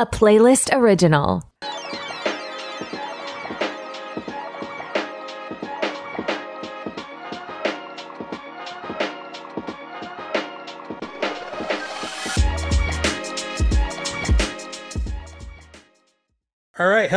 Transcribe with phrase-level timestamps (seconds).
[0.00, 1.42] a playlist original.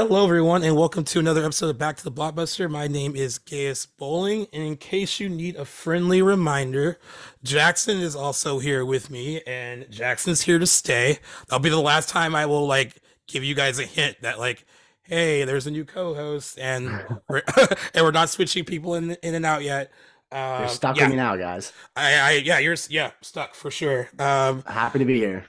[0.08, 2.70] Hello everyone, and welcome to another episode of Back to the Blockbuster.
[2.70, 7.00] My name is Gaius Bowling, and in case you need a friendly reminder,
[7.44, 11.20] Jackson is also here with me, and Jackson's here to stay.
[11.48, 14.66] That'll be the last time I will like give you guys a hint that like,
[15.04, 17.42] hey, there's a new co-host, and we're
[17.94, 19.92] and we're not switching people in in and out yet.
[20.58, 21.72] You're Um, stuck yeah, with me now, guys.
[21.96, 24.10] I, I, yeah, you're yeah stuck for sure.
[24.20, 25.46] Um, Happy to be here.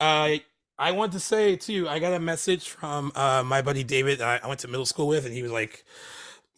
[0.00, 0.36] uh,
[0.78, 4.40] I want to say too, I got a message from uh, my buddy David I,
[4.42, 5.84] I went to middle school with, and he was like,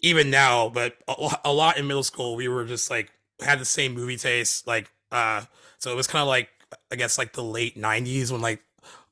[0.01, 3.65] even now, but a, a lot in middle school, we were just like had the
[3.65, 5.43] same movie taste, like uh,
[5.79, 6.49] so it was kind of like
[6.91, 8.63] I guess like the late '90s when like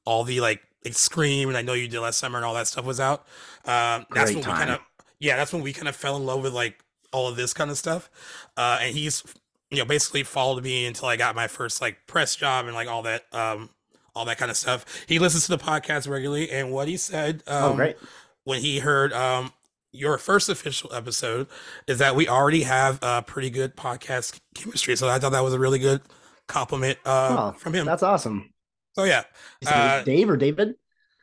[0.05, 2.67] all the like like Scream and I know you did last summer and all that
[2.67, 3.21] stuff was out.
[3.65, 4.81] Um, that's Great when we kind of
[5.19, 6.79] yeah, that's when we kind of fell in love with like
[7.13, 8.11] all of this kind of stuff.
[8.57, 9.23] Uh, and he's
[9.71, 12.89] you know basically followed me until I got my first like press job and like
[12.89, 13.71] all that um
[14.15, 15.05] all that kind of stuff.
[15.09, 17.97] He listens to the podcast regularly, and what he said um, oh, great.
[18.45, 19.53] when he heard um
[19.93, 21.47] your first official episode
[21.87, 24.97] is that we already have a pretty good podcast chemistry.
[24.97, 26.01] So I thought that was a really good
[26.49, 27.87] compliment uh Oh, from him.
[27.87, 28.51] That's awesome.
[28.95, 29.23] So yeah,
[29.67, 30.75] uh, Dave or David?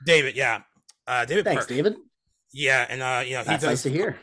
[0.05, 0.61] David, yeah.
[1.07, 1.69] Uh David Thanks, Park.
[1.69, 1.95] David.
[2.53, 4.17] Yeah, and uh you know, he That's does nice to hear.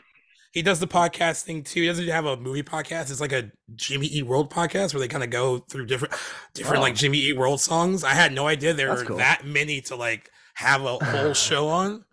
[0.51, 1.81] He does the podcast thing too.
[1.81, 3.11] He doesn't have a movie podcast.
[3.11, 6.13] It's like a Jimmy Eat World podcast where they kind of go through different
[6.53, 6.81] different Oh.
[6.81, 8.03] like Jimmy Eat World songs.
[8.03, 9.17] I had no idea there That's were cool.
[9.17, 12.03] that many to like have a whole show on.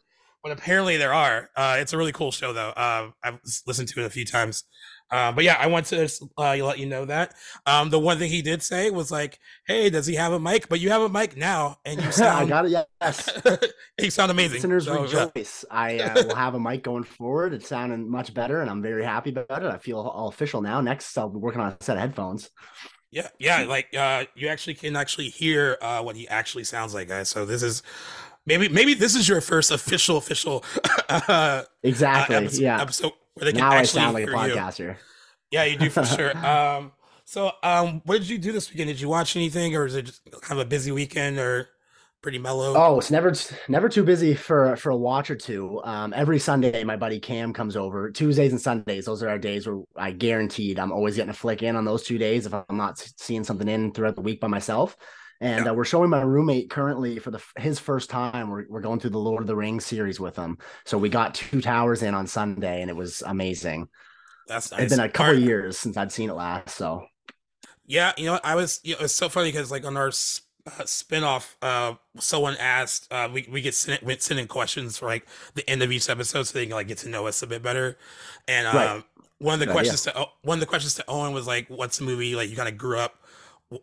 [0.43, 1.51] But apparently there are.
[1.57, 2.71] Uh it's a really cool show though.
[2.71, 4.65] Uh I've listened to it a few times.
[5.11, 7.35] Uh, but yeah, I want to uh, let you know that.
[7.65, 10.69] Um, the one thing he did say was like, "Hey, does he have a mic?
[10.69, 12.87] But you have a mic now, and you I sound got it.
[13.01, 13.31] Yes.
[14.01, 15.27] you sound amazing." Listeners So, yeah.
[15.27, 15.65] rejoice.
[15.71, 17.55] I uh, will have a mic going forward.
[17.55, 19.71] It's sounding much better, and I'm very happy about it.
[19.71, 20.81] I feel all official now.
[20.81, 22.51] Next, I'll be working on a set of headphones.
[23.13, 27.09] Yeah, yeah, like uh you actually can actually hear uh what he actually sounds like,
[27.09, 27.29] guys.
[27.31, 27.83] So this is
[28.45, 30.65] maybe maybe this is your first official official
[31.09, 32.37] uh Exactly.
[32.37, 32.83] episode, yeah.
[32.83, 34.55] episode where they can Now I actually sound like a hear you.
[34.55, 34.97] podcaster.
[35.51, 36.37] Yeah, you do for sure.
[36.45, 36.93] Um
[37.25, 38.89] so um what did you do this weekend?
[38.89, 41.69] Did you watch anything or is it just kind of a busy weekend or
[42.23, 42.77] pretty mellow?
[42.79, 43.33] Oh, it's never
[43.69, 45.81] never too busy for for a watch or two.
[45.85, 48.11] Um, every Sunday, my buddy Cam comes over.
[48.11, 51.63] Tuesdays and Sundays, those are our days where I guaranteed I'm always getting a flick
[51.63, 54.49] in on those two days if I'm not seeing something in throughout the week by
[54.49, 54.97] myself.
[55.41, 55.69] And Yeah.
[55.69, 58.51] uh, we're showing my roommate currently for the his first time.
[58.51, 60.59] We're we're going through the Lord of the Rings series with him.
[60.85, 63.89] So we got two towers in on Sunday, and it was amazing.
[64.47, 64.81] That's nice.
[64.83, 66.77] It's been a couple years since I'd seen it last.
[66.77, 67.07] So
[67.87, 68.81] Yeah, you know, I was.
[68.83, 70.11] You know, it's so funny because like on our uh,
[70.83, 75.27] spinoff, uh, someone asked, uh, we we get sent we send in questions for like
[75.55, 77.63] the end of each episode so they can like get to know us a bit
[77.63, 77.97] better.
[78.49, 78.97] And Right.
[78.97, 79.05] um,
[79.39, 82.05] one of the questions to one of the questions to Owen was like, "What's a
[82.05, 83.25] movie like you kind of grew up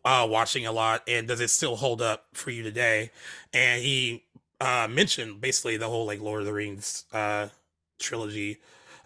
[0.06, 3.12] uh, watching a lot, and does it still hold up for you today?"
[3.54, 4.24] And he
[4.62, 7.50] uh, mentioned basically the whole like Lord of the Rings uh,
[8.00, 8.60] trilogy.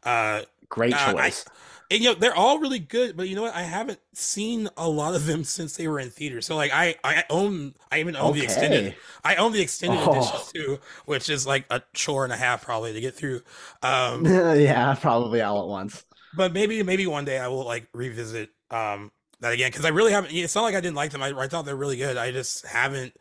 [0.04, 1.46] Uh, great Uh, I- choice.
[1.90, 4.88] and you know they're all really good but you know what i haven't seen a
[4.90, 8.16] lot of them since they were in theaters so like i i own i even
[8.18, 8.94] own the extended
[9.24, 10.12] i own the extended Oh.
[10.12, 13.42] edition too which is like a chore and a half probably to get through
[13.82, 16.04] um yeah, probably all at once.
[16.36, 20.12] but maybe maybe one day i will like revisit um that again because i really
[20.12, 22.31] haven't it's not like i didn't like them I, I thought they're really good i
[22.31, 23.14] just haven't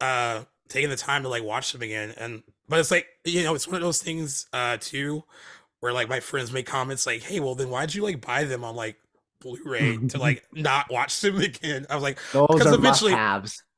[0.00, 3.54] uh taken the time to like watch them again and but it's like you know
[3.54, 5.22] it's one of those things uh too
[5.80, 8.64] where like my friends make comments like hey well then why'd you like buy them
[8.64, 8.96] on like
[9.40, 11.86] blu-ray to like not watch them again?
[11.90, 13.12] I was like Those 'Cause are eventually-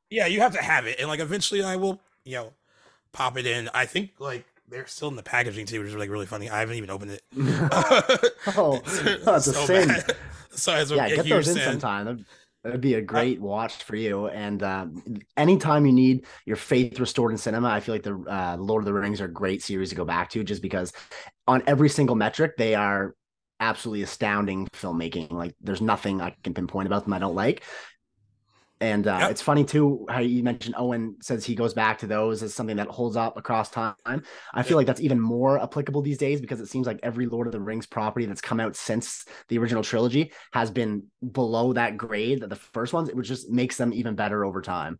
[0.09, 2.53] yeah you have to have it and like eventually i will you know
[3.11, 6.09] pop it in i think like they're still in the packaging too which is like
[6.09, 7.21] really funny i haven't even opened it
[8.55, 8.79] Oh,
[9.25, 9.87] that's a sin.
[9.87, 10.15] bad.
[10.51, 11.63] So as a, yeah, get those in sin.
[11.63, 12.05] sometime.
[12.05, 12.25] That'd,
[12.63, 14.27] that'd be a great watch for you.
[14.27, 14.87] And uh,
[15.35, 18.85] anytime you need your faith restored in cinema, I feel like the uh, Lord of
[18.85, 20.91] the Rings are a great series to go back to, just because
[21.47, 23.13] on every single metric they are
[23.59, 25.31] absolutely astounding filmmaking.
[25.31, 27.63] Like, there's nothing I can pinpoint about them I don't like.
[28.79, 29.31] And uh, Yep.
[29.31, 32.77] it's funny too how you mentioned Owen says he goes back to those as something
[32.77, 33.95] that holds up across time.
[34.05, 34.75] I feel Yep.
[34.75, 37.59] like that's even more applicable these days because it seems like every Lord of the
[37.59, 42.49] Rings property that's come out since the original trilogy has been below that grade that
[42.49, 44.99] the first ones, which just makes them even better over time.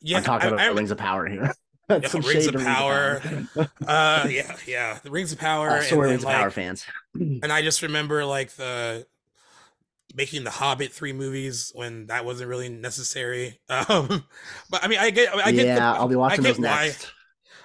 [0.00, 1.52] Yeah, I'm talking I- about I- Rings of Power here.
[1.90, 3.20] Yeah, That's some Rings shade of to Power.
[3.54, 3.68] Power.
[3.86, 6.86] uh, yeah, yeah, the Rings of Power, Uh, and sorry, then, Rings of Power fans.
[7.14, 9.04] and I just remember like the
[10.14, 13.58] making the Hobbit three movies when that wasn't really necessary.
[13.68, 14.24] Um,
[14.70, 16.86] but I mean, I get, I get, yeah, the, I'll be watching I those why.
[16.86, 17.12] next.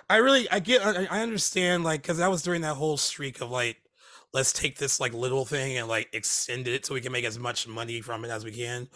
[0.09, 3.41] I really, I get, I, I understand, like, because that was during that whole streak
[3.41, 3.77] of like,
[4.33, 7.39] let's take this like little thing and like extend it so we can make as
[7.39, 8.87] much money from it as we can.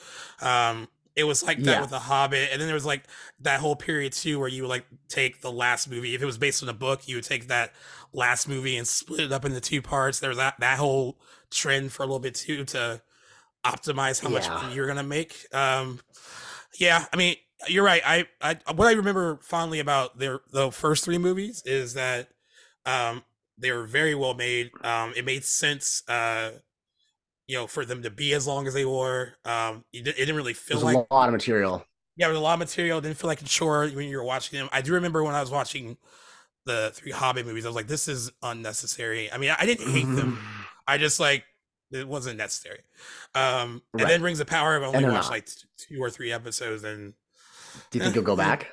[0.41, 1.81] Um, it was like that Yeah.
[1.81, 3.03] with the Hobbit, and then there was like
[3.41, 6.15] that whole period too where you would like take the last movie.
[6.15, 7.73] If it was based on a book, you would take that
[8.13, 10.19] last movie and split it up into two parts.
[10.19, 11.17] There was that that whole
[11.49, 13.01] trend for a little bit too to
[13.65, 14.55] optimize how much Yeah.
[14.55, 15.45] money you're gonna make.
[15.53, 15.99] Um,
[16.79, 17.35] yeah, I mean,
[17.67, 18.01] you're right.
[18.05, 22.29] I, I what I remember fondly about their the first three movies is that
[22.85, 23.23] um
[23.57, 24.71] they were very well made.
[24.83, 26.01] Um, it made sense.
[26.07, 26.51] Uh,
[27.47, 29.33] you know, for them to be as long as they were.
[29.45, 31.85] Um, it, it didn't really feel like a lot of material.
[32.15, 32.99] yeah, there was a lot of material.
[32.99, 34.69] It didn't feel like a chore when you were watching them.
[34.71, 35.97] I do remember when I was watching
[36.65, 39.31] the three Hobbit movies, I was like, this is unnecessary.
[39.31, 40.39] I mean, I didn't hate them.
[40.87, 41.43] I just like
[41.91, 42.79] it wasn't necessary.
[43.35, 45.31] Um, and then Rings of Power, I've only watched not.
[45.31, 45.47] like
[45.77, 47.13] two or three episodes, and
[47.91, 48.67] Do you think you'll go back?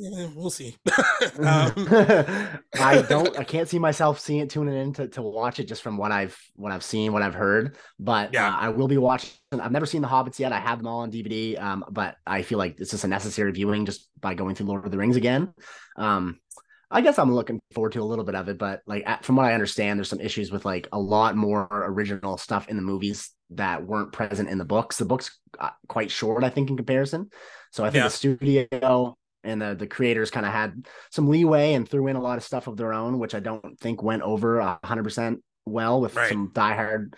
[0.00, 0.76] yeah, we'll see.
[1.40, 1.72] um,
[2.78, 3.36] I don't.
[3.36, 6.12] I can't see myself seeing it, tuning in to, to watch it just from what
[6.12, 7.76] I've what I've seen, what I've heard.
[7.98, 8.48] But Yeah.
[8.48, 9.30] uh, I will be watching.
[9.50, 10.52] I've never seen the Hobbits yet.
[10.52, 11.60] I have them all on DVD.
[11.60, 14.84] Um, but I feel like it's just a necessary viewing just by going through Lord
[14.84, 15.52] of the Rings again.
[15.96, 16.38] Um,
[16.90, 19.44] I guess I'm looking forward to a little bit of it, but like from what
[19.46, 23.30] I understand, there's some issues with like a lot more original stuff in the movies
[23.50, 24.96] that weren't present in the books.
[24.96, 27.30] The books uh, quite short, I think, in comparison.
[27.72, 28.08] So I think Yeah.
[28.08, 32.22] the studio and the the creators kind of had some leeway and threw in a
[32.22, 36.00] lot of stuff of their own, which I don't think went over hundred percent well
[36.00, 36.30] with Right.
[36.30, 37.12] some diehard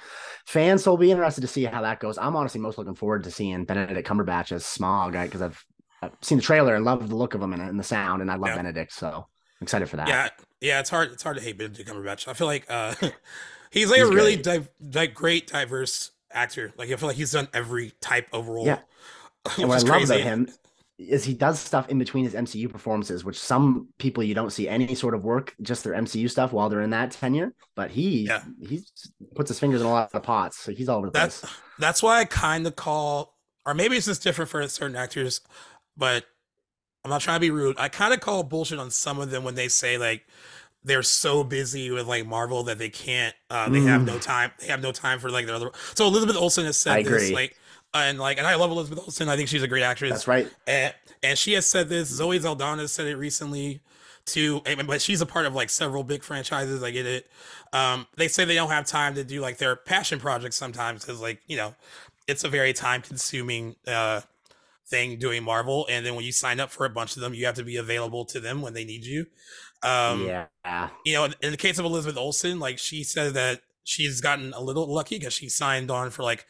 [0.46, 0.82] fans.
[0.82, 2.18] So I'll be interested to see how that goes.
[2.18, 5.64] I'm honestly most looking forward to seeing Benedict Cumberbatch as Smaug, because I've,
[6.02, 8.30] I've seen the trailer and loved the look of him and, and the sound, and
[8.30, 8.56] I love Yeah.
[8.56, 9.28] Benedict, so
[9.60, 10.08] excited for that.
[10.08, 10.28] yeah,
[10.60, 11.12] yeah, it's hard.
[11.12, 12.28] It's hard to hate Benedict Cumberbatch.
[12.28, 12.94] I feel like uh,
[13.70, 14.42] he's like He's a really
[14.94, 16.72] like great diverse actor.
[16.76, 18.66] Like I feel like he's done every type of role.
[18.66, 18.78] Yeah.
[19.58, 20.48] and what I is love about him
[20.98, 24.68] is he does stuff in between his MCU performances, which some people you don't see
[24.68, 27.54] any sort of work, just their MCU stuff while they're in that tenure.
[27.74, 28.42] But he Yeah.
[28.60, 28.84] he
[29.34, 31.52] puts his fingers in a lot of pots, so he's all over the That's place.
[31.78, 33.34] that's why I kind of call,
[33.64, 35.40] or maybe it's just different for certain actors,
[35.96, 36.26] but
[37.04, 37.76] I'm not trying to be rude.
[37.78, 40.26] I kind of call bullshit on some of them when they say like
[40.84, 44.66] they're so busy with like Marvel that they can't, uh, they have no time, they
[44.66, 45.70] have no time for like their other.
[45.94, 47.34] So Elizabeth Olsen has said I this, agree.
[47.34, 47.56] like,
[47.92, 49.28] and like, and I love Elizabeth Olsen.
[49.28, 50.10] I think she's a great actress.
[50.10, 50.50] That's right.
[50.66, 52.08] And, and she has said this.
[52.08, 53.80] Zoe Saldana said it recently
[54.26, 54.62] too.
[54.86, 56.82] But she's a part of like several big franchises.
[56.82, 57.28] I get it.
[57.72, 61.20] Um, they say they don't have time to do like their passion projects sometimes because
[61.20, 61.74] like you know,
[62.26, 64.20] it's a very time consuming uh
[64.90, 65.86] thing doing Marvel.
[65.88, 67.76] And then when you sign up for a bunch of them, you have to be
[67.76, 69.26] available to them when they need you.
[69.82, 70.90] Um, yeah.
[71.04, 74.52] you know, in, in the case of Elizabeth Olsen, like she said that she's gotten
[74.52, 76.46] a little lucky because she signed on for like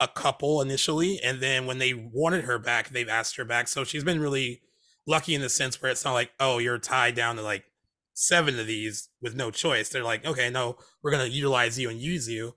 [0.00, 3.68] a couple initially, and then when they wanted her back, they've asked her back.
[3.68, 4.62] So she's been really
[5.06, 7.64] lucky in the sense where it's not like, oh, you're tied down to like
[8.14, 9.88] seven of these with no choice.
[9.88, 12.54] They're like, okay, no, we're gonna utilize you and use you.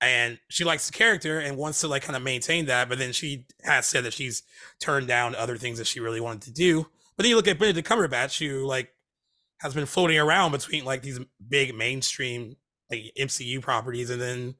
[0.00, 3.12] And she likes the character and wants to like kind of maintain that, but then
[3.12, 4.44] she has said that she's
[4.80, 6.86] turned down other things that she really wanted to do.
[7.16, 8.94] But then you look at Benedict Cumberbatch, who like
[9.60, 11.18] has been floating around between like these
[11.48, 12.56] big mainstream
[12.90, 14.54] like MCU properties and then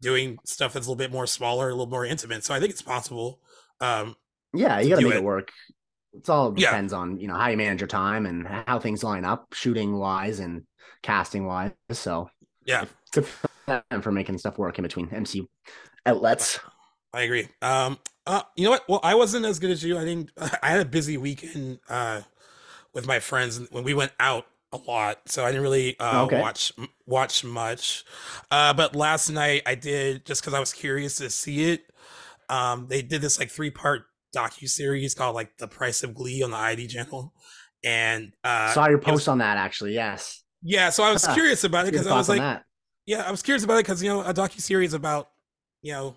[0.00, 2.44] doing stuff that's a little bit more smaller, a little more intimate.
[2.44, 3.40] So I think it's possible.
[3.80, 4.14] Um,
[4.54, 5.18] Yeah, you got to do make it.
[5.18, 5.52] it work.
[6.14, 6.70] It's all Yeah.
[6.70, 9.98] depends on you know how you manage your time and how things line up, shooting
[9.98, 10.62] wise and
[11.02, 11.72] casting wise.
[11.92, 12.30] So
[12.64, 12.84] Yeah.
[13.12, 13.26] good
[13.66, 15.46] them for making stuff work in between MCU
[16.04, 16.60] outlets.
[17.12, 17.48] I agree.
[17.62, 18.84] Um, uh, you know what?
[18.88, 19.98] Well, I wasn't as good as you.
[19.98, 20.30] I didn't.
[20.62, 22.22] I had a busy weekend uh,
[22.92, 26.40] with my friends when we went out a lot, so I didn't really uh, Okay.
[26.40, 26.72] watch
[27.06, 28.04] watch much.
[28.50, 31.84] Uh, but last night I did just because I was curious to see it.
[32.48, 34.02] Um, they did this like three part
[34.34, 37.32] docu series called like The Price of Glee on the ID channel,
[37.84, 39.94] and uh, Saw your it was- post on that actually.
[39.94, 40.42] Yes.
[40.62, 42.60] yeah, so I was curious about it because I was like?
[43.06, 45.30] Yeah, I was curious about it because you know a docu series about
[45.82, 46.16] you know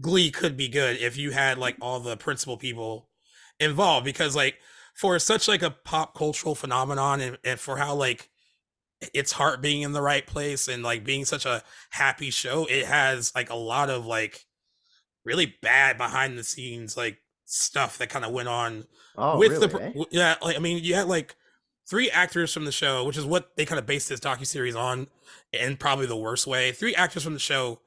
[0.00, 3.08] Glee could be good if you had like all the principal people
[3.58, 4.56] involved because like
[4.94, 8.28] for such like a pop cultural phenomenon and, and for how like
[9.14, 12.84] its heart being in the right place and like being such a happy show, it
[12.86, 14.44] has like a lot of like
[15.24, 18.84] really bad behind the scenes like stuff that kind of went on
[19.16, 19.66] Oh, with really?
[19.66, 20.04] the eh?
[20.10, 21.34] yeah like i mean you had like
[21.90, 25.08] three actors from the show which is what they kind of based this docu-series on
[25.52, 27.80] in probably the worst way three actors from the show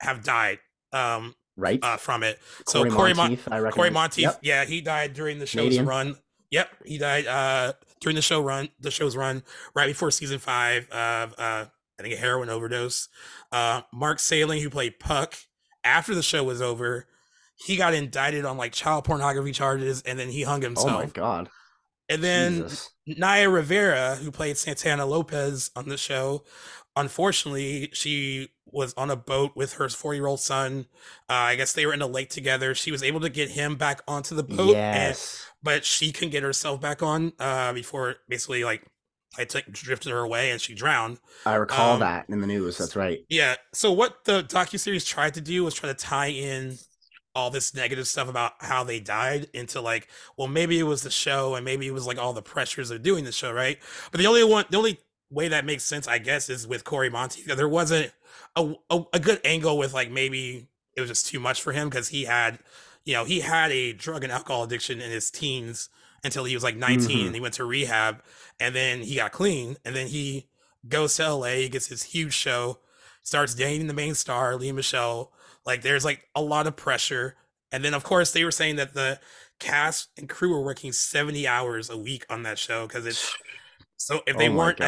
[0.00, 0.58] have died
[0.92, 1.78] um right?
[1.82, 3.76] uh from it so Corey cory, Mon- Monteith, I reckon.
[3.76, 4.38] cory monteith Yep.
[4.42, 5.86] yeah he died during the show's Canadian.
[5.86, 6.16] run
[6.50, 9.42] yep he died uh during the show run the show's run
[9.74, 11.66] right before season five of uh
[11.98, 13.08] i think a heroin overdose
[13.52, 15.34] uh mark salling who played puck
[15.84, 17.06] after the show was over,
[17.56, 20.90] he got indicted on like child pornography charges, and then he hung himself.
[20.90, 21.48] Oh my god!
[22.08, 22.90] And then Jesus.
[23.06, 26.44] Naya Rivera, who played Santana Lopez on the show,
[26.96, 30.86] unfortunately, she was on a boat with her four year old son.
[31.28, 32.74] Uh, I guess they were in a lake together.
[32.74, 35.44] She was able to get him back onto the boat, yes.
[35.46, 38.84] and, but she couldn't get herself back on uh, before basically like
[39.38, 41.18] I took drifted her away and she drowned.
[41.46, 42.78] I recall um, that in the news.
[42.78, 43.24] That's right.
[43.28, 43.56] Yeah.
[43.72, 46.78] So what the docu series tried to do was try to tie in
[47.38, 51.10] all this negative stuff about how they died into like, well, maybe it was the
[51.10, 53.78] show and maybe it was like all the pressures of doing the show, right?
[54.10, 54.98] But the only one, the only
[55.30, 57.46] way that makes sense, I guess, is with Cory Monteith.
[57.46, 58.12] There wasn't
[58.56, 60.66] a, a, a good angle with like maybe
[60.96, 62.58] it was just too much for him because he had,
[63.04, 65.88] you know, he had a drug and alcohol addiction in his teens
[66.24, 67.26] until he was like 19 mm-hmm.
[67.26, 68.22] and he went to rehab
[68.58, 70.48] and then he got clean and then he
[70.88, 72.78] goes to LA, he gets his huge show,
[73.22, 75.32] starts dating the main star, Lea Michele.
[75.68, 77.36] Like there's like a lot of pressure.
[77.70, 79.20] And then of course they were saying that the
[79.60, 83.36] cast and crew were working 70 hours a week on that show because it's
[83.98, 84.80] so if they oh weren't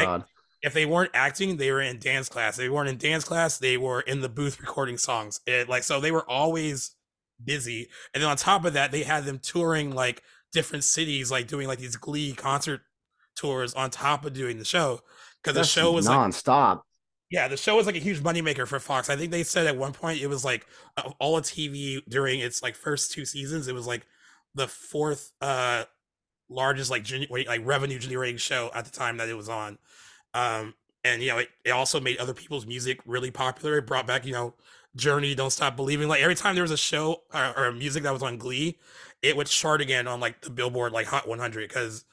[0.63, 2.57] if they weren't acting, they were in dance class.
[2.57, 5.39] If they weren't in dance class, they were in the booth recording songs.
[5.45, 6.95] It like so they were always
[7.43, 7.87] busy.
[8.13, 11.67] And then on top of that, they had them touring like different cities, like doing
[11.67, 12.81] like these Glee concert
[13.35, 15.01] tours on top of doing the show.
[15.43, 16.75] Because the show was nonstop.
[16.75, 16.79] Like,
[17.31, 19.09] yeah, the show was like a huge moneymaker for Fox.
[19.09, 20.65] I think they said at one point it was like
[21.17, 24.05] all of TV during its like first two seasons, it was like
[24.53, 25.85] the fourth uh
[26.49, 29.77] largest like gen- like revenue generating show at the time that it was on.
[30.33, 33.77] Um, and you know, it, it also made other people's music really popular.
[33.77, 34.53] It brought back, you know,
[34.97, 36.09] Journey, Don't Stop Believing.
[36.09, 38.77] Like every time there was a show or, or music that was on Glee,
[39.21, 42.03] it would chart again on like the Billboard like Hot 100 because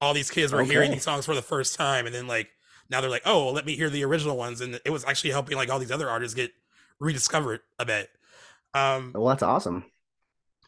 [0.00, 0.72] all these kids were okay.
[0.72, 2.50] hearing these songs for the first time, and then like
[2.90, 5.30] now they're like, oh, well, let me hear the original ones, and it was actually
[5.30, 6.52] helping like all these other artists get
[7.00, 8.10] rediscovered a bit.
[8.74, 9.84] Um, well, that's awesome.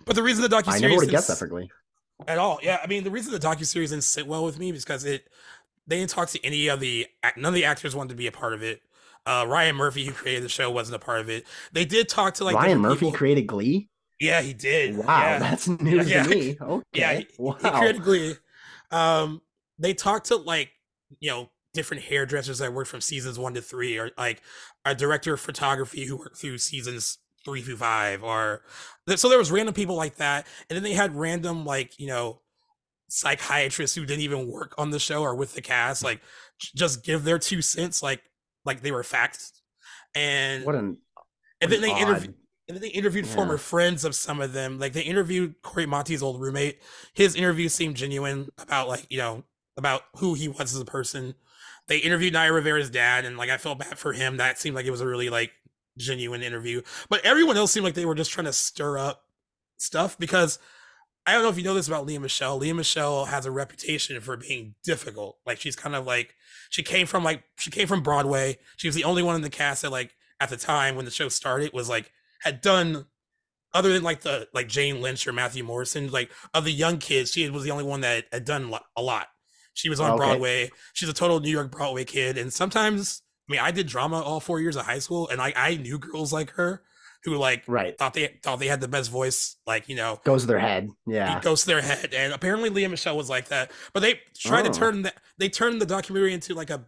[0.04, 1.70] But the reason the docu series I never would have guessed that for Glee
[2.26, 2.58] at all.
[2.62, 5.04] Yeah, I mean the reason the docu series didn't sit well with me is because
[5.04, 5.28] it
[5.86, 7.06] they didn't talk to any of the
[7.36, 8.82] none of the actors wanted to be a part of it.
[9.24, 11.44] Uh, Ryan Murphy, who created the show, wasn't a part of it.
[11.72, 13.12] They did talk to like Ryan Murphy people.
[13.12, 13.88] created Glee.
[14.20, 14.96] Yeah, he did.
[14.96, 15.38] Wow, yeah.
[15.38, 16.22] that's news yeah.
[16.22, 16.56] to me.
[16.60, 16.84] Okay.
[16.94, 17.56] Yeah, he, wow.
[17.60, 18.34] he created Glee.
[18.90, 19.42] Um,
[19.78, 20.70] they talked to like
[21.20, 24.42] you know different hairdressers that worked from seasons one to three, or like
[24.84, 28.62] a director of photography who worked through seasons three through five, or
[29.14, 32.40] so there was random people like that, and then they had random like you know
[33.08, 36.20] psychiatrists who didn't even work on the show or with the cast, like
[36.58, 38.22] just give their two cents, like
[38.64, 39.62] like they were facts.
[40.14, 40.98] And what an
[41.60, 42.34] and then they interviewed
[42.68, 43.34] and then they interviewed yeah.
[43.34, 44.78] former friends of some of them.
[44.78, 46.80] Like they interviewed Cory Monteith's old roommate.
[47.14, 49.44] His interview seemed genuine about like, you know,
[49.76, 51.34] about who he was as a person.
[51.88, 54.38] They interviewed Naya Rivera's dad, and like I felt bad for him.
[54.38, 55.52] That seemed like it was a really like
[55.98, 56.82] genuine interview.
[57.08, 59.24] But everyone else seemed like they were just trying to stir up
[59.78, 60.58] stuff because
[61.26, 62.58] I don't know if you know this about Lea Michele.
[62.58, 65.38] Lea Michele has a reputation for being difficult.
[65.44, 66.34] Like she's kind of like
[66.70, 68.58] she came from like she came from Broadway.
[68.76, 71.10] She was the only one in the cast that like at the time when the
[71.10, 72.12] show started was like
[72.42, 73.06] had done
[73.74, 77.32] other than like the like Jane Lynch or Matthew Morrison, like of the young kids,
[77.32, 79.28] she was the only one that had done a lot.
[79.76, 80.24] She was on oh, okay.
[80.24, 80.70] Broadway.
[80.94, 84.40] She's a total New York Broadway kid, and sometimes I mean I did drama all
[84.40, 86.82] four years of high school, and like I knew girls like her
[87.24, 90.42] who like right thought they thought they had the best voice, like you know, goes
[90.42, 90.88] to their head.
[91.06, 92.14] Yeah, goes to their head.
[92.14, 93.70] And apparently Lea Michele was like that.
[93.92, 94.72] But they tried oh.
[94.72, 96.86] to turn that they turned the documentary into like a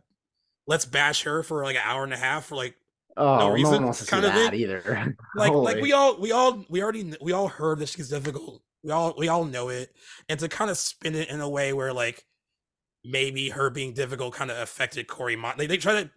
[0.67, 2.77] let's bash her for like an hour and a half for like
[3.17, 4.55] oh, no reason no kind of thing.
[4.55, 5.17] either.
[5.37, 8.63] like like we all we all we already we all heard that she's difficult.
[8.83, 9.93] We all we all know it.
[10.29, 12.25] And to kind of spin it in a way where like
[13.05, 15.59] maybe her being difficult kind of affected Cory Mont.
[15.59, 16.11] Like they try to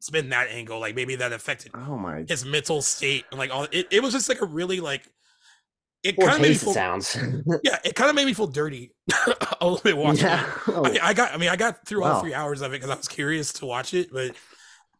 [0.00, 3.66] spin that angle, like maybe that affected oh my his mental state and like all
[3.72, 5.08] it, it was just like a really like
[6.04, 7.16] it kind of made me feel, sounds
[7.64, 8.92] yeah it kind of made me feel dirty
[9.60, 10.52] a little bit watching yeah.
[10.68, 10.84] oh.
[10.84, 12.12] I, mean, I, got i mean i got through wow.
[12.12, 14.36] all three hours of it because i was curious to watch it but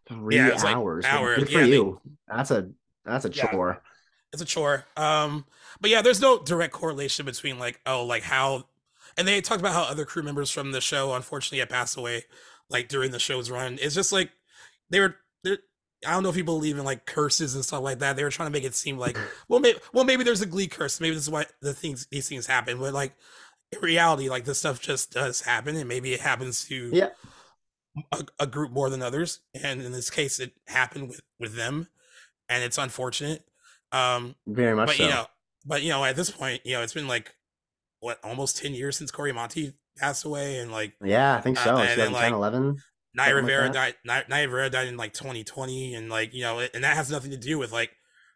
[0.08, 1.36] three yeah, hours like hour.
[1.36, 2.70] good for yeah, you they, that's a
[3.04, 3.90] that's a chore yeah,
[4.32, 5.44] it's a chore um
[5.80, 8.64] but yeah there's no direct correlation between like oh like how
[9.16, 12.24] and they talked about how other crew members from the show unfortunately had passed away
[12.70, 14.30] like during the show's run it's just like
[14.90, 15.16] they were
[16.06, 18.16] I don't know if you believe in like curses and stuff like that.
[18.16, 19.16] They were trying to make it seem like,
[19.48, 21.00] well, maybe, well, maybe there's a Glee curse.
[21.00, 22.78] Maybe this is why the things these things happen.
[22.78, 23.14] But like
[23.72, 27.08] in reality, like this stuff just does happen, and maybe it happens to yeah
[28.12, 29.40] a, a group more than others.
[29.62, 31.88] And in this case, it happened with with them,
[32.48, 33.44] and it's unfortunate.
[33.92, 35.02] Um, Very much but, so.
[35.04, 35.26] You know,
[35.64, 37.34] but you know, at this point, you know, it's been like
[38.04, 41.76] what almost ten years since Cory Monteith passed away, and like yeah, I think so.
[41.76, 42.82] Uh, and then, like, 10, 11.
[43.14, 43.94] Naya Rivera like died.
[44.04, 47.36] Naya Rivera died in like 2020, and like you know, and that has nothing to
[47.36, 47.92] do with like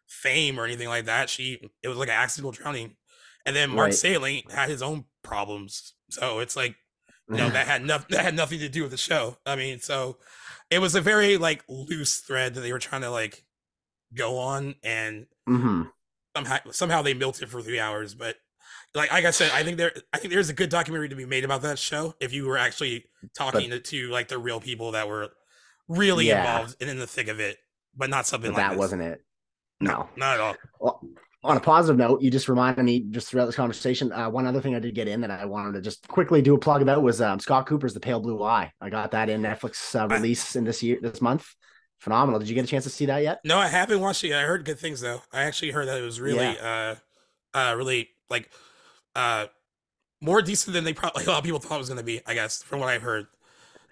[0.07, 1.29] fame or anything like that.
[1.29, 2.95] She it was like an accidental drowning,
[3.45, 3.93] and then Mark Right.
[3.93, 5.93] Salling had his own problems.
[6.09, 6.75] So it's like
[7.31, 9.37] you know that had nothing that had nothing to do with the show.
[9.45, 10.17] I mean, so
[10.69, 13.45] it was a very like loose thread that they were trying to like
[14.15, 15.91] go on, and hmm
[16.35, 18.13] somehow somehow they milked it for three hours.
[18.15, 18.37] But
[18.95, 21.25] like like I said, I think there I think there's a good documentary to be
[21.25, 23.05] made about that show if you were actually
[23.37, 25.29] talking to, to like the real people that were
[25.87, 26.39] really Yeah.
[26.41, 27.57] involved and in the thick of it,
[27.95, 28.79] but not something But like that this.
[28.79, 29.23] wasn't it.
[29.81, 30.09] No.
[30.17, 30.55] not at all.
[30.79, 31.01] Well,
[31.43, 34.11] on a positive note, you just reminded me just throughout this conversation.
[34.11, 36.53] Uh, one other thing I did get in that I wanted to just quickly do
[36.53, 38.73] a plug about was um, Scott Cooper's The Pale Blue Eye.
[38.81, 41.47] I got that in Netflix uh, I- release in this year, this month.
[41.99, 42.39] Phenomenal.
[42.39, 43.39] Did you get a chance to see that yet?
[43.45, 44.29] No, I haven't watched it.
[44.29, 44.39] yet.
[44.39, 45.21] I heard good things though.
[45.31, 46.95] I actually heard that it was really, uh,
[47.53, 48.49] uh, really like,
[49.15, 49.47] uh,
[50.21, 52.21] more decent than they probably a lot of people thought it was going to be.
[52.25, 53.27] I guess from what I've heard.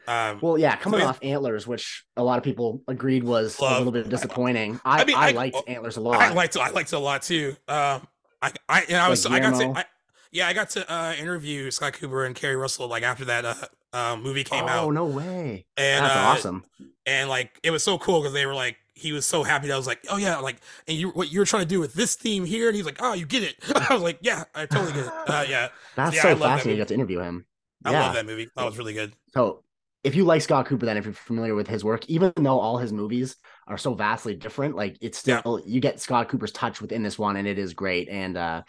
[0.07, 1.07] Um, Well, yeah, coming yeah.
[1.07, 3.73] off Antlers, which a lot of people agreed was Love.
[3.73, 4.79] a little bit disappointing.
[4.85, 6.21] I, I, mean, I- liked oh, Antlers a lot.
[6.21, 6.61] I liked it.
[6.61, 7.55] I liked it a lot too.
[7.67, 8.07] Um,
[8.41, 9.85] I, I, and I was, Like I got to, I,
[10.31, 13.55] yeah, I got to uh, interview Scott Cooper and Keri Russell like after that uh,
[13.93, 15.65] uh movie came oh, out, Oh no way.
[15.75, 16.63] and That's uh, awesome.
[17.05, 19.73] and like it was so cool because they were like he was so happy that
[19.73, 22.15] I was like oh yeah like and you what you're trying to do with this
[22.15, 24.93] theme here and he's like oh you get it I was like yeah I totally
[24.93, 26.71] get it uh, yeah That's yeah, I so love that fascinating.
[26.71, 26.77] You movie.
[26.81, 27.45] got to interview him.
[27.85, 28.01] I yeah.
[28.01, 29.63] love that movie that was really good So
[30.03, 32.77] if you like Scott Cooper, then if you're familiar with his work, even though all
[32.77, 33.35] his movies
[33.67, 35.39] are so vastly different, like it's Yeah.
[35.39, 38.07] still you get Scott Cooper's touch within this one, and it is great.
[38.07, 38.61] And uh,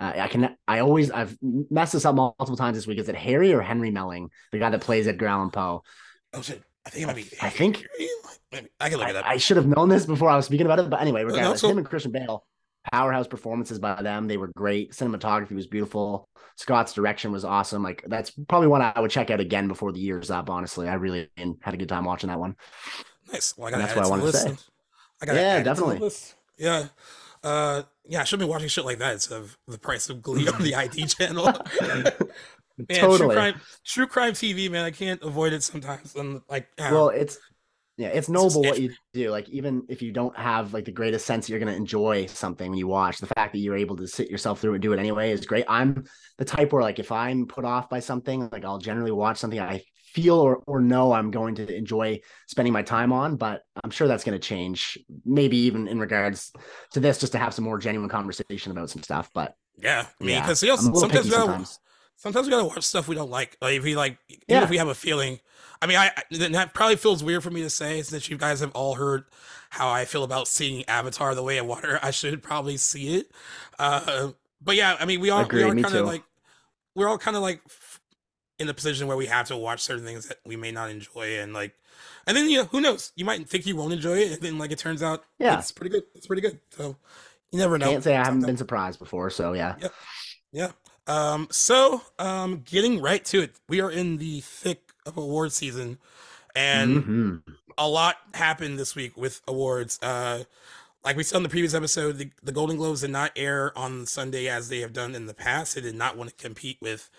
[0.00, 2.98] uh, I can I always I've messed this up multiple times this week.
[2.98, 5.82] Is it Harry or Henry Melling, the guy that plays Edgar Allan Poe?
[6.34, 7.86] oh shit I think it might be I think-
[8.50, 10.46] maybe I can look it up I, I should have known this before I was
[10.46, 12.44] speaking about it, but anyway, no, regardless, so- him and Christian Bale,
[12.92, 14.26] powerhouse performances by them.
[14.28, 14.92] They were great.
[14.92, 16.28] Cinematography was beautiful.
[16.56, 17.82] Scott's direction was awesome.
[17.82, 20.50] Like that's probably one I would check out again before the year's up.
[20.50, 21.30] Honestly, I really
[21.62, 22.56] had a good time watching that one.
[23.32, 24.70] nice well I that's what I wanted to list
[25.22, 26.10] I gotta Yeah, add it to the definitely.
[26.58, 26.86] yeah
[27.44, 30.48] uh yeah I should be watching shit like that instead of the price of Glee
[30.48, 31.46] on the ID channel
[32.78, 33.34] Man, true Totally.
[33.34, 34.84] crime, true crime TV, man.
[34.84, 36.14] I can't avoid it sometimes.
[36.14, 37.38] And like, well it's
[37.98, 41.26] yeah it's noble what you do like even if you don't have like the greatest
[41.26, 44.06] sense you're going to enjoy something when you watch the fact that you're able to
[44.06, 46.02] sit yourself through and do it anyway is great i'm
[46.38, 49.60] the type where like if i'm put off by something like i'll generally watch something
[49.60, 49.78] i
[50.14, 52.18] feel or, or know i'm going to enjoy
[52.48, 56.50] spending my time on but i'm sure that's going to change maybe even in regards
[56.92, 60.06] to this just to have some more genuine conversation about some stuff but yeah.
[60.20, 61.78] I mean, yeah, because you I'm a little sometimes sometimes.
[62.16, 63.56] Sometimes we gotta watch stuff we don't like.
[63.60, 64.62] Like if we like, even Yeah.
[64.64, 65.40] if we have a feeling.
[65.80, 68.70] I mean, I that probably feels weird for me to say since you guys have
[68.72, 69.24] all heard
[69.70, 71.98] how I feel about seeing Avatar: The Way of Water.
[72.02, 73.30] I should probably see it.
[73.78, 76.22] Uh, but yeah, I mean, we all we are kind of like
[76.94, 77.60] we're all kind of like
[78.58, 81.38] in the position where we have to watch certain things that we may not enjoy,
[81.40, 81.74] and like,
[82.28, 83.10] and then you know, who knows?
[83.16, 85.58] You might think you won't enjoy it, and then like it turns out, Yeah.
[85.58, 86.04] it's pretty good.
[86.14, 86.60] It's pretty good.
[86.70, 86.96] So
[87.50, 87.90] you never know.
[87.90, 89.74] can't say i haven't been surprised before so yeah
[90.52, 90.70] yeah.
[91.06, 95.98] Um, so um getting right to it, we are in the thick of award season
[96.54, 97.42] and Mhm.
[97.76, 99.98] a lot happened this week with awards.
[100.02, 100.44] Uh
[101.04, 104.06] like we said in the previous episode, the, the Golden Globes did not air on
[104.06, 105.74] Sunday as they have done in the past.
[105.74, 107.10] They did not want to compete with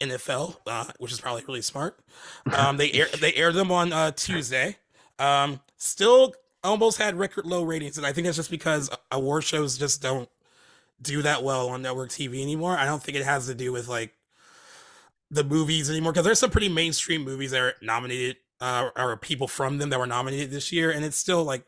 [0.00, 1.98] NFL, uh, which is probably really smart.
[2.52, 4.76] Um, they air, they aired them on uh, Tuesday.
[5.18, 9.76] Um, still almost had record low ratings, and I think that's just because award shows
[9.76, 10.28] just don't
[11.00, 12.76] do that well on network TV anymore.
[12.76, 14.14] I don't think it has to do with like
[15.30, 19.46] the movies anymore because there's some pretty mainstream movies that are nominated uh, or people
[19.46, 21.64] from them that were nominated this year, and it's still like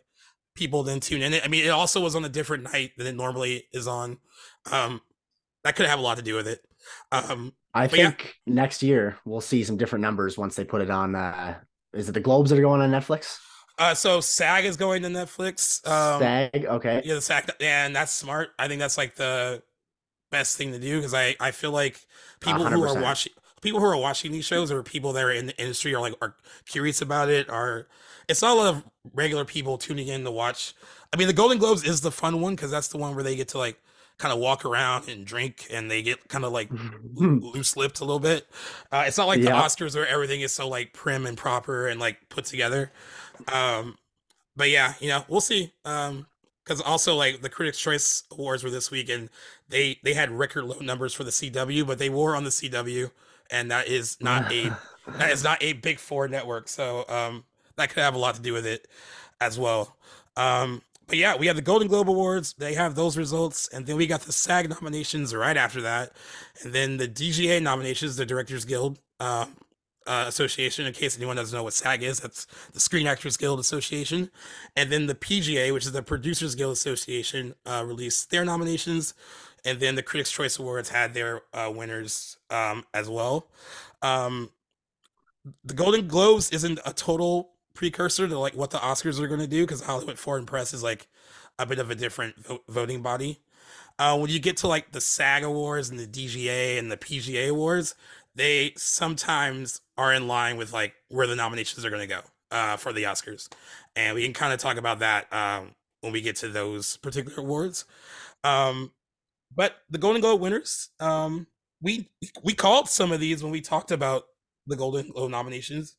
[0.55, 1.35] people didn't tune in.
[1.43, 4.19] I mean, it also was on a different night than it normally is on.
[4.71, 5.01] Um,
[5.62, 6.61] that could have a lot to do with it.
[7.12, 8.09] Um, I But yeah.
[8.09, 11.14] think next year we'll see some different numbers once they put it on.
[11.14, 11.59] Uh,
[11.93, 13.38] is it the Globes that are going on Netflix?
[13.81, 15.85] Uh, so SAG is going to Netflix.
[15.88, 17.03] Um, SAG, okay.
[17.05, 18.51] Yeah, the SAG, and that's smart.
[18.59, 19.62] I think that's like the
[20.31, 22.07] best thing to do because I I feel like
[22.40, 25.47] people who are watching people who are watching these shows or people that are in
[25.47, 27.49] the industry are like are curious about it.
[27.49, 27.88] Are
[28.29, 30.75] it's not a lot of regular people tuning in to watch.
[31.12, 33.35] I mean, the Golden Globes is the fun one because that's the one where they
[33.35, 33.81] get to like
[34.19, 36.71] kind of walk around and drink and they get kind of like
[37.14, 38.47] loose lipped a little bit.
[38.93, 41.99] Uh, it's not like the Oscars where everything is so like prim and proper and
[41.99, 42.93] like put together.
[43.48, 43.96] Um,
[44.57, 45.72] but yeah, you know, we'll see.
[45.85, 46.26] Um,
[46.62, 49.29] because also like the Critics' Choice Awards were this week and
[49.68, 53.11] they they had record low numbers for the CW, but they were on the CW,
[53.50, 54.76] and that is not a
[55.18, 56.68] that is not a big four network.
[56.68, 57.44] So um,
[57.76, 58.87] that could have a lot to do with it
[59.40, 59.96] as well.
[60.37, 62.53] Um, but yeah, we have the Golden Globe Awards.
[62.53, 66.12] They have those results, and then we got the SAG nominations right after that,
[66.62, 69.00] and then the DGA nominations, the Directors Guild.
[69.18, 69.57] Um,
[70.07, 70.87] uh, Association.
[70.87, 74.31] In case anyone doesn't know what SAG is, that's the Screen Actors Guild Association,
[74.77, 79.15] and then the PGA, which is the Producers Guild Association, uh, released their nominations,
[79.65, 83.47] and then the Critics' Choice Awards had their uh, winners um, as well.
[84.03, 84.51] Um,
[85.65, 89.47] the Golden Globes isn't a total precursor to like what the Oscars are going to
[89.47, 91.09] do because Hollywood Foreign Press is like
[91.59, 93.41] a bit of a different vo- voting body.
[93.99, 97.51] Uh, when you get to like the SAG Awards and the DGA and the PGA
[97.51, 97.95] Awards,
[98.35, 102.79] they sometimes are in line with like where the nominations are going to go uh,
[102.79, 103.49] for the Oscars,
[103.95, 107.43] and we can kind of talk about that um, when we get to those particular
[107.43, 107.85] awards.
[108.43, 108.93] Um,
[109.55, 111.47] but the Golden Globe winners, um,
[111.83, 112.09] we
[112.43, 114.25] we called some of these when we talked about
[114.67, 115.97] the Golden Globe nominations.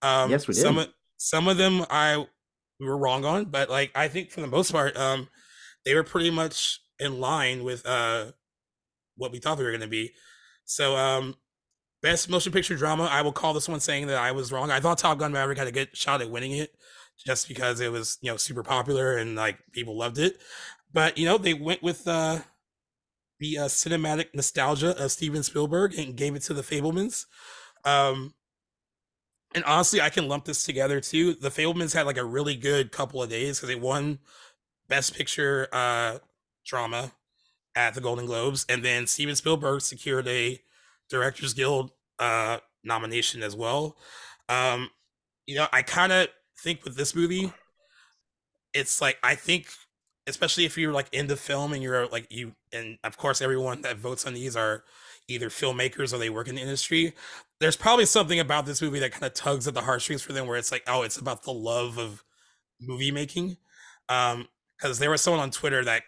[0.00, 0.60] Um, yes, we did.
[0.60, 2.24] Some of, some of them I
[2.78, 5.28] we were wrong on, but like I think for the most part, um,
[5.84, 8.32] they were pretty much in line with uh
[9.16, 10.12] what we thought they were going to be.
[10.64, 11.34] So, um,
[12.02, 14.70] best motion picture drama, I will call this one saying that I was wrong.
[14.70, 16.74] I thought Top Gun Maverick had a good shot at winning it,
[17.24, 20.38] just because it was you know super popular and like people loved it.
[20.92, 22.40] But you know they went with uh
[23.40, 27.24] the uh, cinematic nostalgia of Steven Spielberg and gave it to the Fabelmans.
[27.84, 28.34] Um,
[29.54, 31.34] and honestly, I can lump this together too.
[31.34, 34.18] The Fabelmans had like a really good couple of days because they won
[34.88, 36.18] Best Picture uh,
[36.64, 37.12] drama
[37.74, 40.60] at the Golden Globes, and then Steven Spielberg secured a
[41.10, 43.96] Directors Guild uh, nomination as well.
[44.48, 44.90] Um,
[45.46, 46.28] you know, I kind of
[46.62, 47.52] think with this movie,
[48.74, 49.68] it's like I think
[50.26, 53.82] especially if you're like in the film and you're like you and of course everyone
[53.82, 54.84] that votes on these are
[55.28, 57.14] either filmmakers or they work in the industry
[57.58, 60.46] there's probably something about this movie that kind of tugs at the heartstrings for them
[60.46, 62.22] where it's like oh it's about the love of
[62.80, 63.56] movie making
[64.08, 64.46] um
[64.78, 66.02] because there was someone on twitter that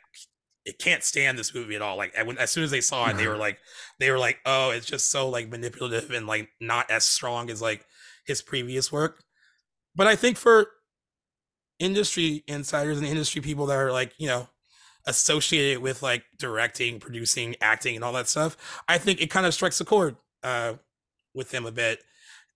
[0.64, 3.16] it can't stand this movie at all like when, as soon as they saw it
[3.16, 3.58] they were like
[3.98, 7.60] they were like oh it's just so like manipulative and like not as strong as
[7.60, 7.86] like
[8.24, 9.24] his previous work.
[9.94, 10.68] But i think for
[11.78, 14.48] industry insiders and industry people that are like you know
[15.06, 18.56] associated with like directing producing acting and all that stuff
[18.88, 20.74] i think it kind of strikes a chord uh
[21.34, 22.02] with them a bit.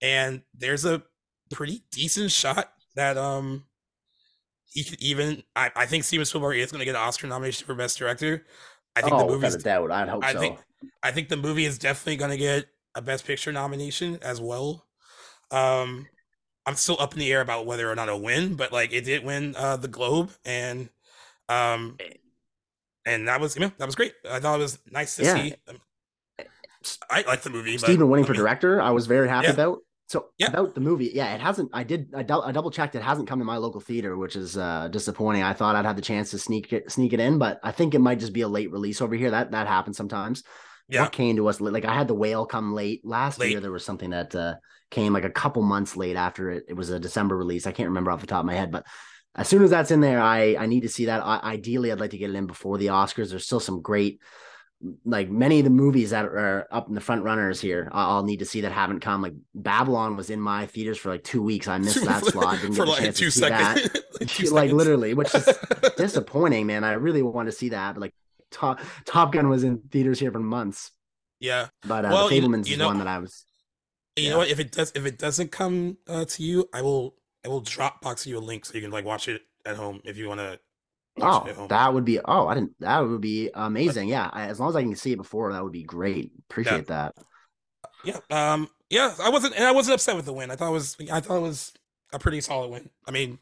[0.03, 1.03] And there's a
[1.51, 3.65] pretty decent shot that um
[5.01, 7.99] even i, I think steven spielberg is going to get an oscar nomination for best
[7.99, 8.45] director
[8.95, 10.59] i think oh, the movie's doubt i'd hope I so think,
[11.03, 14.87] i think the movie is definitely going to get a best picture nomination as well
[15.51, 16.07] um
[16.67, 19.05] I'm still up in the air about whether or not it'll win, but like it
[19.05, 20.89] did win uh, the Globe, and
[21.49, 21.97] um,
[23.07, 24.15] and that was yeah, that was great.
[24.29, 25.35] I thought it was nice to yeah.
[25.35, 25.55] see.
[25.69, 25.79] Um,
[27.09, 27.79] I like the movie.
[27.79, 29.53] Steven winning for director, I was very happy yeah.
[29.53, 29.79] about.
[30.09, 30.49] So yeah.
[30.49, 31.71] about the movie, yeah, it hasn't.
[31.73, 32.15] I did.
[32.15, 32.95] I, I double checked.
[32.95, 35.43] It hasn't come to my local theater, which is uh, disappointing.
[35.43, 37.95] I thought I'd have the chance to sneak it, sneak it in, but I think
[37.95, 39.33] it might just be a late release over here.
[39.33, 40.45] That that happens sometimes.
[40.89, 41.03] Yeah.
[41.03, 43.51] What came to us like I had the whale come late last late.
[43.51, 43.61] year.
[43.61, 44.55] There was something that uh,
[44.91, 46.65] came like a couple months late after it.
[46.69, 47.67] It was a December release.
[47.67, 48.87] I can't remember off the top of my head, but
[49.35, 51.23] as soon as that's in there, I I need to see that.
[51.25, 53.31] I, ideally, I'd like to get it in before the Oscars.
[53.31, 54.21] There's still some great,
[55.05, 57.89] like many of the movies that are up in the front runners here.
[57.93, 59.23] I'll need to see that haven't come.
[59.23, 61.69] Like Babylon was in my theaters for like two weeks.
[61.69, 62.61] I missed that slot.
[62.61, 63.91] Didn't get a like chance to see seconds.
[64.19, 64.51] that.
[64.53, 65.49] like literally, which is
[65.97, 66.85] disappointing, man.
[66.85, 67.95] I really want to see that.
[67.95, 68.15] But like
[68.51, 70.93] Top Top Gun was in theaters here for months.
[71.41, 73.45] Yeah, but uh, well, the Fabelmans you, you is know, one that I was
[74.17, 74.31] you yeah.
[74.31, 74.49] know what?
[74.49, 78.01] If it does, if it doesn't come uh, to you, I will, I will drop
[78.01, 80.41] box you a link so you can like watch it at home if you want
[80.41, 80.59] to.
[81.21, 82.21] Oh, that would be.
[82.25, 82.73] Oh, I didn't.
[82.81, 84.09] That would be amazing.
[84.09, 86.33] Yeah, as long as I can see it before, that would be great.
[86.51, 87.11] Appreciate yeah.
[87.13, 87.15] that.
[88.05, 88.53] Yeah.
[88.53, 88.69] Um.
[88.91, 89.15] Yeah.
[89.23, 90.51] I wasn't, and I wasn't upset with the win.
[90.51, 90.97] I thought it was.
[91.13, 91.73] I thought it was
[92.13, 92.91] a pretty solid win.
[93.07, 93.39] I mean,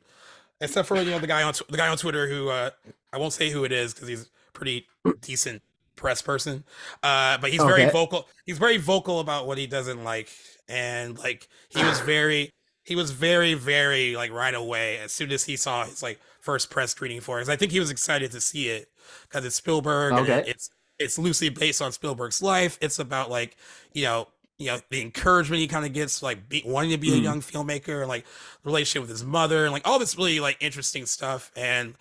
[0.61, 2.71] except for you know the guy on the guy on Twitter who uh
[3.13, 4.87] I won't say who it is because he's pretty
[5.21, 5.63] decent
[5.97, 6.65] press person.
[7.03, 7.71] Uh, but he's okay.
[7.71, 8.29] very vocal.
[8.47, 10.31] He's very vocal about what he doesn't like
[10.69, 12.51] and like he was very
[12.85, 16.71] he was very very like right away as soon as he saw his like first
[16.71, 17.49] press screening for it.
[17.49, 18.89] I think he was excited to see it
[19.23, 20.13] because it's Spielberg.
[20.13, 20.39] Okay.
[20.41, 22.79] And it's it's loosely based on Spielberg's life.
[22.81, 23.57] It's about like
[23.93, 27.11] you know you know the encouragement he kind of gets like be, wanting to be
[27.11, 27.19] mm.
[27.19, 28.27] a young filmmaker and like
[28.63, 31.95] relationship with his mother and like all this really like interesting stuff and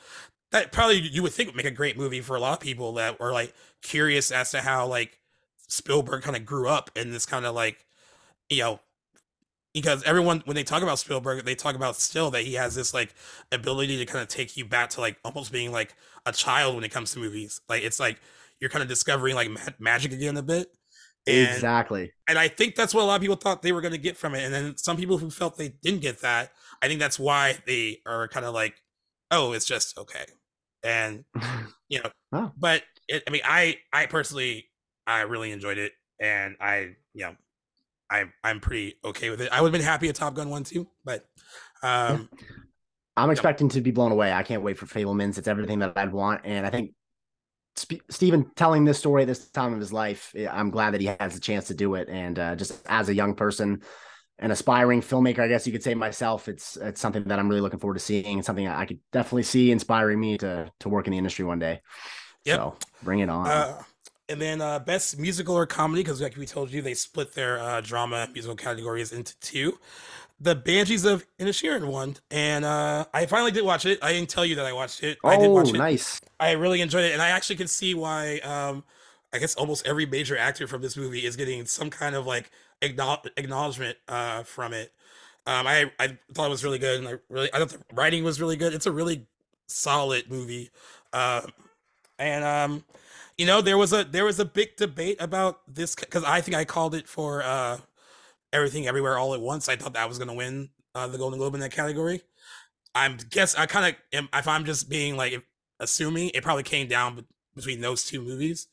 [0.51, 2.93] that probably you would think would make a great movie for a lot of people
[2.93, 5.17] that were like curious as to how like
[5.67, 7.87] Spielberg kind of grew up in this kind of like
[8.49, 8.79] you know,
[9.73, 12.93] because everyone when they talk about Spielberg, they talk about still that he has this
[12.93, 13.13] like
[13.51, 16.83] ability to kind of take you back to like almost being like a child when
[16.83, 17.61] it comes to movies.
[17.67, 18.19] Like it's like
[18.59, 20.67] you're kind of discovering like ma- magic again a bit.
[21.25, 22.11] And, exactly.
[22.27, 24.17] And I think that's what a lot of people thought they were going to get
[24.17, 24.43] from it.
[24.43, 28.01] And then some people who felt they didn't get that, I think that's why they
[28.05, 28.75] are kind of like,
[29.31, 30.25] oh, it's just okay.
[30.83, 31.23] And
[31.89, 32.51] you know, oh.
[32.57, 34.69] but it, I mean, I I personally
[35.07, 37.35] I really enjoyed it, and I you know
[38.13, 39.49] I'm I'm pretty okay with it.
[39.51, 41.25] I would have been happy at Top Gun one too, but
[41.81, 42.29] um,
[43.17, 44.31] I'm expecting to be blown away.
[44.31, 45.37] I can't wait for Fabelmans.
[45.37, 46.91] It's everything that I'd want, and I think
[47.73, 51.09] Sp- Steven telling this story at this time of his life, I'm glad that he
[51.19, 52.07] has the chance to do it.
[52.07, 53.81] And uh, just as a young person,
[54.37, 57.61] an aspiring filmmaker, I guess you could say myself, it's it's something that I'm really
[57.61, 61.07] looking forward to seeing, and something I could definitely see inspiring me to to work
[61.07, 61.81] in the industry one day.
[62.45, 62.57] Yep.
[62.57, 63.47] So bring it on.
[63.47, 63.83] Uh,
[64.29, 67.59] and then uh, best musical or comedy, because like we told you, they split their
[67.59, 69.77] uh, drama musical categories into two.
[70.39, 73.99] The Banshees of Inisherin won, and uh, I finally did watch it.
[74.01, 75.17] I didn't tell you that I watched it.
[75.23, 75.77] Oh, I did watch it.
[75.77, 76.19] nice!
[76.39, 78.39] I really enjoyed it, and I actually can see why.
[78.39, 78.83] Um,
[79.33, 82.51] I guess almost every major actor from this movie is getting some kind of like
[82.81, 84.91] acknowledgement uh, from it.
[85.45, 88.23] Um, I I thought it was really good, and I really I thought the writing
[88.23, 88.73] was really good.
[88.73, 89.25] It's a really
[89.67, 90.69] solid movie,
[91.11, 91.41] uh,
[92.19, 92.83] and um,
[93.37, 96.55] you know there was a there was a big debate about this because I think
[96.55, 97.77] I called it for uh,
[98.51, 99.69] everything everywhere all at once.
[99.69, 102.21] I thought that was going to win uh, the Golden Globe in that category.
[102.95, 105.43] I'm guess I kind of if I'm just being like
[105.79, 108.67] assuming it probably came down between those two movies.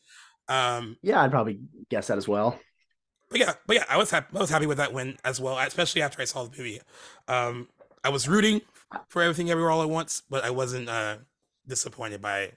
[0.48, 2.58] Um, yeah, I'd probably guess that as well
[3.30, 4.36] but yeah, but yeah, I was happy.
[4.36, 6.80] I was happy with that win as well, especially after I saw the movie.
[7.28, 7.68] Um,
[8.02, 8.60] I was rooting
[9.08, 11.18] for everything everywhere all at once, but I wasn't uh,
[11.66, 12.52] disappointed by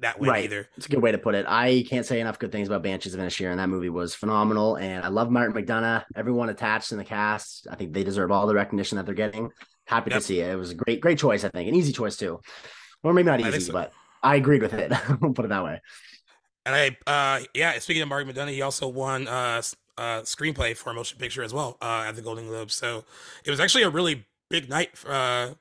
[0.00, 0.44] that win right.
[0.44, 0.68] either.
[0.76, 1.46] It's a good way to put it.
[1.48, 3.56] I can't say enough good things about Banshees of Inisherin.
[3.56, 6.04] That movie was phenomenal, and I love Martin McDonagh.
[6.14, 9.50] Everyone attached in the cast, I think they deserve all the recognition that they're getting.
[9.86, 10.20] Happy yep.
[10.20, 10.50] to see it.
[10.50, 11.44] It was a great, great choice.
[11.44, 12.40] I think an easy choice too,
[13.02, 13.72] or maybe not easy, so.
[13.72, 14.92] but I agreed with it.
[15.20, 15.80] We'll put it that way.
[16.66, 16.74] And
[17.06, 19.62] I, uh, yeah, speaking of Martin McDonagh, he also won uh,
[19.96, 22.74] uh, screenplay for a motion picture as well uh, at the Golden Globes.
[22.74, 23.04] So
[23.44, 25.54] it was actually a really big night uh,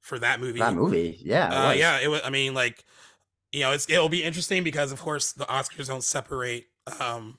[0.00, 0.60] for that movie.
[0.60, 2.00] That movie, yeah, it uh, yeah.
[2.00, 2.20] It was.
[2.24, 2.84] I mean, like,
[3.54, 6.66] you know, it's it'll be interesting because, of course, the Oscars don't separate
[7.00, 7.38] um,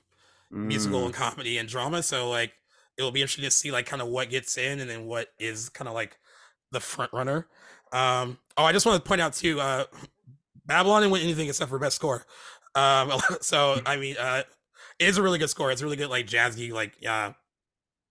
[0.50, 0.64] mm.
[0.64, 2.02] musical and comedy and drama.
[2.02, 2.54] So like,
[2.96, 5.68] it'll be interesting to see like kind of what gets in and then what is
[5.68, 6.16] kind of like
[6.72, 7.48] the front runner.
[7.92, 9.84] Um, oh, I just want to point out too, uh,
[10.66, 12.24] Babylon didn't win anything except for best score.
[12.74, 14.44] Um, so I mean, uh,
[14.98, 15.70] it is a really good score.
[15.70, 17.32] It's a really good like jazzy like uh,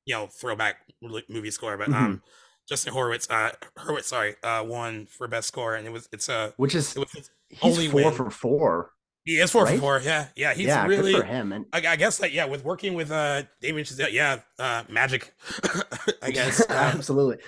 [0.05, 1.75] you know throwback movie score.
[1.75, 2.05] But mm-hmm.
[2.05, 2.21] um,
[2.69, 6.35] Justin Horowitz, uh, Hurwitz, sorry, uh, won for best score, and it was it's a
[6.35, 7.31] uh, which is it was
[7.61, 8.13] only four win.
[8.13, 8.91] for four.
[9.23, 9.75] He is four right?
[9.75, 10.01] for four.
[10.03, 10.53] Yeah, yeah.
[10.53, 11.51] He's yeah, really good for him.
[11.51, 15.33] And I, I, guess like yeah, with working with uh Damien Chazelle, yeah, uh, magic.
[16.21, 17.43] I guess uh, absolutely.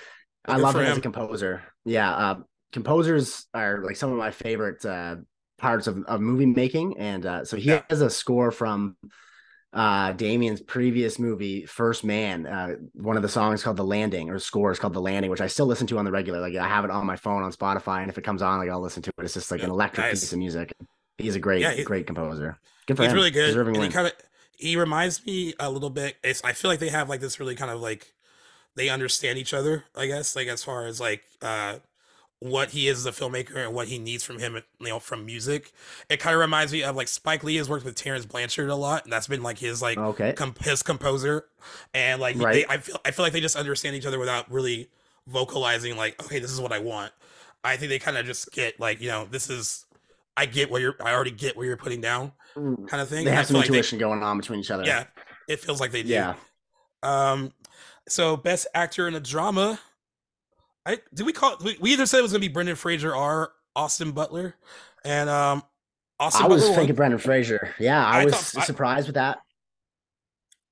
[0.46, 1.62] I love him, him, as a composer.
[1.84, 2.40] Yeah, uh,
[2.72, 5.16] composers are like some of my favorite uh,
[5.58, 7.82] parts of, of movie making, and uh, so he yeah.
[7.90, 8.96] has a score from
[9.72, 14.38] uh Damien's previous movie First Man uh one of the songs called The Landing or
[14.38, 16.40] score is called The Landing which I still listen to on the regular.
[16.40, 18.70] Like I have it on my phone on Spotify and if it comes on like
[18.70, 19.24] I'll listen to it.
[19.24, 20.20] It's just like an electric nice.
[20.20, 20.72] piece of music.
[21.18, 22.58] He's a great yeah, great composer.
[22.86, 23.16] Good for he's him.
[23.16, 24.14] really good and he kind of
[24.56, 27.54] he reminds me a little bit it's I feel like they have like this really
[27.54, 28.14] kind of like
[28.74, 31.76] they understand each other I guess like as far as like uh
[32.40, 35.26] what he is as a filmmaker and what he needs from him, you know, from
[35.26, 35.72] music.
[36.08, 38.76] It kind of reminds me of like Spike Lee has worked with Terence Blanchard a
[38.76, 41.46] lot, and that's been like his like okay comp- his composer,
[41.94, 42.54] and like right.
[42.54, 44.88] they, I feel I feel like they just understand each other without really
[45.26, 47.12] vocalizing like, okay, this is what I want.
[47.64, 49.84] I think they kind of just get like, you know, this is
[50.36, 52.86] I get what you're I already get what you're putting down, mm.
[52.86, 53.24] kind of thing.
[53.24, 54.84] They have some intuition like they, going on between each other.
[54.84, 55.04] Yeah,
[55.48, 56.10] it feels like they do.
[56.10, 56.34] Yeah.
[57.02, 57.52] Um,
[58.08, 59.80] so best actor in a drama.
[60.88, 63.52] I did we call we, we either said it was gonna be Brendan Fraser or
[63.76, 64.54] Austin Butler,
[65.04, 65.62] and um,
[66.18, 66.46] Austin.
[66.46, 66.96] I was Butler thinking won.
[66.96, 67.74] Brendan Fraser.
[67.78, 69.38] Yeah, I, I was thought, surprised I, with that.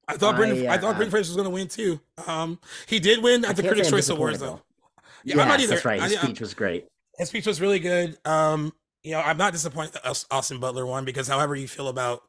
[0.09, 0.67] I thought Brendan.
[0.67, 2.01] I, uh, I thought Brendan Fraser was gonna win too.
[2.27, 4.63] Um, he did win at the Critics' Choice Awards though.
[5.23, 5.75] Yeah, yes, I'm not either.
[5.75, 6.01] That's right.
[6.01, 6.87] His speech was great.
[7.19, 8.17] His speech was really good.
[8.25, 12.23] Um, you know, I'm not disappointed that Austin Butler won because however you feel about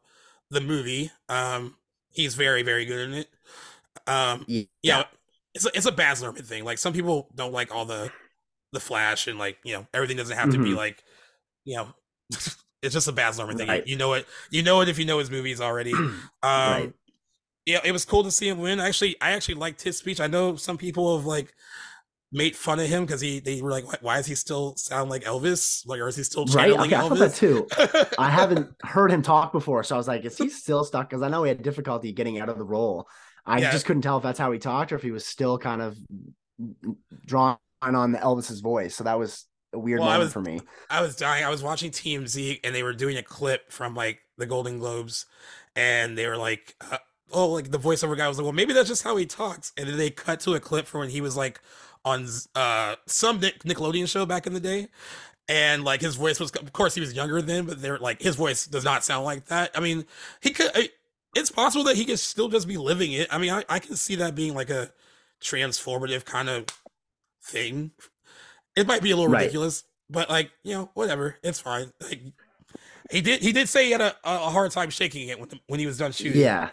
[0.50, 1.76] the movie, um,
[2.12, 3.30] he's very, very good in it.
[4.06, 4.64] Um, yeah.
[4.84, 5.04] You know,
[5.58, 6.64] it's a, it's a Baz Luhrmann thing.
[6.64, 8.12] Like some people don't like all the
[8.74, 10.60] the flash and like you know everything doesn't have mm-hmm.
[10.60, 10.78] to be mm-hmm.
[10.78, 11.04] like
[11.66, 11.88] you know
[12.30, 13.68] it's just a Baz Luhrmann thing.
[13.68, 13.88] Right.
[13.88, 14.28] You, know it.
[14.52, 15.94] You know it if you know his movies already.
[16.44, 16.94] Um, right.
[17.66, 18.80] Yeah, it was cool to see him win.
[18.80, 20.22] Actually, I actually liked his speech.
[20.22, 21.54] I know some people have like
[22.32, 25.24] made fun of him because he they were like, why, does he still sound like
[25.24, 25.86] Elvis?
[25.86, 26.94] Like, or is he still channeling right?
[26.94, 27.06] Okay, Elvis?
[27.06, 28.14] I thought that too.
[28.18, 31.10] I haven't heard him talk before, so I was like, is he still stuck?
[31.10, 33.10] Because I know he had difficulty getting out of the role.
[33.48, 33.72] I yeah.
[33.72, 35.98] just couldn't tell if that's how he talked or if he was still kind of
[37.26, 38.96] drawing on the Elvis's voice.
[38.96, 40.60] So that was a weird well, moment was, for me.
[40.90, 41.46] I was dying.
[41.46, 45.26] I was watching TMZ and they were doing a clip from like the Golden Globes,
[45.76, 46.98] and they were like, uh,
[47.32, 49.88] "Oh, like the voiceover guy was like, well, maybe that's just how he talks." And
[49.88, 51.62] then they cut to a clip from when he was like
[52.04, 54.90] on uh some Nickelodeon show back in the day,
[55.48, 58.36] and like his voice was, of course, he was younger then, but they're like his
[58.36, 59.72] voice does not sound like that.
[59.76, 60.06] I mean,
[60.42, 60.72] he could
[61.36, 63.28] it's possible that he could still just be living it.
[63.32, 64.92] I mean, I, I can see that being like a
[65.42, 66.66] transformative kind of
[67.44, 67.92] thing.
[68.76, 69.42] It might be a little Right.
[69.42, 71.92] ridiculous, but like you know, whatever, it's fine.
[72.02, 72.22] Like
[73.12, 75.80] he did, he did say he had a, a hard time shaking it when when
[75.80, 76.42] he was done shooting.
[76.42, 76.70] Yeah.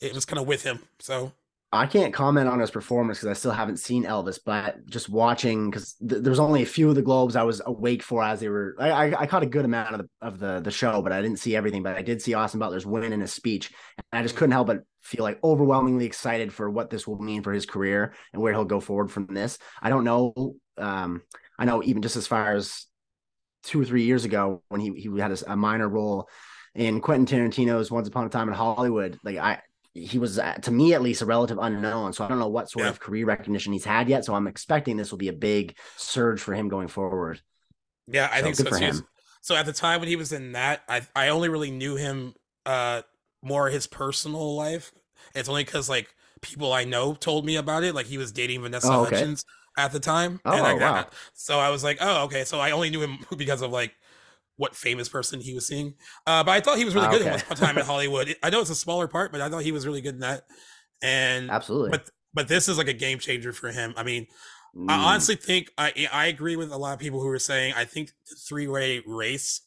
[0.00, 0.80] it was kind of with him.
[1.00, 1.32] So
[1.74, 5.70] I can't comment on his performance because I still haven't seen Elvis, but just watching
[5.70, 8.48] because th- there's only a few of the globes I was awake for as they
[8.50, 8.76] were.
[8.78, 11.22] I, I, I caught a good amount of the of the the show, but I
[11.22, 11.82] didn't see everything.
[11.82, 14.66] But I did see Austin Butler's win in his speech, and I just couldn't help
[14.66, 18.52] but feel like overwhelmingly excited for what this will mean for his career and where
[18.52, 19.58] he'll go forward from this.
[19.80, 20.56] I don't know.
[20.76, 21.22] Um,
[21.58, 22.84] I know even just as far as
[23.62, 26.28] two or three years ago when he he had a, a minor role
[26.74, 29.62] in Quentin Tarantino's Once Upon a Time in Hollywood, like I
[29.94, 32.70] he was uh, to me at least a relative unknown so i don't know what
[32.70, 32.90] sort Yeah.
[32.90, 36.40] of career recognition he's had yet so i'm expecting this will be a big surge
[36.40, 37.40] for him going forward
[38.06, 39.06] yeah, I So think so for him.
[39.40, 42.34] So at the time when he was in that, I I only really knew him
[42.66, 43.02] uh
[43.42, 44.92] more his personal life.
[45.34, 47.94] It's only because like people I know told me about it.
[47.94, 49.26] Like he was dating Vanessa Oh, okay.
[49.26, 49.44] Hudgens
[49.76, 50.40] at the time.
[50.44, 51.06] Oh, and I, wow.
[51.34, 52.44] So I was like, oh, okay.
[52.44, 53.94] So I only knew him because of like
[54.56, 55.94] what famous person he was seeing.
[56.26, 57.42] Uh, but I thought he was really Ah, good in okay.
[57.48, 58.34] Once Time in Hollywood.
[58.42, 60.44] I know it's a smaller part, but I thought he was really good in that.
[61.02, 63.94] And absolutely but but this is like a game changer for him.
[63.96, 64.26] I mean,
[64.74, 67.74] Mm, I honestly think I I agree with a lot of people who are saying
[67.76, 69.60] I think the three way race,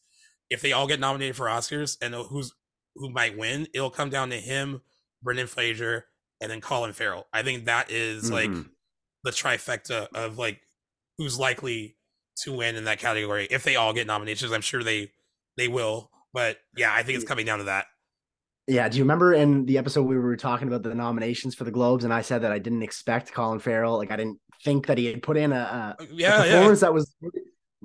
[0.49, 2.51] if they all get nominated for Oscars and who's
[2.95, 4.81] who might win, it'll come down to him,
[5.21, 6.05] Brendan Fraser,
[6.41, 7.27] and then Colin Farrell.
[7.31, 8.69] I think that is like Mhm.
[9.23, 10.61] the trifecta of like
[11.19, 11.94] who's likely
[12.43, 14.51] to win in that category if they all get nominations.
[14.51, 15.11] I'm sure they
[15.57, 17.85] they will, but yeah, I think it's coming down to that.
[18.67, 21.71] yeah do you remember in the episode we were talking about the nominations for the
[21.71, 24.97] globes and i said that i didn't expect colin farrell like i didn't think that
[24.97, 26.53] he had put in a, a, a Yeah, yeah.
[26.53, 27.13] performance that was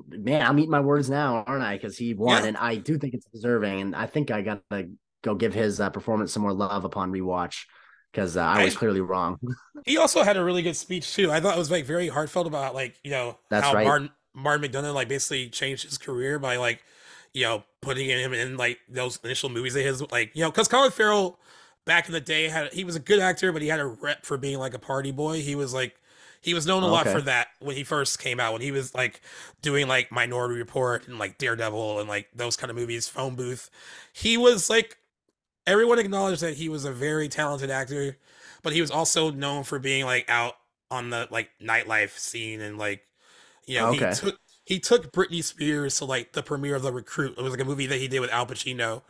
[0.09, 2.49] man i'm eating my words now aren't i because he won Yeah.
[2.49, 4.89] and i do think it's deserving and i think i gotta
[5.23, 7.65] go give his uh, performance some more love upon rewatch
[8.13, 9.39] because uh, i was I- clearly wrong
[9.87, 11.33] He also had a really good speech too.
[11.33, 13.87] I thought it was like very heartfelt about like you know That's how right.
[13.87, 16.83] Martin Martin McDonagh like basically changed his career by like
[17.33, 20.69] you know putting him in like those initial movies of his like you know because
[20.69, 21.39] Colin Farrell
[21.85, 24.25] back in the day had he was a good actor but he had a rep
[24.25, 25.41] for being like a party boy.
[25.41, 25.97] He was like
[26.43, 27.13] he was known a lot Okay.
[27.13, 29.21] for that when he first came out when he was like
[29.61, 33.71] doing like Minority Report and like Daredevil and like those kind of movies, Phone Booth.
[34.13, 34.97] He was like
[35.67, 38.17] everyone acknowledged that he was a very talented actor,
[38.63, 40.55] but he was also known for being like out
[40.91, 43.03] on the like nightlife scene and like
[43.71, 43.87] you know Okay.
[43.87, 47.37] he took he took Britney Spears to like the premiere of The Recruit.
[47.39, 49.03] It was like a movie that he did with Al Pacino,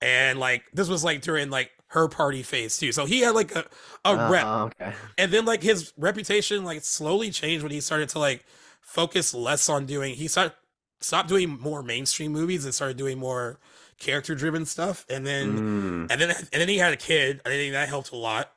[0.00, 2.92] and like this was like during like her party phase too.
[2.92, 3.66] So he had like a
[4.04, 8.08] a Uh, rep, okay and then like his reputation like slowly changed when he started
[8.10, 8.44] to like
[8.80, 10.52] focus less on doing he started
[11.00, 13.58] stopped doing more mainstream movies and started doing more
[13.98, 17.50] character driven stuff and then Mm, and then and then he had a kid i
[17.50, 18.52] think that helped a lot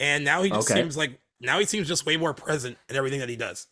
[0.00, 0.70] and now he just Okay.
[0.70, 3.66] seems like now he seems just way more present in everything that he does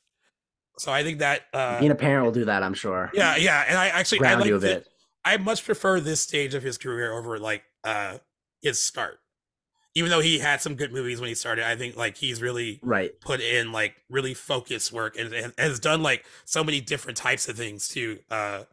[0.78, 3.64] so i think that uh being a parent will do that i'm sure yeah yeah
[3.68, 4.88] and i actually i like you a the- bit
[5.24, 8.18] I much prefer this stage of his career over like uh
[8.62, 9.18] his start.
[9.96, 12.80] Even though he had some good movies when he started, I think like he's really
[12.82, 17.16] right put in like really focused work and, and has done like so many different
[17.16, 18.64] types of things too uh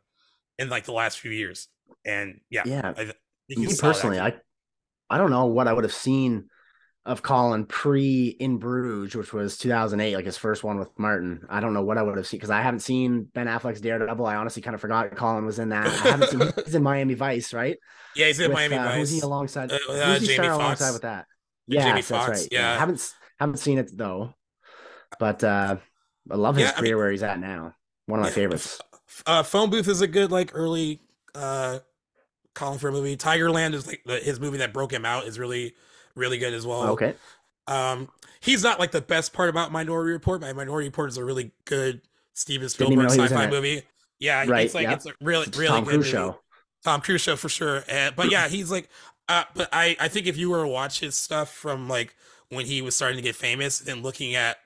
[0.58, 1.68] in like the last few years.
[2.04, 3.14] And yeah, yeah I
[3.48, 4.42] me personally, actor.
[5.10, 6.50] I I don't know what I would have seen
[7.06, 11.46] of Colin pre in Bruges, which was 2008, like his first one with Martin.
[11.50, 14.26] I don't know what I would have seen because I haven't seen Ben Affleck's Daredevil.
[14.26, 15.88] I honestly kind of forgot Colin was in that.
[15.88, 17.78] I haven't seen he's in Miami Vice, right?
[18.16, 18.98] yeah, he's in With, Miami uh, Vice.
[18.98, 19.72] Who's he alongside?
[19.72, 21.26] Uh, who's uh, he Jamie starring alongside with that?
[21.70, 22.48] Jamie that's Foxx, right.
[22.52, 22.78] yeah.
[22.78, 24.34] haven't haven't seen it though,
[25.20, 25.78] but uh,
[26.30, 27.76] I love his Yeah, I career mean- where he's at now.
[28.06, 28.80] One of my Yeah, favorites.
[29.26, 31.02] uh phone booth is a good like early
[31.34, 31.80] uh
[32.54, 33.16] Colin a movie.
[33.18, 35.74] Tigerland is like the, his movie that broke him out is really
[36.16, 36.84] really good as well.
[36.90, 37.16] Okay,
[37.68, 38.10] Um,
[38.42, 40.42] he's not like the best part about Minority Report.
[40.42, 42.02] My Minority Report is a really good
[42.34, 43.84] Steven Spielberg know he was in sci-fi movie.
[44.20, 44.92] Yeah, Right, it's like yeah.
[44.92, 46.12] it's a really It's really Tom good Cruise movie.
[46.12, 46.42] show.
[46.84, 47.84] Tom Cruise show for sure.
[47.92, 48.90] Uh, but yeah, he's like,
[49.30, 52.16] uh, but I I think if you were to watch his stuff from like
[52.50, 54.58] when he was starting to get famous, and looking at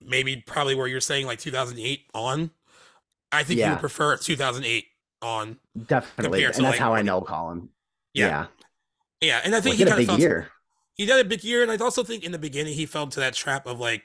[0.00, 2.50] maybe probably where you're saying like 2008 on,
[3.32, 4.86] I think you would prefer 2008
[5.22, 5.58] on.
[5.86, 7.70] Definitely, and that's like, how I know Colin.
[8.14, 8.28] Yeah.
[8.28, 8.46] yeah.
[9.20, 10.51] Yeah, and I Well, think he he a kind of year.
[10.94, 13.20] He had a big year, and I also think in the beginning he fell into
[13.20, 14.04] that trap of like,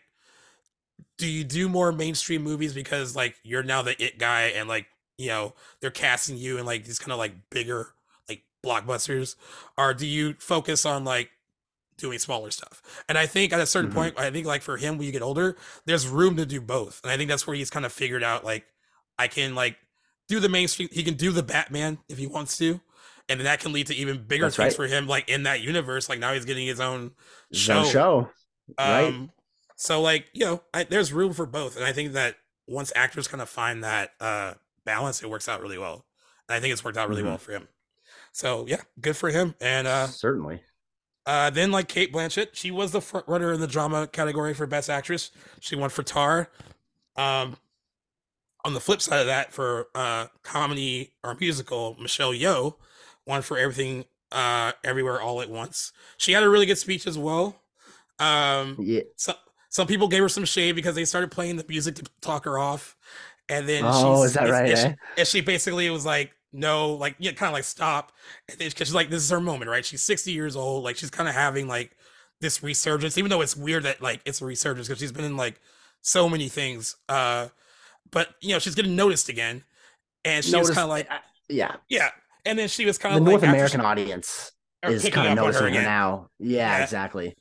[1.17, 4.88] do you do more mainstream movies because like you're now the it guy and like
[5.17, 7.93] you know they're casting you in like these kind of like bigger
[8.29, 9.35] like blockbusters,
[9.77, 11.31] or do you focus on like
[11.97, 12.81] doing smaller stuff?
[13.09, 13.91] And I think at a certain Mhm.
[13.91, 17.01] point, I think like for him when you get older, there's room to do both,
[17.03, 18.65] and I think that's where he's kind of figured out like
[19.19, 19.77] I can like
[20.27, 20.89] do the mainstream.
[20.91, 22.81] He can do the Batman if he wants to,
[23.30, 24.89] and then that can lead to even bigger That's things right.
[24.89, 25.07] for him.
[25.07, 27.11] Like in that universe, like now he's getting his own
[27.51, 27.89] His own show.
[27.91, 28.30] show.
[28.80, 29.05] Right.
[29.07, 29.32] Um,
[29.75, 32.36] so like you know, I, there's room for both, and I think that
[32.67, 34.53] once actors kind of find that uh
[34.86, 36.05] balance, it works out really well.
[36.49, 37.25] And I think it's worked out really Mhm.
[37.25, 37.67] well for him.
[38.32, 39.55] So yeah, good for him.
[39.59, 40.61] And uh, Certainly.
[41.25, 44.65] uh, then like Cate Blanchett, she was the front runner in the drama category for
[44.67, 45.32] Best Actress.
[45.59, 46.49] She won for Tar.
[47.15, 47.57] Um,
[48.63, 52.75] on the flip side of that, for uh, comedy or musical, Michelle Yeoh
[53.28, 55.91] won for Everything uh, Everywhere All at Once.
[56.17, 57.61] She had a really good speech as well.
[58.19, 59.01] Um, Yeah.
[59.15, 59.36] some
[59.69, 62.57] some people gave her some shade because they started playing the music to talk her
[62.57, 62.95] off,
[63.49, 64.69] and then Oh, is that right?
[64.69, 64.95] And, she, eh?
[65.19, 68.11] and she basically was like, "No, like yeah, kind of like stop,"
[68.47, 71.30] because she's like, "This is her moment, right?" She's sixty years old, like she's kind
[71.30, 71.95] of having like
[72.41, 75.38] this resurgence, even though it's weird that like it's a resurgence because she's been in
[75.38, 75.59] like
[76.01, 76.95] so many things.
[77.09, 77.49] Uh,
[78.09, 79.63] but you know, she's getting noticed again,
[80.25, 81.19] and she was kind of like, I-
[81.49, 81.75] yeah.
[81.89, 82.09] yeah,
[82.47, 84.51] and then she was kind The of North like, after American she- audience
[84.87, 86.29] is kind of her noticing her now.
[86.39, 86.83] Yeah, Yeah.
[86.83, 87.35] exactly.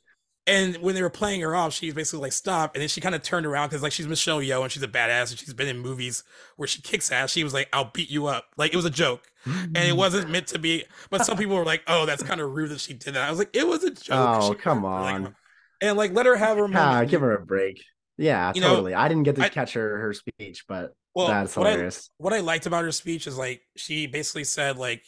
[0.45, 2.73] And when they were playing her off, she was basically like, stop.
[2.73, 4.87] And then she kind of turned around because, like, she's Michelle Yeoh and she's a
[4.87, 6.23] badass and she's been in movies
[6.55, 7.31] where she kicks ass.
[7.31, 8.45] She was like, I'll beat you up.
[8.55, 9.23] Like, it was a joke.
[9.45, 10.85] And it wasn't meant to be.
[11.09, 13.23] But some people were like, oh, that's kind of rude that she did that.
[13.23, 14.05] I was like, it was a joke.
[14.41, 15.35] Oh, She- come like, on.
[15.81, 17.11] and like, let her have her Ah, moment.
[17.11, 17.83] give her a break.
[18.17, 18.93] Yeah, You know, totally.
[18.93, 22.09] I didn't get to I- catch her her speech, but well, that's what I, hilarious.
[22.17, 25.03] what I liked about her speech is like, she basically said, like,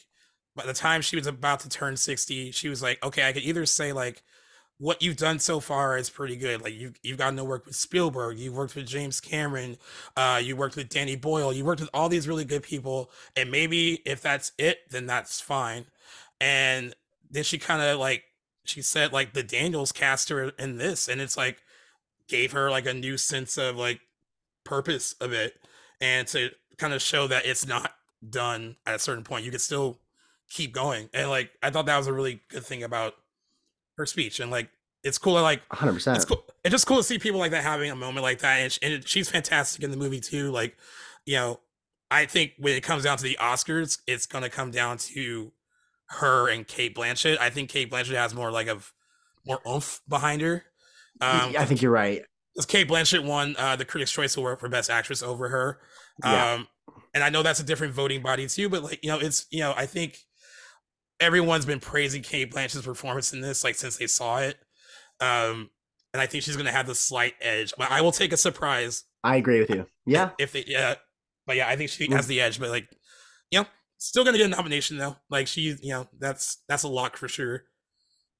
[0.55, 3.43] by the time she was about to turn 60, she was like, okay, I could
[3.43, 4.23] either say, like,
[4.79, 6.61] what you've done so far is pretty good.
[6.61, 9.77] Like you've you've gotten to work with Spielberg, you've worked with James Cameron,
[10.15, 13.51] uh, you worked with Danny Boyle, you worked with all these really good people, and
[13.51, 15.85] maybe if that's it, then that's fine.
[16.39, 16.95] And
[17.29, 18.23] then she kind of like
[18.63, 21.61] she said like the Daniels cast her in this, and it's like
[22.29, 23.99] gave her like a new sense of like
[24.63, 25.55] purpose of it,
[25.99, 27.93] and to kind of show that it's not
[28.27, 29.45] done at a certain point.
[29.45, 29.99] You can still
[30.49, 33.15] keep going, and like I thought that was a really good thing about
[33.97, 34.69] her speech, and like
[35.03, 36.15] it's cool to like 100%.
[36.15, 36.43] it's cool.
[36.63, 38.79] It's just cool to see people like that having a moment like that, and, sh-
[38.81, 40.51] and she's fantastic in the movie too.
[40.51, 40.77] Like,
[41.25, 41.59] you know,
[42.11, 45.51] I think when it comes down to the Oscars, it's gonna come down to
[46.07, 47.37] her and Cate Blanchett.
[47.39, 48.93] I think Cate Blanchett has more like of
[49.45, 50.65] more oomph behind her.
[51.21, 52.23] Um, I think you're right.
[52.55, 55.79] because Cate Blanchett won uh, the Critics' Choice Award for Best Actress over her.
[56.23, 56.53] Yeah.
[56.53, 56.67] Um,
[57.13, 59.59] and I know that's a different voting body too, but like you know, it's you
[59.59, 60.17] know, I think
[61.19, 64.57] everyone's been praising Cate Blanchett's performance in this like since they saw it.
[65.19, 65.69] Um,
[66.13, 67.73] and I think she's gonna have the slight edge.
[67.77, 69.85] But I will take a surprise I agree with you.
[70.05, 70.29] Yeah.
[70.39, 70.95] if they yeah.
[71.45, 72.15] But yeah, I think she Mm.
[72.15, 72.59] has the edge.
[72.59, 72.87] But like,
[73.51, 73.65] you know,
[73.97, 75.17] still gonna get a nomination though.
[75.29, 77.63] Like she, you know, that's that's a lock for sure.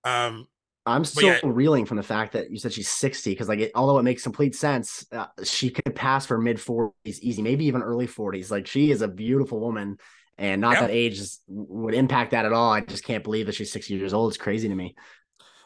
[0.05, 0.47] Um,
[0.85, 3.71] I'm still yeah- reeling from the fact that you said she's 60 because, like, it,
[3.75, 7.81] although it makes complete sense, uh, she could pass for mid 40s easy, maybe even
[7.83, 8.49] early 40s.
[8.49, 9.97] Like, she is a beautiful woman,
[10.37, 10.81] and not Yeah.
[10.81, 12.71] that age is, would impact that at all.
[12.71, 14.31] I just can't believe that she's 60 years old.
[14.31, 14.95] It's crazy to me.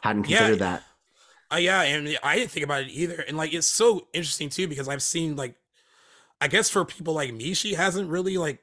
[0.02, 0.38] Hadn't Yeah.
[0.38, 0.82] considered that.
[1.52, 3.20] Uh, yeah, and I didn't think about it either.
[3.20, 5.54] And like, it's so interesting too because I've seen like,
[6.40, 8.58] I guess for people like me, she hasn't really like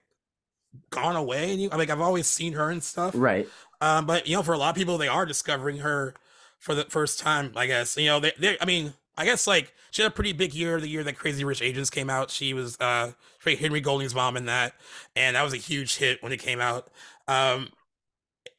[0.89, 1.52] gone away.
[1.54, 3.14] And you, like, I've always seen her and stuff.
[3.16, 3.47] Right.
[3.80, 6.14] Um, but you know, for a lot of people, they are discovering her
[6.62, 7.53] for the first time.
[7.57, 10.34] I guess you know, they, they I mean, I guess like she had a pretty
[10.34, 10.80] big year.
[10.80, 14.38] The year that Crazy Rich Asians came out, she was uh played Henry Golding's mom
[14.38, 14.76] in that,
[15.18, 16.89] and that was a huge hit when it came out.
[17.28, 17.72] Um,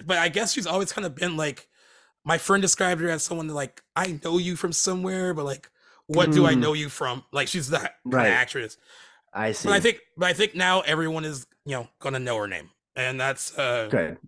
[0.05, 1.68] but I guess she's always kind of been like
[2.24, 5.70] my friend described her as someone that, like I know you from somewhere, but like
[6.09, 6.61] what do I Mm.
[6.61, 7.24] know you from?
[7.32, 8.28] Like she's that Right.
[8.28, 8.76] actress.
[9.32, 9.68] I see.
[9.68, 12.70] But I think, but I think now everyone is you know gonna know her name,
[12.96, 14.18] and that's uh good.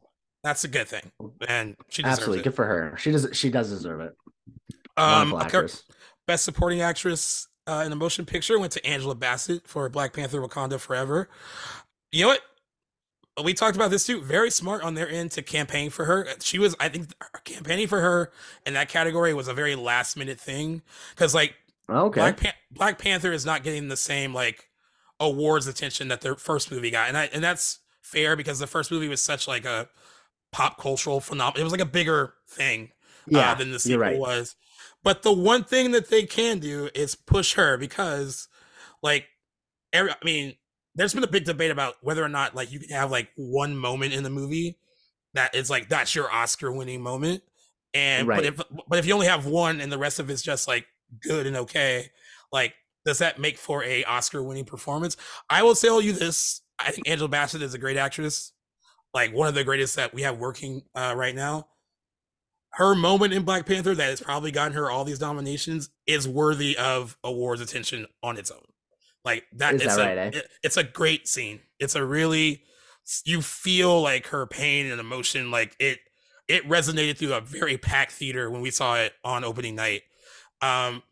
[0.44, 1.10] That's a good thing,
[1.48, 2.40] and she deserves Absolutely.
[2.40, 2.44] it.
[2.44, 2.96] Good for her.
[2.96, 4.14] She does, she does deserve it.
[4.96, 5.68] Um, a
[6.26, 10.40] best supporting actress uh, in a motion picture went to Angela Bassett for Black Panther:
[10.40, 11.28] Wakanda Forever.
[12.12, 12.40] You know what?
[13.42, 14.20] We talked about this too.
[14.20, 16.28] Very smart on their end to campaign for her.
[16.40, 17.08] She was, I think,
[17.44, 18.30] campaigning for her
[18.64, 20.82] in that category was a very last minute thing
[21.16, 21.56] because, like,
[21.88, 22.20] Okay.
[22.20, 24.70] Black Pan- Black Panther is not getting the same like
[25.20, 28.90] awards attention that their first movie got, and I and that's fair because the first
[28.90, 29.88] movie was such like a
[30.54, 31.60] pop cultural phenomenon.
[31.60, 32.92] It was like a bigger thing
[33.26, 33.50] yeah.
[33.50, 34.18] uh, than the sequel right.
[34.18, 34.54] was.
[35.02, 38.46] But the one thing that they can do is push her because,
[39.02, 39.26] like,
[39.92, 40.54] every, I mean,
[40.94, 43.76] there's been a big debate about whether or not like you can have like one
[43.76, 44.78] moment in the movie
[45.34, 47.42] that is like that's your Oscar-winning moment,
[47.92, 50.68] and but if but if you only have one and the rest of it's just
[50.68, 50.86] like
[51.20, 52.10] good and okay,
[52.52, 52.74] like
[53.04, 55.16] does that make for a Oscar-winning performance?
[55.50, 58.52] I will tell you this: I think Angela Bassett is a great actress,
[59.14, 61.66] like one of the greatest that we have working uh, right now
[62.72, 66.76] her moment in Black Panther that has probably gotten her all these nominations is worthy
[66.76, 68.64] of awards attention on its own.
[69.24, 70.38] Like that Is it's that a right, eh?
[70.38, 71.60] it- it's a great scene.
[71.78, 72.64] It's a really
[73.24, 76.00] you feel like her pain and emotion, like it
[76.48, 80.02] it resonated through a very packed theater when we saw it on opening night.
[80.60, 81.02] Um,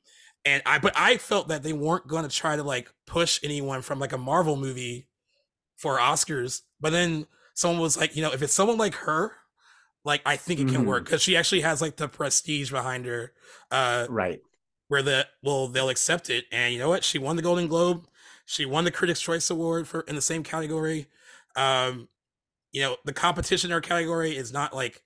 [0.44, 3.82] and I but I felt that they weren't going to try to like push anyone
[3.82, 5.07] from like a Marvel movie
[5.76, 9.32] for Oscars, but then someone was like, you know, if it's someone like her,
[10.05, 10.86] like I think it can mm-hmm.
[10.86, 13.32] work because she actually has like the prestige behind her,
[13.70, 14.40] uh, right?
[14.88, 17.05] Where the well they'll accept it, and you know what?
[17.05, 18.07] She won the Golden Globe,
[18.44, 21.07] she won the Critics' Choice Award for in the same category.
[21.55, 22.09] Um,
[22.72, 25.03] you know, the competition in our category is not like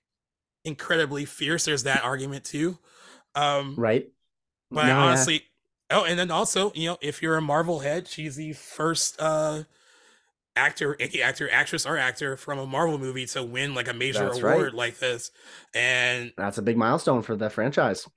[0.63, 1.65] incredibly fierce.
[1.65, 2.77] There's that argument too.
[3.35, 4.07] Um, right.
[4.71, 5.43] But no, honestly,
[5.91, 5.99] yeah.
[5.99, 9.63] oh, and then also, you know, if you're a Marvel head, she's the first uh
[10.57, 14.25] actor, any actor, actress, or actor from a Marvel movie to win like a major
[14.25, 14.73] that's award right.
[14.73, 15.31] like this.
[15.73, 18.07] And that's a big milestone for the franchise.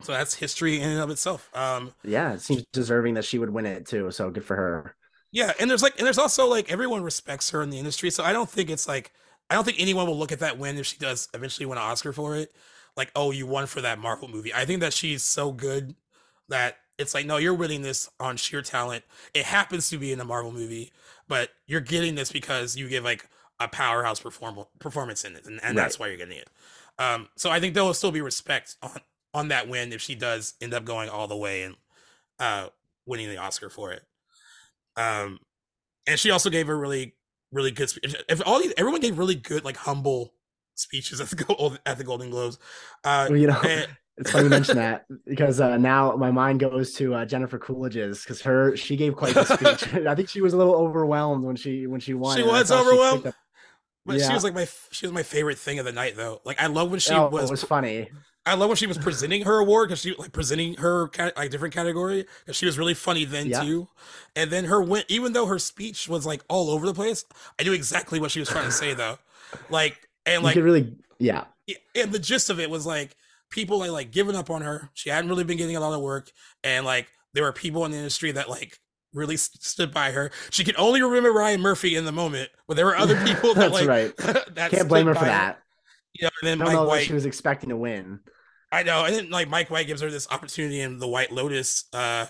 [0.00, 1.48] So that's history in and of itself.
[1.54, 4.10] Um yeah, it seems deserving that she would win it too.
[4.10, 4.96] So good for her.
[5.30, 8.10] Yeah, and there's like and there's also like everyone respects her in the industry.
[8.10, 9.12] So I don't think it's like
[9.50, 11.84] I don't think anyone will look at that win if she does eventually win an
[11.84, 12.52] Oscar for it.
[12.96, 14.52] Like, oh, you won for that Marvel movie.
[14.52, 15.94] I think that she's so good
[16.48, 19.04] that it's like, no, you're winning this on sheer talent.
[19.34, 20.92] It happens to be in a Marvel movie,
[21.28, 23.28] but you're getting this because you give like
[23.60, 25.82] a powerhouse perform- performance in it, and, and right.
[25.82, 26.48] that's why you're getting it.
[26.98, 29.00] Um, so I think there will still be respect on
[29.34, 31.76] on that win if she does end up going all the way and
[32.38, 32.66] uh,
[33.06, 34.02] winning the Oscar for it.
[34.96, 35.38] Um,
[36.06, 37.14] and she also gave a really
[37.50, 38.14] really good speech.
[38.28, 40.34] If all these, everyone gave really good, like humble
[40.74, 42.58] speeches at the at the Golden Globes.
[43.04, 43.88] Uh, well, you know, and,
[44.18, 48.22] it's funny you mention that because uh, now my mind goes to uh, Jennifer Coolidge's
[48.22, 49.94] because her she gave quite the speech.
[50.06, 52.36] I think she was a little overwhelmed when she when she won.
[52.36, 53.24] She was overwhelmed.
[53.24, 53.32] She
[54.04, 54.28] but yeah.
[54.28, 56.40] she was like my she was my favorite thing of the night though.
[56.44, 57.48] Like I love when she oh, was.
[57.48, 58.10] It was funny.
[58.44, 61.72] I love when she was presenting her award because she like presenting her like different
[61.72, 63.88] category because she was really funny then too,
[64.34, 67.24] and then her went even though her speech was like all over the place.
[67.58, 69.18] I knew exactly what she was trying to say though,
[69.70, 71.44] like and like really yeah.
[71.94, 73.16] And the gist of it was like
[73.52, 74.90] people like like giving up on her.
[74.94, 76.32] She hadn't really been getting a lot of work,
[76.64, 78.78] and like there were people in the industry that like
[79.14, 80.32] really stood by her.
[80.50, 83.70] She could only remember Ryan Murphy in the moment, but there were other people that
[83.70, 84.16] like right.
[84.54, 85.60] that can't blame her for that.
[86.14, 88.20] You know, and then Mike White, she was expecting to win.
[88.72, 91.84] I know, and then like Mike White gives her this opportunity in the White Lotus,
[91.92, 92.26] uh,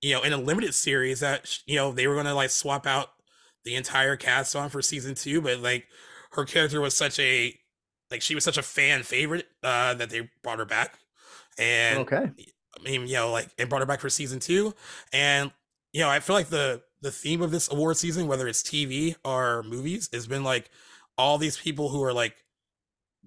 [0.00, 2.86] you know, in a limited series that you know they were going to like swap
[2.86, 3.08] out
[3.64, 5.86] the entire cast on for season two, but like
[6.32, 7.54] her character was such a
[8.10, 10.98] like she was such a fan favorite uh that they brought her back,
[11.58, 12.30] and okay,
[12.78, 14.74] I mean, you know, like and brought her back for season two,
[15.12, 15.50] and
[15.92, 19.16] you know, I feel like the the theme of this award season, whether it's TV
[19.24, 20.70] or movies, has been like
[21.16, 22.36] all these people who are like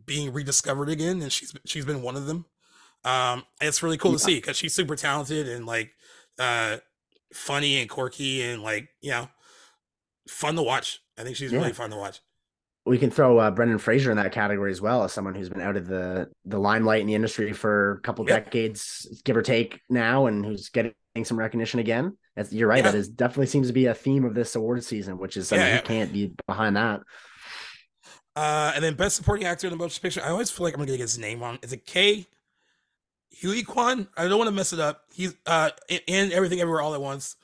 [0.06, 2.46] being rediscovered again, and she's she's been one of them.
[3.04, 4.18] Um, it's really cool yeah.
[4.18, 5.94] to see because she's super talented and like
[6.40, 6.78] uh
[7.34, 9.28] funny and quirky and like you know
[10.28, 11.02] fun to watch.
[11.18, 11.60] I think she's yeah.
[11.60, 12.22] really fun to watch.
[12.86, 15.62] We can throw uh, Brendan Fraser in that category as well as someone who's been
[15.62, 18.46] out of the the limelight in the industry for a couple yep.
[18.46, 22.18] decades, give or take now, and who's getting some recognition again.
[22.36, 22.84] That's, you're right.
[22.84, 22.92] Yeah.
[22.92, 25.68] That is definitely seems to be a theme of this award season, which is something
[25.68, 27.02] yeah, you can't be behind that.
[28.36, 30.22] Uh, and then best supporting actor in the motion picture.
[30.24, 31.60] I always feel like I'm gonna get his name wrong.
[31.62, 32.26] Is it Ke
[33.42, 34.08] Huy Quan?
[34.16, 35.04] I don't want to mess it up.
[35.14, 37.36] He's uh in, in, Everything Everywhere All at Once.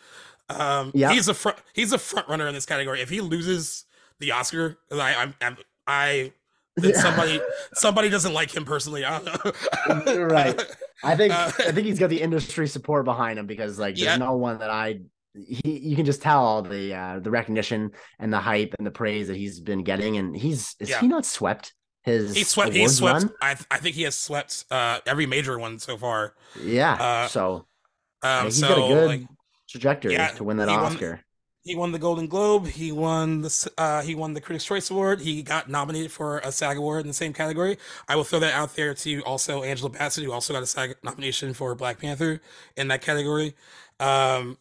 [0.50, 1.58] Um, yeah, he's a front.
[1.74, 3.02] He's a front runner in this category.
[3.02, 3.84] If he loses
[4.20, 6.34] the Oscar, I I'm, I'm I
[6.82, 7.00] yeah.
[7.00, 7.42] somebody
[7.74, 9.04] somebody doesn't like him personally.
[9.04, 9.20] I
[10.16, 10.62] right.
[11.04, 14.06] I think uh, I think he's got the industry support behind him because like there's
[14.06, 14.18] yeah.
[14.18, 15.00] no one that I
[15.36, 18.92] he you can just tell all the uh the recognition and the hype and the
[18.92, 21.00] praise that he's been getting and he's is yeah.
[21.00, 23.34] he not swept his he swept he swept run?
[23.42, 26.36] I I think he has swept uh every major one so far.
[26.62, 26.94] Yeah.
[26.94, 27.68] Uh, so
[28.22, 29.22] um he's so, got a good like,
[29.70, 31.10] trajectory to win that Oscar.
[31.10, 31.20] Won,
[31.68, 32.66] he won the Golden Globe.
[32.66, 35.20] He won the uh, he won the Critics' Choice Award.
[35.20, 37.78] He got nominated for a SAG award in the same category.
[38.08, 40.96] I will throw that out there to also Angela Bassett, who also got a SAG
[41.04, 42.42] nomination for Black Panther
[42.78, 43.54] in that category.
[44.00, 44.58] Um,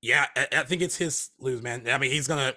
[0.00, 1.88] yeah, I, I think it's his lose, man.
[1.88, 2.54] I mean, he's gonna,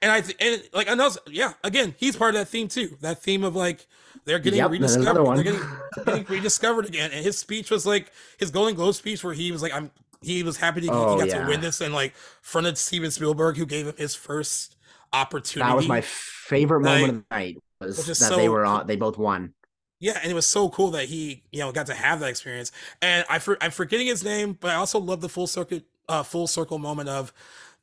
[0.00, 1.52] and I th- and like I know, yeah.
[1.62, 2.96] Again, he's part of that theme too.
[3.02, 3.86] That theme of like
[4.24, 5.26] they're getting yep, rediscovered.
[5.36, 5.68] They're getting,
[6.06, 7.10] getting rediscovered again.
[7.12, 9.90] And his speech was like his Golden Globe speech, where he was like, "I'm
[10.22, 11.44] he was happy to oh, he got yeah.
[11.44, 14.76] to win this and like fronted Steven Spielberg, who gave him his first
[15.12, 15.70] opportunity.
[15.70, 17.58] That was my favorite moment like, of the night.
[17.80, 19.54] Was that so, they were on, they both won.
[20.00, 22.72] Yeah, and it was so cool that he you know got to have that experience.
[23.02, 26.22] And I for, I'm forgetting his name, but I also love the full circuit uh,
[26.22, 27.32] full circle moment of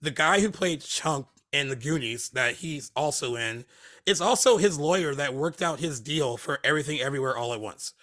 [0.02, 3.66] the guy who played Chunk in the Goonies that he's also in.
[4.06, 7.94] It's also his lawyer that worked out his deal for everything everywhere all at once.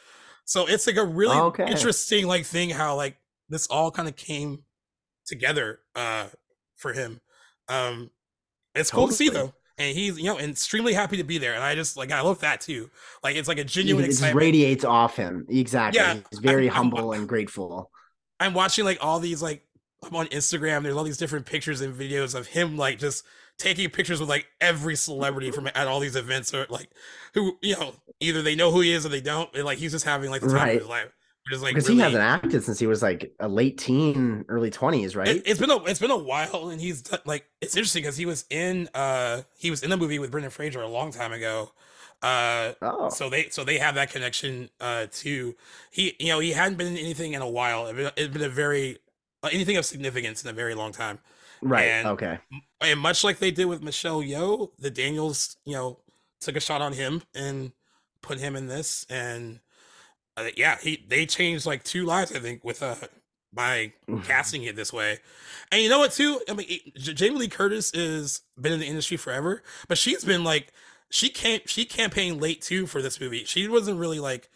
[0.45, 1.71] So it's like a really okay.
[1.71, 3.17] interesting like thing how like
[3.53, 4.65] this all kind of came
[5.27, 6.27] together uh
[6.77, 7.21] for him.
[7.69, 8.11] Um
[8.75, 9.03] it's totally.
[9.03, 9.53] cool to see though.
[9.79, 12.41] and he's you know extremely happy to be there, and I just like I love
[12.41, 12.91] that too.
[13.23, 14.37] Like it's like a It genuine excitement.
[14.37, 15.47] radiates off him.
[15.49, 16.01] Exactly.
[16.01, 17.91] Yeah, He's very I'm- I'm- humble and grateful.
[18.41, 19.63] I'm watching like all these like
[20.05, 20.83] I'm on Instagram.
[20.83, 23.25] There's all these different pictures and videos of him like just
[23.59, 26.89] taking pictures with like every celebrity from at all these events or like
[27.35, 29.49] who you know either they know who he is or they don't.
[29.55, 30.75] And like he's just having like the time Right.
[30.77, 31.13] of his life.
[31.51, 35.17] Like Because really, he hasn't acted since he was like a late teen, early twenties,
[35.17, 35.27] right?
[35.29, 38.17] It, has been a it's been a while, and he's done- like it's interesting because
[38.17, 41.33] he was in uh he was in a movie with Brendan Fraser a long time
[41.33, 41.73] ago.
[42.23, 45.57] Uh, oh, so they so they have that connection uh too.
[45.91, 47.89] He you know he hadn't been in anything in a while.
[47.89, 48.99] It's been, been a very
[49.43, 51.19] uh, anything of significance in a very long time.
[51.61, 51.83] right.
[51.89, 52.39] and- okay.
[52.81, 55.99] And much like they did with Michelle Yeoh, the Daniels you know
[56.41, 57.73] took a shot on him and
[58.21, 59.59] put him in this, and
[60.37, 62.95] uh, yeah, he they changed like two lives I think with uh
[63.53, 63.93] by
[64.25, 65.19] casting it this way.
[65.71, 66.41] And you know what too?
[66.49, 70.43] I mean, it- Jamie Lee Curtis is been in the industry forever, but she's been
[70.45, 70.73] like
[71.11, 73.45] she can't she campaigned late too for this movie.
[73.45, 74.49] She wasn't really like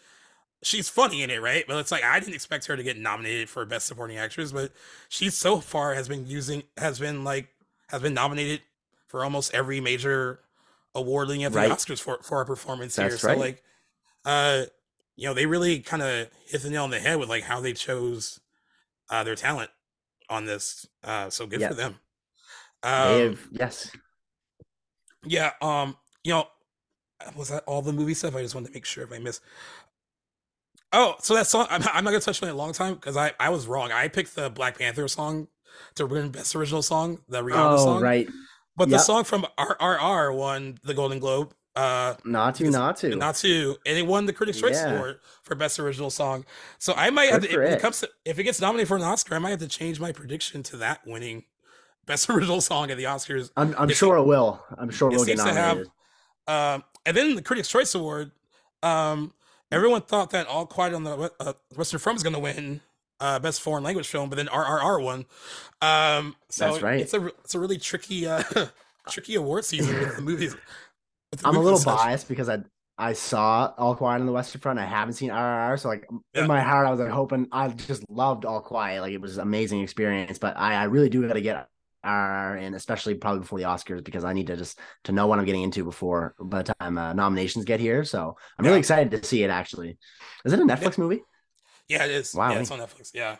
[0.63, 1.63] she's funny in it, right?
[1.67, 4.71] But it's like I didn't expect her to get nominated for best supporting actress, but
[5.09, 7.49] she so far has been using has been like
[7.89, 8.61] has been nominated
[9.07, 10.39] for almost every major
[10.95, 11.71] award leading at the Right.
[11.71, 13.09] Oscars for for her performance here.
[13.09, 13.61] That's So like
[14.25, 14.63] uh
[15.17, 17.59] you know, they really kind of hit the nail on the head with like how
[17.59, 18.39] they chose
[19.09, 19.71] uh their talent
[20.29, 20.87] on this.
[21.03, 21.95] Uh so good for them.
[22.83, 23.91] Um, have, yes.
[25.25, 26.47] yeah, um, you know,
[27.35, 28.35] was that all the movie stuff?
[28.35, 29.41] I just wanted to make sure if I missed.
[30.93, 33.17] Oh, so that song, I'm, I'm not gonna touch on it a long time because
[33.17, 33.91] I, I was wrong.
[33.91, 35.47] I picked the Black Panther song
[35.95, 38.01] to win Best Original Song, the Rihanna Oh, song.
[38.01, 38.29] right.
[38.75, 41.53] But the song from RRR won the Golden Globe.
[41.77, 43.15] Uh, Not to, because- not to.
[43.15, 44.95] not to, and it won the Critics' Choice Yeah.
[44.95, 46.43] Award for Best Original Song.
[46.79, 47.79] So I might have to, if it it.
[47.79, 50.11] comes to, if it gets nominated for an Oscar, I might have to change my
[50.11, 51.43] prediction to that winning
[52.07, 53.51] Best Original Song at the Oscars.
[53.55, 54.59] I'm, I'm sure it will.
[54.77, 55.91] I'm sure it we'll get to have- nominated.
[56.47, 58.31] Um, and then the Critics' Choice Award,
[58.81, 59.33] um,
[59.71, 62.81] everyone thought that All Quiet on the uh, Western Front was going to win
[63.19, 65.25] uh, Best Foreign Language Film, but then RRR won.
[65.81, 66.99] Um, so That's right.
[67.01, 68.41] It's a it's a really tricky uh,
[69.09, 70.55] tricky award season with the movies.
[71.43, 72.59] I'm a little biased because I
[72.97, 74.79] I saw All Quiet on the Western Front.
[74.79, 76.41] I haven't seen RRR, so like Yeah.
[76.41, 77.47] in my heart, I was like hoping.
[77.51, 79.01] I just loved All Quiet.
[79.01, 80.39] Like it was an amazing experience.
[80.39, 81.67] But I I really do got to get
[82.05, 85.37] RRR and especially probably before the Oscars because I need to just to know what
[85.39, 88.03] I'm getting into before by the time uh, nominations get here.
[88.03, 89.49] So I'm really excited to see it.
[89.49, 89.97] Actually,
[90.45, 91.21] is it a Netflix movie?
[91.87, 92.33] Yeah, it is.
[92.33, 92.51] Wow.
[92.51, 93.11] Yeah, it's on Netflix.
[93.13, 93.37] Yeah.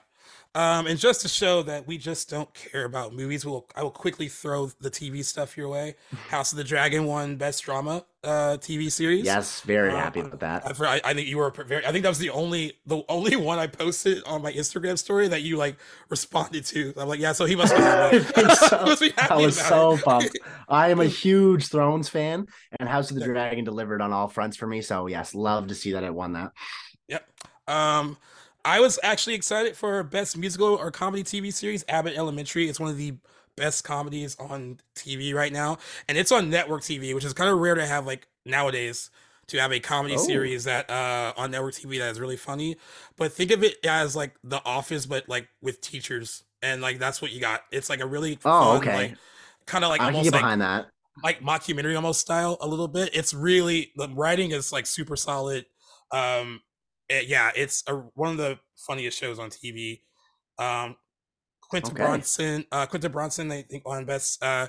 [0.57, 3.91] Um, and just to show that we just don't care about movies, we'll I will
[3.91, 5.93] quickly throw the TV stuff your way.
[6.29, 9.23] House of the Dragon won Best Drama uh, TV series.
[9.23, 10.63] Yes, very Uh, happy with that.
[10.65, 11.85] I, I, think you were very.
[11.85, 15.27] I think that was the only the only one I posted on my Instagram story
[15.27, 15.77] that you like
[16.09, 16.91] responded to.
[16.97, 18.17] I'm like, yeah, so he must be happy.
[18.55, 18.81] So.
[18.87, 20.03] Must be I was so it.
[20.03, 20.39] pumped.
[20.67, 22.47] I am a huge Thrones fan,
[22.79, 24.81] and House of the Dragon delivered on all fronts for me.
[24.81, 26.51] So yes, love to see that it won that.
[27.09, 27.29] Yep.
[27.67, 28.17] Um,
[28.65, 31.85] I was actually excited for best musical or comedy TV series.
[31.87, 32.67] Abbott Elementary.
[32.67, 33.13] It's one of the
[33.55, 35.77] best comedies on TV right now,
[36.07, 39.09] and it's on network TV, which is kind of rare to have like nowadays
[39.47, 40.23] to have a comedy Oh.
[40.25, 42.75] series that uh on network TV that is really funny.
[43.15, 47.21] But think of it as like The Office, but like with teachers, and like that's
[47.21, 47.61] what you got.
[47.71, 48.93] It's like a really Oh, fun, okay.
[48.95, 49.17] like
[49.65, 50.87] kind of like I almost get like behind that.
[51.23, 53.11] like mockumentary almost style a little bit.
[53.13, 55.65] It's really the writing is like super solid.
[56.11, 56.61] Um,
[57.09, 60.03] eh, yeah, it's a, one of the funniest shows on TV.
[60.59, 60.95] Um,
[61.61, 61.95] Quinta Okay.
[61.95, 64.67] Bronson, uh, Quinta Brunson, I think on best uh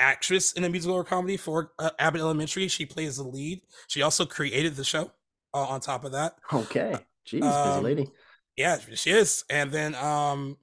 [0.00, 2.68] actress in a musical or comedy for uh, Abbott Elementary.
[2.68, 3.62] She plays the lead.
[3.88, 5.12] She also created the show.
[5.54, 7.06] Uh, on top of that, Okay.
[7.26, 8.12] Jeez, busy um, lady.
[8.56, 9.44] yeah, she is.
[9.50, 10.58] And then um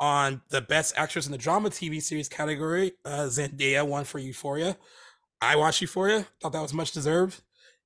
[0.00, 4.76] on the best actress in the drama TV series category, uh Zendaya won for Euphoria.
[5.40, 7.42] I watched Euphoria, thought that was much deserved.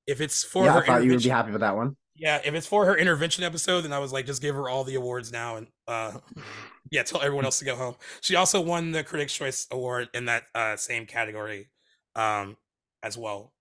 [0.07, 1.97] If it's for Yeah, her I thought you would be happy with that one.
[2.17, 4.85] Yeah, if it's for her intervention episode, then I was like, just give her all
[4.85, 6.13] the awards now and uh
[6.91, 7.97] yeah, tell everyone else to go home.
[8.21, 11.69] She also won the Critics' Choice Award in that uh same category
[12.15, 12.57] um
[13.03, 13.53] as well.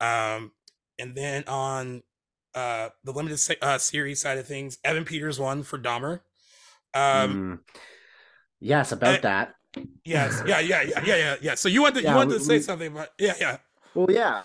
[0.00, 0.52] Um
[0.98, 2.02] and then on
[2.54, 6.20] uh the limited se- uh series side of things, Evan Peters won for Dahmer.
[6.94, 7.74] Um Mm.
[8.60, 9.54] Yes, about eh, that.
[10.04, 11.54] yes, yeah, yeah, yeah, yeah, yeah, yeah.
[11.54, 13.58] So you wanted Yeah, you wanted we- to say we- something, but yeah, yeah.
[13.94, 14.42] Well, yeah.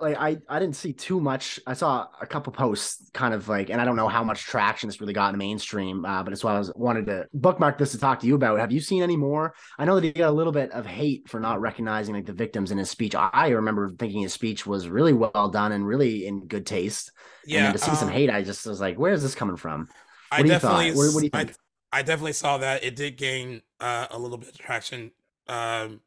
[0.00, 1.58] Like I, I didn't see too much.
[1.66, 4.88] I saw a couple posts, kind of like, and I don't know how much traction
[4.88, 6.04] this really got in the mainstream.
[6.04, 8.58] Uh, but it's why I was wanted to bookmark this to talk to you about.
[8.60, 9.54] Have you seen any more?
[9.78, 12.32] I know that he got a little bit of hate for not recognizing like the
[12.32, 13.14] victims in his speech.
[13.14, 17.12] I, I remember thinking his speech was really well done and really in good taste.
[17.44, 17.62] and Yeah.
[17.64, 19.88] then to see some um, hate, I just was like, where is this coming from?
[20.30, 20.92] I What do you definitely?
[20.92, 21.56] What- what do you I- think?
[21.92, 25.10] I, definitely saw that it did gain uh, a little bit of traction.
[25.48, 26.00] Um,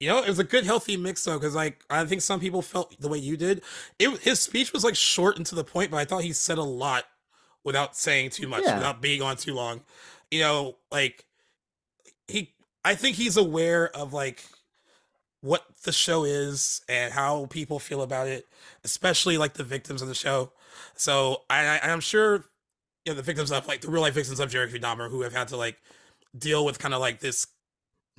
[0.00, 2.62] You know, it was a good, healthy mix though, because like I think some people
[2.62, 3.62] felt the way you did.
[3.98, 6.56] It his speech was like short and to the point, but I thought he said
[6.58, 7.04] a lot
[7.64, 8.76] without saying too much, Yeah.
[8.76, 9.82] without being on too long.
[10.30, 11.26] You know, like
[12.28, 14.42] he, I think he's aware of like
[15.42, 18.46] what the show is and how people feel about it,
[18.84, 20.52] especially like the victims of the show.
[20.94, 22.44] So I, I I'm sure
[23.04, 25.34] you know the victims of like the real life victims of Jeffrey Dahmer who have
[25.34, 25.78] had to like
[26.38, 27.46] deal with kind of like this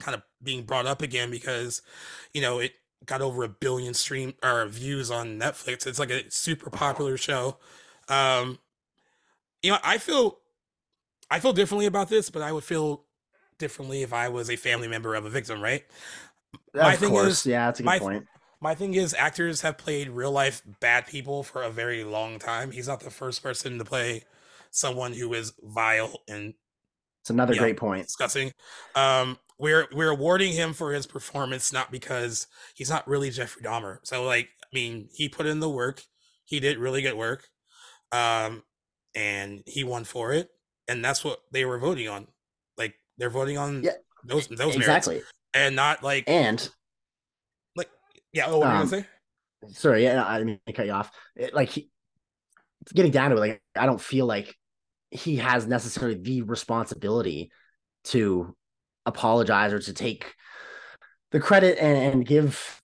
[0.01, 1.81] kind of being brought up again because
[2.33, 2.73] you know it
[3.05, 5.87] got over a billion stream or views on Netflix.
[5.87, 7.57] It's like a super popular show.
[8.09, 8.59] Um
[9.63, 10.37] you know, I feel
[11.29, 13.05] I feel differently about this, but I would feel
[13.57, 15.83] differently if I was a family member of a victim, right?
[16.73, 18.27] My of thing course, is- yeah, that's a good my- point.
[18.63, 22.69] My thing is actors have played real life bad people for a very long time.
[22.69, 24.23] He's not the first person to play
[24.69, 26.53] someone who is vile and
[27.21, 28.05] It's another great point.
[28.05, 28.53] discussing.
[28.93, 33.99] Um, we're we're awarding him for his performance, not because he's not really Jeffrey Dahmer.
[34.01, 36.01] So, like, I mean, he put in the work.
[36.45, 37.47] He did really good work,
[38.11, 38.63] um,
[39.15, 40.49] and he won for it.
[40.87, 42.27] And that's what they were voting on.
[42.75, 43.91] Like, they're voting on Yeah,
[44.25, 45.21] those those merits, exactly.
[45.53, 46.67] and not like And
[47.75, 47.89] like
[48.33, 48.45] yeah.
[48.47, 49.07] Oh, what were you um, gonna say?
[49.73, 51.11] sorry, yeah, I didn't mean to cut you off.
[51.35, 51.91] It, like he,
[52.95, 54.55] getting down to it, like I don't feel like
[55.11, 57.51] he has necessarily the responsibility
[58.05, 58.55] to
[59.05, 60.33] apologize or to take
[61.31, 62.81] the credit and, and give,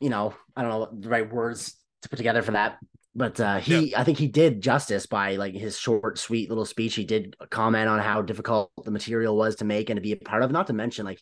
[0.00, 2.78] you know, I don't know the right words to put together for that.
[3.14, 6.94] But uh, he, I think he did justice by like his short, sweet little speech.
[6.94, 10.16] He did comment on how difficult the material was to make and to be a
[10.16, 10.52] part of.
[10.52, 11.20] Not to mention, like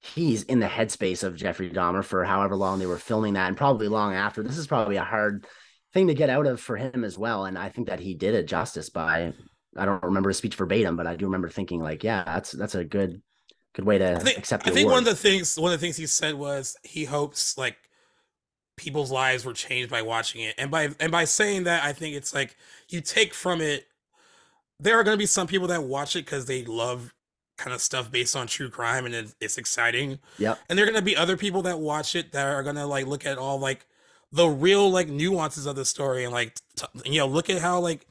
[0.00, 3.56] he's in the headspace of Jeffrey Dahmer for however long they were filming that, and
[3.56, 4.42] probably long after.
[4.42, 5.46] This is probably a hard
[5.94, 7.44] thing to get out of for him as well.
[7.44, 9.32] And I think that he did it justice by.
[9.76, 12.74] I don't remember his speech verbatim, but I do remember thinking like, yeah, that's that's
[12.74, 13.22] a good
[13.78, 14.66] good way to I think, accept.
[14.66, 14.92] I think award.
[14.92, 17.76] one of the things one of the things he said was he hopes like
[18.76, 20.56] people's lives were changed by watching it.
[20.58, 22.56] And by and by saying that, I think it's like
[22.88, 23.86] you take from it
[24.80, 27.14] there are going to be some people that watch it cuz they love
[27.56, 30.18] kind of stuff based on true crime and it, it's exciting.
[30.38, 30.56] Yeah.
[30.68, 32.86] And there are going to be other people that watch it that are going to
[32.86, 33.86] like look at all like
[34.32, 37.78] the real like nuances of the story and like t- you know look at how
[37.78, 38.06] like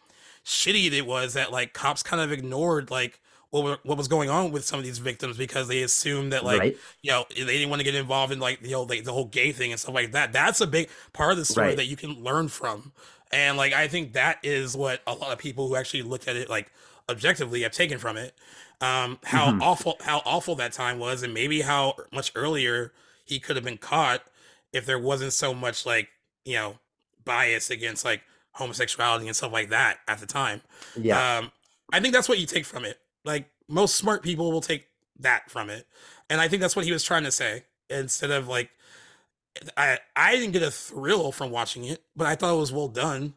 [0.45, 3.20] shitty it was that like cops kind of ignored like
[3.52, 6.43] what were, what was going on with some of these victims because they assumed that
[6.43, 6.78] like right.
[7.02, 9.26] you know they didn't want to get involved in like you know like the whole
[9.26, 11.78] gay thing and stuff like that that's a big part of the story Right.
[11.78, 12.91] that you can learn from
[13.32, 16.36] and like i think that is what a lot of people who actually look at
[16.36, 16.72] it like
[17.10, 18.36] objectively have taken from it
[18.82, 19.62] um how Mhm.
[19.62, 22.91] awful how awful that time was and maybe how much earlier
[23.26, 24.24] he could have been caught
[24.74, 26.10] if there wasn't so much like
[26.43, 26.80] you know
[27.24, 28.22] bias against like
[28.54, 30.62] homosexuality and stuff like that at the time
[30.95, 31.38] Yeah.
[31.38, 31.52] um,
[31.93, 33.00] I think that's what you take from it.
[33.28, 34.88] Like most smart people will take
[35.20, 35.86] that from it,
[36.30, 37.66] and I think that's what he was trying to say.
[37.90, 38.72] Instead of like,
[39.76, 42.88] I I didn't get a thrill from watching it, but I thought it was well
[42.88, 43.34] done,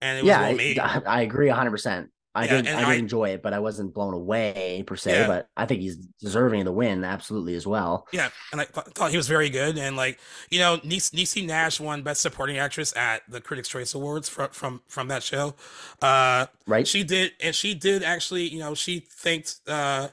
[0.00, 0.78] and it was yeah, well I, made.
[0.78, 2.10] I agree hundred percent.
[2.34, 5.12] I Yeah, did I did I- enjoy it, but I wasn't blown away per se.
[5.20, 5.26] Yeah.
[5.26, 8.06] But I think he's deserving of the win absolutely as well.
[8.12, 10.18] Yeah, and I th- thought he was very good, and like
[10.50, 14.80] you know, Niecy Nash won Best Supporting Actress at the Critics' Choice Awards from from
[14.88, 15.54] from that show.
[16.00, 16.88] Uh, Right?
[16.88, 20.08] she did and she did actually you know she thanked uh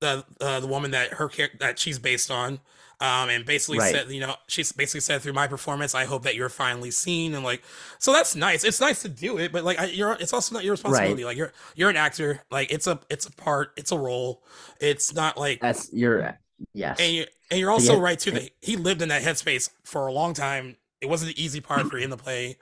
[0.00, 1.30] the uh, the woman that her
[1.60, 2.60] that she's based on
[3.02, 3.92] um and basically Right.
[3.94, 7.34] said you know she's basically said through my performance i hope that you're finally seen
[7.34, 7.62] and like
[7.98, 10.64] so that's nice it's nice to do it but like I, you're it's also not
[10.64, 13.98] your responsibility like you're you're an actor like it's a it's a part it's a
[13.98, 14.42] role
[14.80, 16.38] it's not like That's you're
[16.72, 16.98] yes.
[17.00, 20.06] and you and you're also yeah, right too that he lived in that headspace for
[20.06, 20.76] a long time.
[21.02, 22.56] It wasn't the easy part for him to play.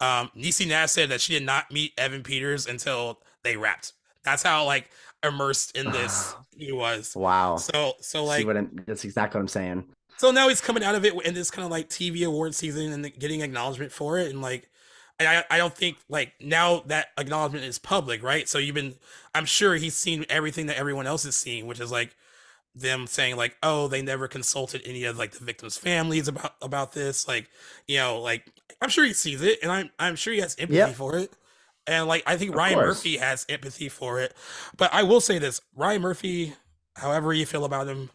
[0.00, 3.92] Um, Niecy Nash said that she did not meet Evan Peters until they wrapped.
[4.22, 4.90] That's how like
[5.24, 6.42] immersed in this ah.
[6.56, 7.14] he was.
[7.16, 7.56] wow.
[7.56, 9.84] So so See like what I'm, that's exactly what I'm saying.
[10.18, 12.92] so now he's coming out of it in this kind of like TV award season
[12.92, 14.68] and getting acknowledgement for it and like
[15.18, 18.48] and I I don't think like now that acknowledgement is public, right?
[18.48, 18.94] So you've been
[19.34, 22.14] I'm sure he's seen everything that everyone else is seeing, which is like
[22.76, 26.92] them saying like, oh, they never consulted any of like the victims' families about about
[26.92, 27.28] this.
[27.28, 27.48] Like,
[27.86, 28.46] you know, like
[28.82, 30.94] I'm sure he sees it and I'm I'm sure he has empathy Yep.
[30.94, 31.32] for it.
[31.86, 32.86] And like I think Of Ryan course.
[32.98, 34.34] Murphy has empathy for it.
[34.76, 36.54] But I will say this, Ryan Murphy,
[36.96, 38.10] however you feel about him,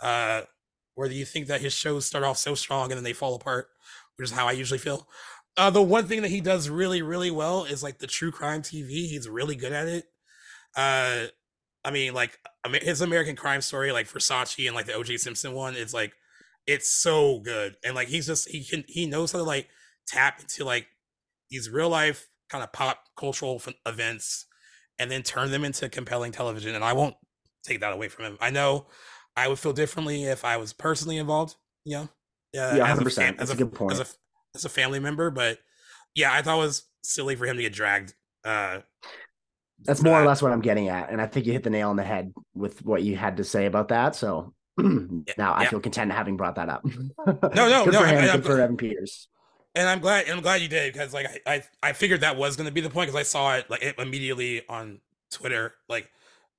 [0.00, 0.42] uh
[0.94, 3.68] whether you think that his shows start off so strong and then they fall apart,
[4.16, 5.06] which is how I usually feel.
[5.58, 8.62] Uh, the one thing that he does really, really well is like the true crime
[8.62, 8.88] TV.
[9.06, 10.04] He's really good at it.
[10.76, 11.26] Uh,
[11.84, 12.38] I mean, like
[12.82, 15.18] his American Crime Story, like Versace and like the O.J.
[15.18, 16.12] Simpson one, is like
[16.66, 17.76] it's so good.
[17.84, 19.68] And like he's just he can he knows how to like
[20.06, 20.88] tap into like
[21.50, 24.46] these real life kind of pop cultural f- events
[24.98, 26.74] and then turn them into compelling television.
[26.74, 27.14] And I won't
[27.64, 28.38] take that away from him.
[28.40, 28.86] I know
[29.36, 32.08] I would feel differently if I was personally involved you know,
[32.52, 33.40] yeah, Yeah, a hundred percent.
[33.40, 33.92] as That's a good point.
[33.92, 34.06] as a
[34.56, 35.30] as a family member.
[35.30, 35.58] But
[36.14, 38.14] yeah, I thought it was silly for him to get dragged.
[38.44, 38.80] Uh,
[39.84, 41.90] That's more or less what I'm getting at, and I think you hit the nail
[41.90, 44.16] on the head with what you had to say about that.
[44.16, 46.84] So now I feel content having brought that up.
[47.26, 47.34] no,
[47.84, 48.24] good no, for him.
[48.24, 49.28] I- good for Evan Peters.
[49.76, 52.36] And I'm glad, and I'm glad you did because like I, I, I figured that
[52.36, 55.00] was going to be the point because I saw it like it immediately on
[55.30, 56.10] Twitter, like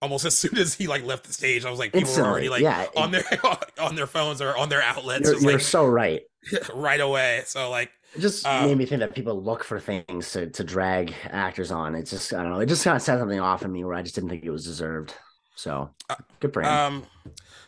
[0.01, 2.49] almost as soon as he like left the stage, I was like, people were already
[2.49, 3.25] like yeah, on their
[3.79, 6.21] on their phones or on their outlets, you're, you're like so right.
[6.73, 7.43] right away.
[7.45, 10.63] So like, It just Um, made me think that people look for things to, to
[10.63, 11.95] drag actors on.
[11.95, 12.59] It's just I don't know.
[12.59, 14.51] It just kind of set something off in me where I just didn't think it
[14.51, 15.13] was deserved.
[15.55, 16.69] So Uh, good for him.
[16.69, 17.05] Um,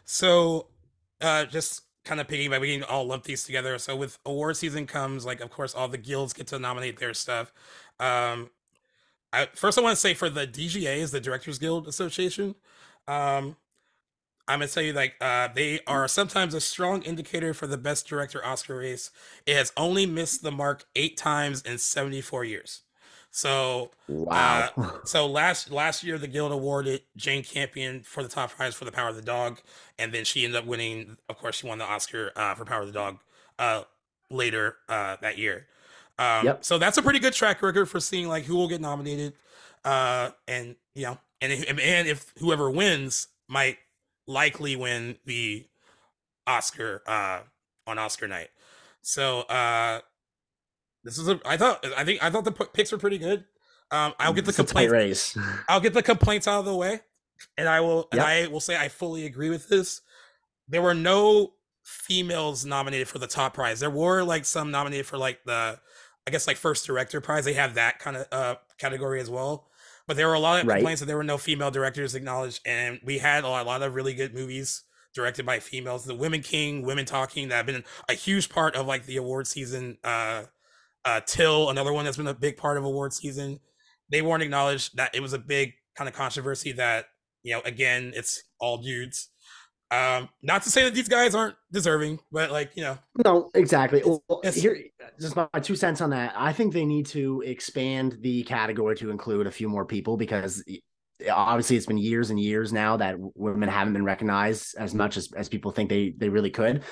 [0.06, 0.68] so,
[1.22, 3.78] uh, just kind of piggyback, we can all lump these together.
[3.78, 7.14] So with award season comes, like, of course, all the guilds get to nominate their
[7.14, 7.54] stuff.
[8.00, 8.50] Um,
[9.32, 12.56] I, first, I want to say for the DGA is the Directors Guild Association.
[13.08, 13.56] Um,
[14.48, 18.08] I'm gonna tell you, like, uh, they are sometimes a strong indicator for the best
[18.08, 19.12] director Oscar race.
[19.46, 22.82] It has only missed the mark eight times in 74 years.
[23.32, 24.70] So, wow.
[25.06, 28.92] so last last year the guild awarded Jane Campion for the top prize for the
[28.92, 29.60] Power of the Dog,
[29.98, 31.18] and then she ended up winning.
[31.28, 33.20] Of course, she won the Oscar uh, for Power of the Dog
[33.58, 33.84] uh,
[34.30, 35.68] later uh, that year.
[36.18, 36.66] Um, Yep.
[36.66, 39.34] So that's a pretty good track record for seeing like who will get nominated,
[39.86, 43.78] uh, and you know, and if, and if whoever wins might
[44.28, 45.66] likely win the
[46.46, 47.40] Oscar uh,
[47.88, 48.50] on Oscar night.
[49.02, 50.02] So uh,
[51.10, 51.40] this is a.
[51.46, 53.46] I thought I think I thought the picks were pretty good.
[53.92, 54.92] Um, I'll get the It's complaints.
[54.92, 55.38] race.
[55.70, 57.02] I'll get the complaints out of the way,
[57.58, 58.08] and I will.
[58.12, 60.02] And I will say I fully agree with this.
[60.68, 61.54] There were no
[61.84, 63.80] females nominated for the top prize.
[63.80, 65.80] There were like some nominated for like the,
[66.28, 67.46] I guess like first director prize.
[67.46, 69.68] They have that kind of uh category as well.
[70.08, 70.78] But there were a lot of Right.
[70.78, 73.82] complaints that there were no female directors acknowledged, and we had a lot, a lot
[73.84, 74.84] of really good movies
[75.14, 76.06] directed by females.
[76.06, 79.48] The Women King, Women Talking, that have been a huge part of like the award
[79.48, 79.98] season.
[80.04, 80.44] Uh,
[81.06, 83.60] uh, Till, another one that's been a big part of award season.
[84.10, 84.98] They weren't acknowledged.
[84.98, 86.72] That it was a big kind of controversy.
[86.74, 87.06] That
[87.44, 89.30] you know, again, it's all dudes.
[89.92, 94.00] Um, not to say that these guys aren't deserving, but like you know, No, exactly.
[94.00, 94.78] It's- Well, it's- here,
[95.20, 96.34] just my two cents on that.
[96.36, 100.64] I think they need to expand the category to include a few more people because
[101.32, 105.32] obviously it's been years and years now that women haven't been recognized as much as,
[105.34, 106.84] as people think they they really could.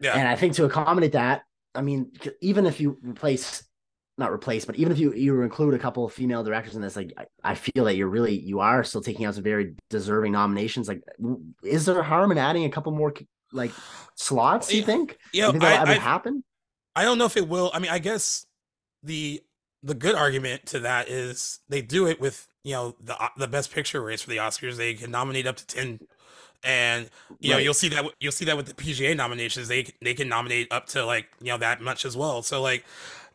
[0.00, 0.14] Yeah.
[0.16, 1.42] And I think to accommodate that,
[1.74, 3.64] I mean, even if you replace,
[4.18, 6.96] not replace, but even if you you include a couple of female directors in this,
[6.96, 10.32] like I, I feel that you're really you are still taking out some very deserving
[10.32, 10.88] nominations.
[10.88, 11.02] Like,
[11.62, 13.14] is there harm in adding a couple more
[13.52, 13.72] like
[14.16, 14.68] slots?
[14.68, 15.16] Do you think?
[15.32, 16.44] you You think ever I, happen?
[16.94, 17.70] I don't know if it will.
[17.72, 18.46] I mean, I guess
[19.02, 19.40] the
[19.82, 23.72] the good argument to that is they do it with you know the the best
[23.72, 24.76] picture race for the Oscars.
[24.76, 26.00] They can nominate up to ten,
[26.62, 27.08] and
[27.38, 29.68] you know you'll see that you'll see that with the PGA nominations.
[29.68, 32.42] They they can nominate up to like you know that much as well.
[32.42, 32.84] So like,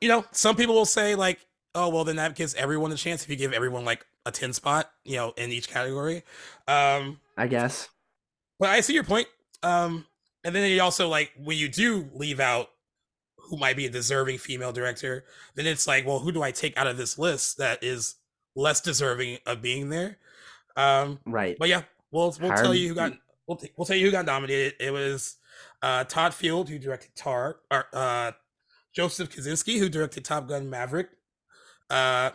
[0.02, 1.40] you know, some people will say like,
[1.74, 4.54] oh well, then that gives everyone a chance if you give everyone like a ten
[4.54, 6.24] spot, you know, in each category.
[6.68, 7.90] Um, I guess.
[8.60, 9.28] but I see your point.
[9.64, 10.06] Um,
[10.44, 12.70] and then you also like when you do leave out
[13.38, 15.24] who might be a deserving female director,
[15.56, 18.16] then it's like, well, who do I take out of this list that is
[18.56, 20.18] less deserving of being there?
[20.76, 21.56] Um, Right.
[21.60, 21.84] but yeah,
[22.16, 23.14] we'll we'll tell you who got
[23.48, 24.74] we'll t- we'll tell you who got nominated.
[24.80, 25.38] It was
[25.82, 28.32] uh, Todd Field who directed Tar, or uh,
[28.94, 31.10] Joseph Kosinski who directed Top Gun Maverick.
[31.90, 32.32] Uh,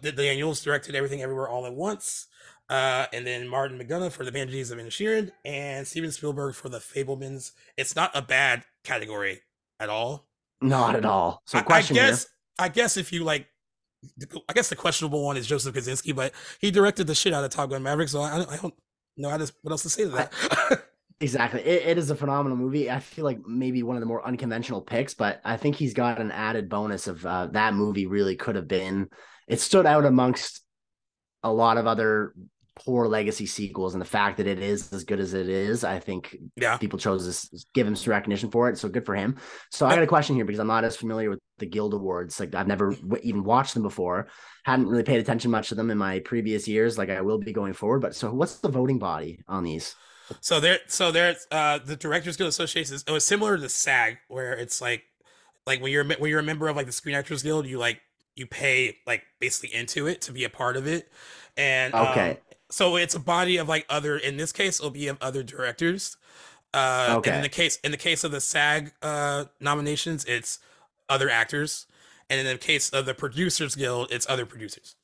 [0.00, 2.28] the Daniels directed Everything Everywhere All at Once.
[2.70, 6.78] Uh, and then Martin McDonagh for the Banshees of Inisherin and Steven Spielberg for the
[6.78, 7.52] Fabelmans.
[7.76, 9.40] It's not a bad category
[9.78, 10.26] at all.
[10.62, 11.42] Not at all.
[11.44, 12.06] So I, I question here.
[12.06, 12.26] guess
[12.58, 13.46] I guess if you like,
[14.48, 17.50] I guess the questionable one is Joseph Kosinski, but he directed the shit out of
[17.50, 18.74] Top Gun Maverick, so I, I don't
[19.16, 20.82] know how to, what else to say to that.
[21.22, 21.60] Exactly.
[21.60, 22.90] It, it is a phenomenal movie.
[22.90, 26.20] I feel like maybe one of the more unconventional picks, but I think he's got
[26.20, 29.08] an added bonus of uh, that movie really could have been.
[29.46, 30.62] It stood out amongst
[31.44, 32.34] a lot of other
[32.74, 35.98] poor legacy sequels, and the fact that it is as good as it is, I
[35.98, 38.78] think yeah, people chose to give him some recognition for it.
[38.78, 39.36] So good for him.
[39.70, 42.40] So I got a question here because I'm not as familiar with the Guild Awards.
[42.40, 44.28] Like I've never w- even watched them before.
[44.64, 46.98] Hadn't really paid attention much to them in my previous years.
[46.98, 48.00] Like I will be going forward.
[48.00, 49.96] But so what's the voting body on these?
[50.40, 52.94] So there, so there's uh the Directors Guild Association.
[52.94, 55.04] Is, it was similar to the SAG, where it's like,
[55.66, 57.78] like when you're a when you're a member of like the Screen Actors Guild, you
[57.78, 58.00] like
[58.34, 61.10] you pay like basically into it to be a part of it,
[61.56, 62.38] and um, Okay.
[62.72, 64.16] So it's a body of like other.
[64.16, 66.16] In this case, it'll be of other directors.
[66.74, 67.36] Uh, Okay.
[67.36, 70.58] in the case in the case of the SAG uh nominations, it's
[71.08, 71.86] other actors,
[72.30, 74.96] and in the case of the Producers Guild, it's other producers.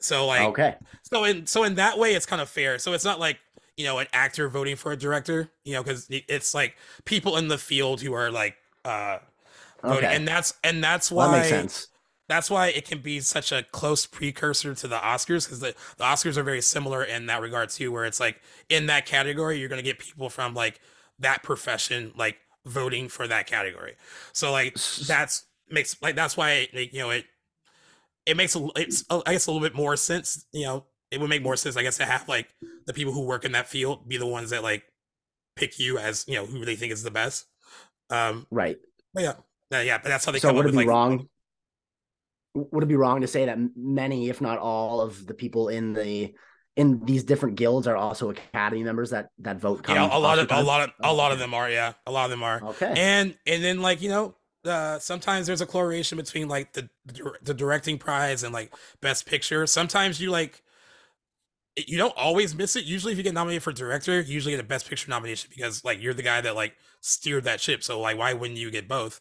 [0.00, 0.76] So like okay.
[1.02, 2.78] so in so in that way, it's kind of fair.
[2.78, 3.38] So it's not like
[3.76, 7.48] you know, an actor voting for a director, you know, because it's like people in
[7.48, 9.18] the field who are like uh
[9.82, 10.16] voting, Okay.
[10.16, 11.88] and that's and that's why that makes sense.
[12.28, 16.04] That's why it can be such a close precursor to the Oscars because the, the
[16.04, 19.68] Oscars are very similar in that regard too, where it's like in that category you're
[19.68, 20.80] gonna get people from like
[21.18, 23.94] that profession like voting for that category.
[24.32, 24.74] So like
[25.06, 27.24] that's makes like that's why like, you know it
[28.26, 30.46] it makes a it's uh, I guess a little bit more sense.
[30.52, 32.48] You know, it would make more sense I guess to have like
[32.86, 34.84] the people who work in that field be the ones that like
[35.56, 37.46] pick you as you know who they think is the best.
[38.10, 38.78] Um, Right.
[39.14, 39.34] but yeah,
[39.72, 41.28] uh, yeah, but that's how they So come would it be like wrong?
[42.54, 45.92] Would it be wrong to say that many, if not all, of the people in
[45.92, 46.34] the
[46.76, 49.84] in these different guilds are also academy members that that vote?
[49.88, 52.24] Yeah, a lot of a lot of a lot of them are yeah, a lot
[52.24, 52.62] of them are.
[52.62, 52.94] Okay.
[52.96, 54.34] and and then like you know
[54.64, 56.88] uh sometimes there's a correlation between like the
[57.42, 60.62] the directing prize and like best picture sometimes you like
[61.86, 64.60] you don't always miss it usually if you get nominated for director you usually get
[64.60, 68.00] a best picture nomination because like you're the guy that like steered that ship so
[68.00, 69.20] like why wouldn't you get both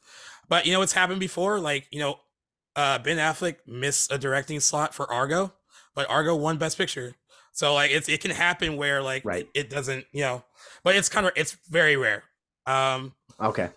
[0.50, 2.20] but you know it's happened before like you know
[2.78, 5.52] uh ben affleck missed a directing slot for argo
[5.96, 7.16] but argo won best picture
[7.52, 9.50] so like it's it can happen where like Right.
[9.54, 10.44] it doesn't you know
[10.86, 12.24] but it's kind of it's very rare
[12.66, 13.70] um okay.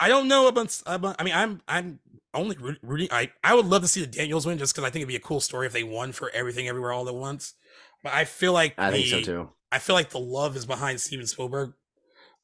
[0.00, 1.16] I don't know about, about.
[1.20, 2.00] I mean, I'm I'm
[2.34, 3.08] only root- rooting.
[3.12, 5.14] I I would love to see the Daniels win just because I think it'd be
[5.16, 7.54] a cool story if they won for everything everywhere all at once.
[8.02, 9.48] But I feel like I think so too.
[9.70, 11.74] I feel like the love is behind Steven Spielberg,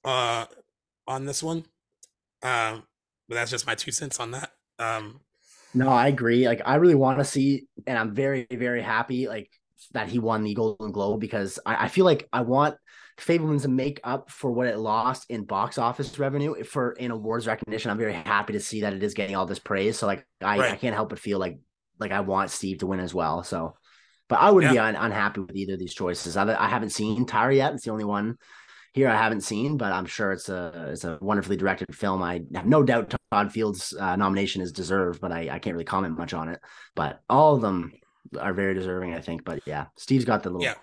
[0.05, 0.47] uh,
[1.09, 1.65] on this one.
[2.43, 2.85] Um,
[3.29, 4.53] but that's just my two cents on that.
[4.79, 5.21] Um,
[5.75, 6.47] No, I agree.
[6.47, 9.51] Like I really want to see, and I'm very, very happy like
[9.93, 12.77] that he won the Golden Globe because I, I feel like I want
[13.19, 17.47] Fabelmans to make up for what it lost in box office revenue for in awards
[17.47, 17.91] recognition.
[17.91, 19.99] I'm very happy to see that it is getting all this praise.
[19.99, 21.59] So like I, I can't help but feel like
[21.99, 23.43] like I want Steve to win as well.
[23.43, 23.75] So,
[24.29, 26.37] but I wouldn't be un- unhappy with either of these choices.
[26.37, 27.75] I, I haven't seen Tar yet.
[27.75, 28.39] It's the only one
[28.93, 32.23] here I haven't seen, but I'm sure it's a it's a wonderfully directed film.
[32.23, 35.85] I have no doubt Todd Field's uh, nomination is deserved, but I, I can't really
[35.85, 36.61] comment much on it.
[36.97, 37.93] But all of them
[38.41, 39.45] are very deserving, I think.
[39.45, 40.75] But yeah, Steve's got the little Yeah.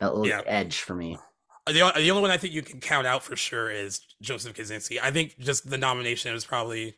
[0.00, 0.42] that little Yeah.
[0.46, 1.18] edge for me.
[1.66, 4.98] the the only one I think you can count out for sure is Joseph Kosinski.
[5.02, 6.96] I think just the nomination is probably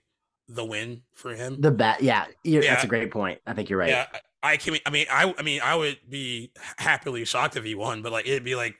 [0.48, 1.60] the win for him.
[1.60, 3.40] The bet, yeah, you that's a great point.
[3.46, 3.88] I think you're right.
[3.90, 4.76] Yeah, I I can.
[4.86, 5.34] I mean, I.
[5.38, 8.74] I mean, I would be happily shocked if he won, but like it'd be like,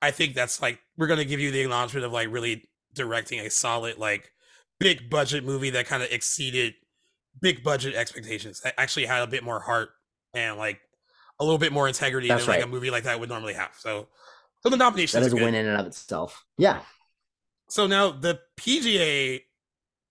[0.00, 3.50] I think that's like we're gonna give you the acknowledgement of like really directing a
[3.50, 4.32] solid like
[4.80, 6.74] big budget movie that kind of exceeded
[7.40, 8.60] big budget expectations.
[8.60, 9.90] That actually had a bit more heart
[10.34, 10.80] and like
[11.40, 13.70] a little bit more integrity That's than like a movie like that would normally have.
[13.78, 14.08] So,
[14.62, 15.44] so the nominations that is a good.
[15.44, 16.44] win in and of itself.
[16.56, 16.80] Yeah,
[17.68, 19.42] So now the PGA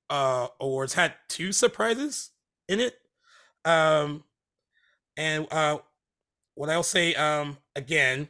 [0.09, 2.31] uh awards had two surprises
[2.69, 2.97] in it.
[3.65, 4.23] Um
[5.17, 5.79] and uh
[6.55, 8.29] what I'll say um again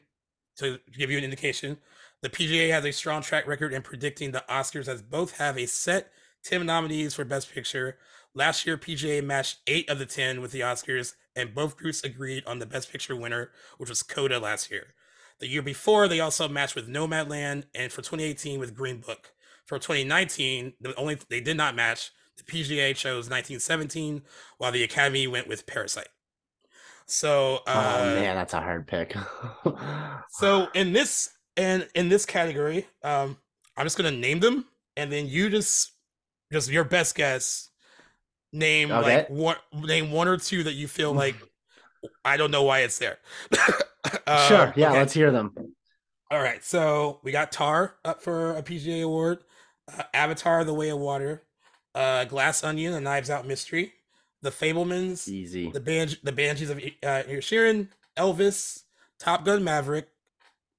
[0.58, 1.78] to give you an indication,
[2.22, 5.66] the PGA has a strong track record in predicting the Oscars as both have a
[5.66, 6.12] set
[6.44, 7.98] 10 nominees for best picture.
[8.34, 12.44] Last year PGA matched 8 of the 10 with the Oscars and both groups agreed
[12.46, 14.96] on the best picture winner, which was Coda last year.
[15.40, 19.34] The year before, they also matched with Nomadland, and for 2018 with Green Book.
[19.66, 22.12] For 2019, the only they did not match.
[22.38, 24.24] The PGA chose 1917,
[24.58, 26.08] while the Academy went with Parasite.
[27.08, 29.16] So, uh, oh man, that's a hard pick.
[30.30, 33.38] so in this and in this category, um,
[33.78, 34.66] I'm just gonna name them,
[34.98, 35.94] and then you just
[36.52, 37.70] just your best guess.
[38.54, 39.02] Name Okay.
[39.02, 41.36] like one name one or two that you feel like
[42.26, 43.18] I don't know why it's there.
[44.26, 45.00] Uh, sure, yeah, okay.
[45.00, 45.54] let's hear them.
[46.32, 49.40] All right, so we got Tar up for a PGA award,
[49.92, 51.44] uh, Avatar: The Way of Water,
[51.94, 53.94] uh, Glass Onion: A Knives Out Mystery,
[54.42, 55.72] The Fabelmans, Easy.
[55.72, 58.84] the band, the Banshees of uh, Sheeran, Elvis,
[59.20, 60.10] Top Gun: Maverick,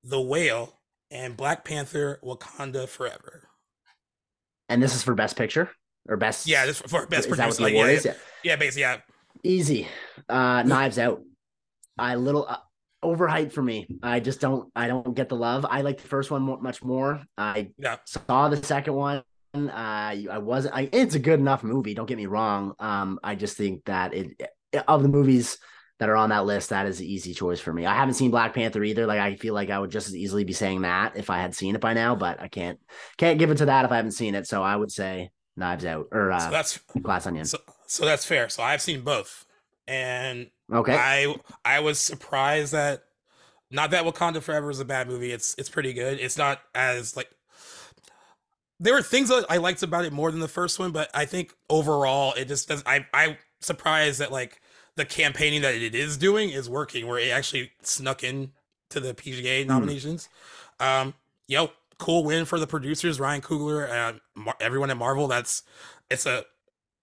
[0.05, 0.79] The Whale,
[1.11, 3.49] and Black Panther: Wakanda Forever.
[4.69, 5.71] And this is for best picture
[6.09, 6.47] or best.
[6.47, 7.57] Yeah, this for best is that what producer.
[7.57, 8.15] the Like, yeah, yeah, Yeah.
[8.45, 9.01] yeah, basically, yeah.
[9.43, 9.89] Easy.
[10.29, 11.23] Uh, Knives Out.
[11.99, 12.59] I little uh,
[13.05, 13.87] overhyped for me.
[14.03, 14.71] I just don't.
[14.77, 15.67] I don't get the love.
[15.69, 17.23] I like the first one much more.
[17.37, 17.97] I Yeah.
[18.07, 19.23] saw the second one.
[19.69, 20.75] Uh, I wasn't.
[20.75, 21.95] I, it's a good enough movie.
[21.95, 22.75] Don't get me wrong.
[22.79, 24.41] Um, I just think that it
[24.87, 25.59] of the movies
[25.99, 27.85] that are on that list, that is the easy choice for me.
[27.85, 29.07] I haven't seen Black Panther either.
[29.07, 31.55] Like I feel like I would just as easily be saying that if I had
[31.55, 32.79] seen it by now, but I can't
[33.17, 34.47] can't give it to that if I haven't seen it.
[34.47, 37.45] So I would say Knives Out or So uh, that's Glass Onion.
[37.47, 38.49] so, so that's fair.
[38.49, 39.45] So I've seen both,
[39.89, 40.95] and Okay.
[40.95, 41.35] I
[41.65, 43.03] I was surprised that
[43.71, 45.33] not that Wakanda Forever is a bad movie.
[45.33, 46.21] It's it's pretty good.
[46.21, 47.29] It's not as like
[48.81, 51.25] there were things that I liked about it more than the first one, but I
[51.25, 52.83] think overall it just does.
[52.87, 54.61] I I surprised that like
[54.97, 58.53] the campaigning that it is doing is working, where it actually snuck in
[58.91, 60.29] to the PGA nominations.
[60.81, 61.15] Um,
[61.47, 65.29] yo, cool win for the producers, Ryan Coogler, and Mar- everyone at Marvel.
[65.29, 65.63] That's
[66.11, 66.45] it's a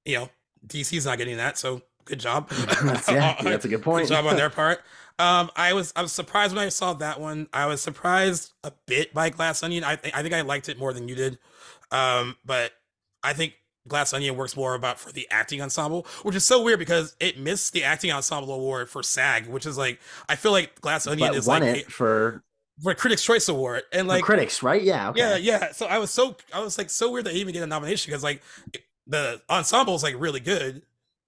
[0.05, 0.29] you know
[0.67, 2.49] DC's not getting that, so good job.
[2.83, 4.07] That's, yeah, that's a good point.
[4.07, 4.81] Good job on their part.
[5.17, 7.47] Um, I was I was surprised when I saw that one.
[7.53, 9.83] I was surprised a bit by Glass Onion.
[9.83, 11.37] I think I think I liked it more than you did.
[11.91, 12.73] Um, but
[13.23, 13.53] I think
[13.87, 17.39] Glass Onion works more about for the acting ensemble, which is so weird because it
[17.39, 21.29] missed the acting ensemble award for SAG, which is like I feel like Glass Onion
[21.29, 22.43] but is won like it for
[22.81, 24.81] for Critics' Choice Award, and like critics, right?
[24.81, 25.19] Yeah, okay.
[25.19, 25.71] yeah, yeah.
[25.71, 28.11] So I was so I was like so weird that he even get a nomination
[28.11, 28.41] because like
[29.07, 30.81] the ensemble is like really good.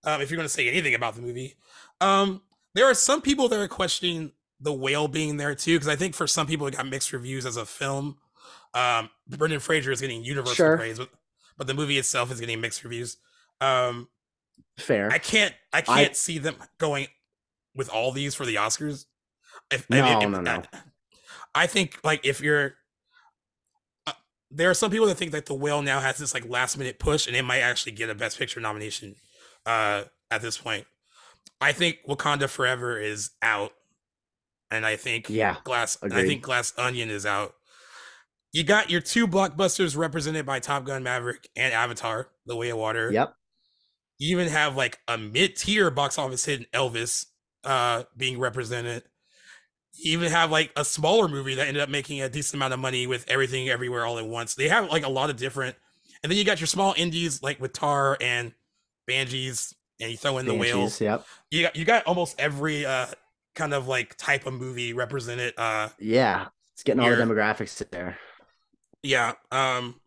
[0.03, 1.55] Um, if you're going to say anything about the movie,
[2.01, 2.41] um,
[2.77, 6.13] there are some people that are questioning the whale being there too because I think
[6.15, 8.17] for some people it got mixed reviews as a film.
[8.73, 10.77] Um, Brendan Fraser is getting universal Sure.
[10.77, 11.09] praise, but
[11.57, 13.17] but the movie itself is getting mixed reviews.
[13.61, 14.07] Um,
[14.77, 15.09] Fair.
[15.11, 17.07] I can't I I- can't see them going
[17.75, 19.05] with all these for the Oscars.
[19.71, 20.61] If, No, if- no, no.
[21.55, 22.75] I think like if you're
[24.05, 24.13] uh,
[24.51, 26.99] there are some people that think that the whale now has this like last minute
[26.99, 29.15] push and it might actually get a best picture nomination
[29.65, 30.85] uh at this point.
[31.59, 33.71] I think Wakanda Forever is out.
[34.69, 37.53] And I think yeah, Glass I think Glass Onion is out.
[38.51, 42.77] You got your two blockbusters represented by Top Gun Maverick and Avatar, The Way of
[42.77, 43.33] Water yep.
[44.17, 47.27] you even have like a mid-tier box office hit in Elvis
[47.63, 49.03] uh being represented.
[49.93, 52.79] You even have like a smaller movie that ended up making a decent amount of
[52.79, 54.53] money with everything everywhere all at once.
[54.53, 55.77] They have like a lot of different
[56.23, 58.53] and then you got your small indies like with Tar and
[59.07, 60.89] Banshees and you throw in the whale.
[60.99, 61.25] Yep.
[61.51, 63.07] You got you got almost every uh
[63.55, 66.47] kind of like type of movie represented uh Yeah.
[66.73, 68.19] It's getting all the demographics there.
[69.01, 69.99] yeah um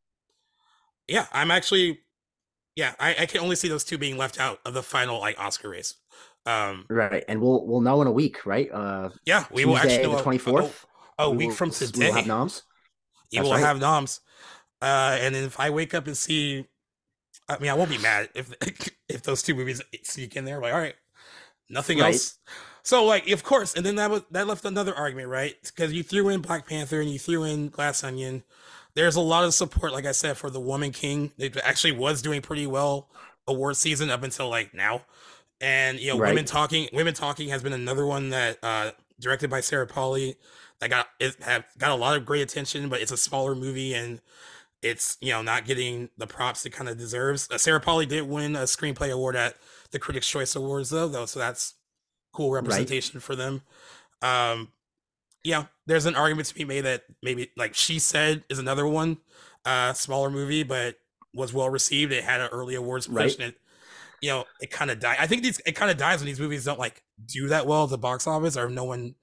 [1.09, 1.99] yeah i'm actually
[2.77, 5.39] yeah I, I can only see those two being left out of the final like
[5.41, 5.95] oscar race
[6.47, 7.25] um Right.
[7.29, 8.71] And we'll we'll know in a week, right?
[8.73, 10.87] Uh yeah we will actually know the twenty fourth.
[11.19, 12.63] a, a week from today We'll have noms.
[13.31, 13.61] you will right.
[13.61, 14.21] have noms
[14.81, 16.65] uh and then if i wake up and see
[17.51, 18.55] i mean i won't be mad if
[19.09, 20.97] if those two movies sneak in there like all right
[21.69, 22.01] nothing Right.
[22.01, 22.39] else.
[22.83, 25.57] So like of course and then that was that left another argument right?
[25.63, 28.43] Because you threw in black panther and you threw in glass onion.
[28.95, 31.33] There's a lot of support like i said for the woman king.
[31.39, 33.09] It actually was doing pretty well
[33.47, 35.03] award season up until like now.
[35.61, 36.29] And you know Right.
[36.29, 40.37] women talking women talking has been another one that uh directed by sarah Polley
[40.81, 43.93] that got it have got a lot of great attention but it's a smaller movie
[43.93, 44.21] and
[44.83, 47.49] it's you know not getting the props it kind of deserves.
[47.51, 49.57] Uh, sarah Polley did win a screenplay award at
[49.91, 51.75] the critics choice awards though though so that's
[52.33, 53.63] cool representation for them.
[54.23, 54.73] Um
[55.43, 59.19] yeah there's an argument to be made that maybe like she said is another one
[59.65, 60.97] uh smaller movie but
[61.35, 62.13] was well received.
[62.13, 63.35] It had an early awards push Right.
[63.35, 63.57] and it
[64.23, 66.39] you know it kind of died i think these it kind of dies when these
[66.41, 69.15] movies don't like do that well at the box office or no one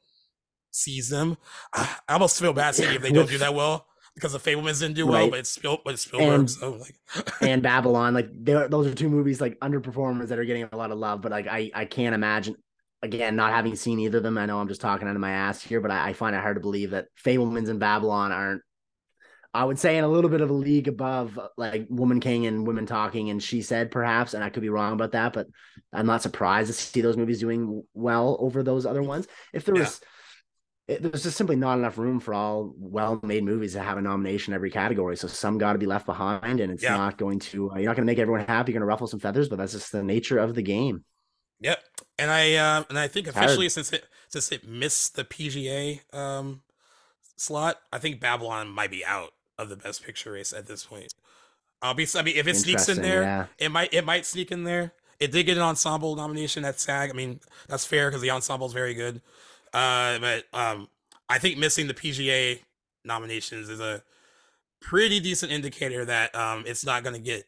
[0.72, 1.38] sees them.
[1.74, 3.88] I almost feel bad saying if they don't do that well
[4.18, 5.30] because the Fabelmans didn't do well, Right.
[5.30, 6.40] but it's Spiel, but it's Spielberg.
[6.40, 6.96] And- so like,
[7.42, 8.14] and Babylon.
[8.16, 11.22] Like those are two movies like underperformers that are getting a lot of love.
[11.22, 12.56] But like I I can't imagine
[13.04, 14.38] again not having seen either of them.
[14.40, 16.42] I know I'm just talking out of my ass here, but I, I find it
[16.42, 18.62] hard to believe that Fabelmans and Babylon aren't.
[19.54, 22.68] I would say in a little bit of a league above like Woman King and
[22.68, 25.48] Women Talking and She Said perhaps, and I could be wrong about that, but
[25.94, 29.26] I'm not surprised to see those movies doing well over those other ones.
[29.54, 29.84] If there Yeah.
[29.84, 30.02] was
[30.88, 34.54] it, there's just simply not enough room for all well-made movies to have a nomination
[34.54, 35.18] in every category.
[35.18, 36.96] So some got to be left behind, and it's Yeah.
[36.96, 37.72] not going to.
[37.72, 38.72] Uh, you're not going to make everyone happy.
[38.72, 41.04] You're going to ruffle some feathers, but that's just the nature of the game.
[41.60, 41.84] Yep.
[42.20, 46.62] And I uh, and I think officially since it since it missed the PGA um
[47.36, 51.14] slot, I think Babylon might be out of the best picture race at this point.
[51.82, 53.46] I'll be I mean if it sneaks in there, yeah.
[53.60, 54.94] it might it might sneak in there.
[55.20, 57.10] It did get an ensemble nomination at SAG.
[57.10, 59.22] I mean, that's fair because the ensemble is very good.
[59.74, 60.88] Uh but um
[61.30, 62.60] I think missing the PGA
[63.06, 64.02] nominations is a
[64.82, 67.44] pretty decent indicator that um it's not gonna get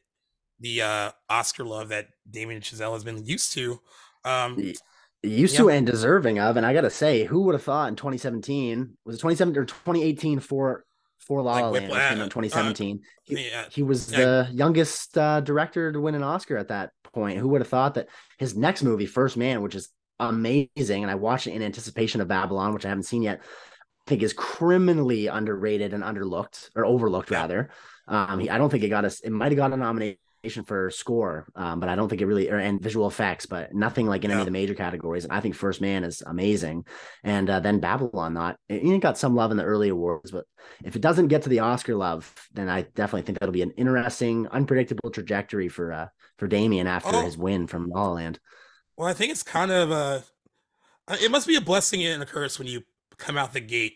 [0.60, 3.80] the uh Oscar love that Damien Chazelle has been used to.
[4.26, 4.74] Um
[5.22, 5.60] Used Yeah.
[5.64, 8.98] to and deserving of, and I got to say, who would have thought in 2017
[9.04, 10.86] was it 2017 or 2018 for
[11.18, 13.02] for La Like La Land Whiplash, in uh, 2017?
[13.24, 14.18] he, yeah, he was yeah.
[14.18, 17.38] the youngest uh, director to win an Oscar at that point.
[17.38, 19.90] Who would have thought that his next movie, First Man, which is
[20.20, 24.10] amazing, and I watched it in anticipation of Babylon, which I haven't seen yet, I
[24.10, 27.70] think is criminally underrated and underlooked or overlooked rather.
[28.08, 29.20] Um, he, I don't think it got us.
[29.22, 30.18] It might have got a nomination
[30.66, 34.08] for score, um, but I don't think it really or and visual effects, but nothing
[34.08, 35.26] like in any of the major categories.
[35.26, 36.86] And I think First Man is amazing,
[37.24, 38.58] and uh, then Babylon not.
[38.68, 40.46] It, it got some love in the early awards, but
[40.84, 43.72] if it doesn't get to the Oscar love, then I definitely think that'll be an
[43.78, 46.08] interesting, unpredictable trajectory for uh
[46.40, 47.22] for Damien after Oh.
[47.22, 48.40] his win from La La Land.
[49.00, 50.26] Well, I think it's kind of a.
[51.08, 52.84] uh, It must be a blessing and a curse when you
[53.18, 53.94] come out the gate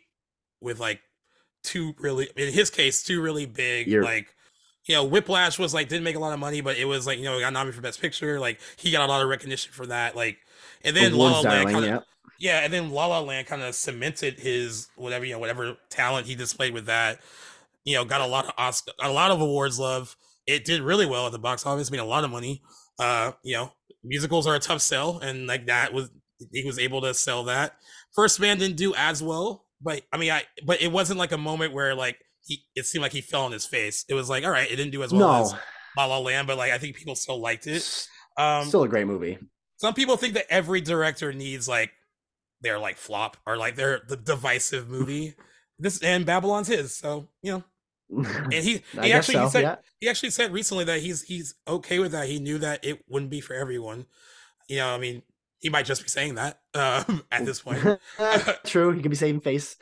[0.62, 1.02] with like
[1.62, 4.34] two really in his case two really big You're- like
[4.86, 7.18] you know whiplash was like didn't make a lot of money but it was like
[7.18, 9.86] you know got nominated for best picture like he got a lot of recognition for
[9.86, 10.40] that like
[10.84, 12.00] and then La La Land kind of yeah.
[12.40, 16.28] yeah and then La La Land kind of cemented his whatever you know whatever talent
[16.28, 17.20] he displayed with that
[17.86, 20.18] you know got a lot of Oscar a lot of awards love
[20.48, 22.62] it did really well at the box office made a lot of money
[23.00, 23.72] uh you know
[24.04, 26.10] musicals are a tough sell and like that was
[26.52, 27.76] he was able to sell that.
[28.14, 31.38] First man didn't do as well but i mean i but it wasn't like a
[31.38, 34.06] moment where like he it seemed like he fell on his face.
[34.10, 35.56] It was like all right it didn't do as well No, as
[35.98, 38.08] la la land but like i think people still liked it.
[38.38, 39.38] Um still a great movie.
[39.78, 41.92] some people think that every director needs like
[42.62, 45.36] their like flop or like their the divisive movie.
[45.80, 47.64] This and babylon's his so you know
[48.18, 49.76] and he he actually so, he said yeah.
[50.00, 52.28] he actually said recently that he's he's okay with that.
[52.28, 54.06] He knew that it wouldn't be for everyone.
[54.70, 55.24] You know, I mean,
[55.60, 58.00] he might just be saying that um, at this point.
[58.66, 59.76] True, he could be saving face.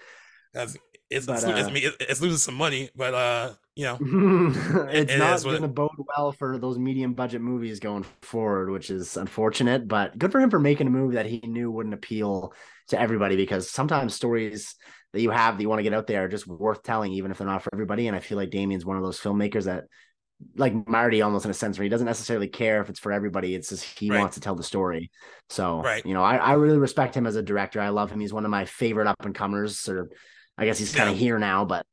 [0.53, 0.77] 'cause
[1.11, 3.97] It's, But, it's, uh, it's, it's losing some money, but uh, you know,
[4.91, 8.89] it's it not going to bode well for those medium budget movies going forward, which
[8.89, 9.87] is unfortunate.
[9.87, 12.53] But good for him for making a movie that he knew wouldn't appeal
[12.87, 14.75] to everybody because sometimes stories
[15.13, 17.31] that you have that you want to get out there are just worth telling, even
[17.31, 18.07] if they're not for everybody.
[18.07, 19.85] And I feel like Damien's one of those filmmakers that,
[20.55, 23.53] like Marty, almost in a sense, where he doesn't necessarily care if it's for everybody.
[23.53, 24.19] It's just he Right.
[24.19, 25.11] wants to tell the story.
[25.49, 26.05] So, Right.
[26.05, 27.79] you know, I, I really respect him as a director.
[27.79, 28.19] I love him.
[28.19, 30.09] He's one of my favorite up and comers, or
[30.57, 31.19] I guess he's kind of Yeah.
[31.21, 31.85] here now, but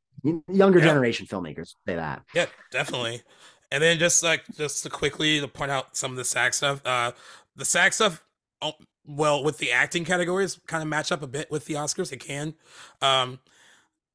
[0.48, 0.86] younger Yeah.
[0.86, 2.24] generation filmmakers say that.
[2.34, 3.22] yeah, definitely.
[3.70, 6.80] And then just like just to quickly to point out some of the SAG stuff.
[6.86, 7.12] Uh,
[7.56, 8.22] the SAG stuff,
[8.62, 8.72] oh,
[9.04, 12.12] well, with the acting categories, kind of match up a bit with the Oscars.
[12.12, 12.54] It can.
[13.02, 13.40] Um,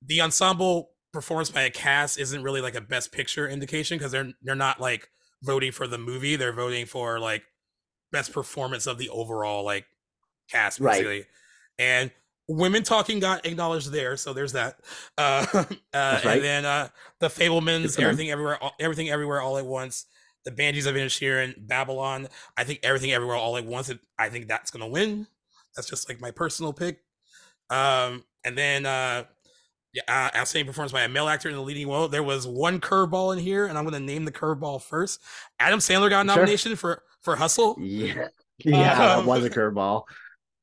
[0.02, 4.34] the ensemble performance by a cast isn't really like a best picture indication because they're
[4.42, 5.10] they're not like
[5.44, 7.44] voting for the movie they're voting for like
[8.12, 9.86] best performance of the overall like
[10.50, 10.94] cast Right.
[10.94, 11.26] basically
[11.78, 12.10] and
[12.48, 14.80] women talking got acknowledged there so there's that
[15.18, 15.64] uh, uh
[15.94, 16.26] right.
[16.26, 16.88] and then uh
[17.20, 20.06] the fabelmans everything everywhere all, everything everywhere all at once
[20.46, 24.72] the banshees of Inisherin, babylon i think everything everywhere all at once i think that's
[24.72, 25.26] gonna win
[25.76, 27.02] that's just like my personal pick
[27.70, 29.24] um and then uh
[29.94, 32.08] yeah, uh, outstanding performance by a male actor in the leading role.
[32.08, 35.22] There was one curveball in here, and I'm to name the curveball first.
[35.60, 36.38] Adam Sandler got a Sure.
[36.38, 37.78] nomination for for Hustle.
[37.80, 38.28] Yeah.
[38.60, 40.04] Yeah, that Um, was a curveball.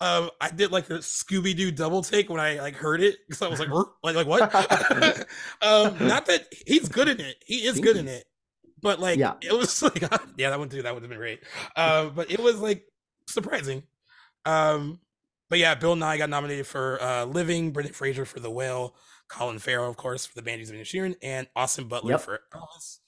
[0.01, 3.43] Um, I did like a Scooby Doo double take when I like heard it because
[3.43, 3.69] I was like,
[4.03, 4.43] like, like what?
[5.63, 7.37] um, not that he's good in it.
[7.45, 8.25] He is good in it,
[8.81, 9.35] but like, Yeah.
[9.43, 10.01] it was like,
[10.37, 10.83] yeah, that one too.
[10.83, 11.41] That would have been great.
[11.77, 12.85] Um, but it was like
[13.29, 13.83] surprising.
[14.47, 15.01] Um,
[15.51, 18.95] but yeah, Bill Nighy got nominated for uh, Living, Brendan Fraser for The Whale,
[19.29, 22.21] Colin Farrell, of course, for The Banshees of Inisherin, and Austin Butler Yep.
[22.23, 22.99] for Elvis.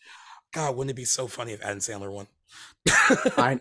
[0.53, 2.27] God, wouldn't it be so funny if Adam Sandler won?
[3.39, 3.59] I,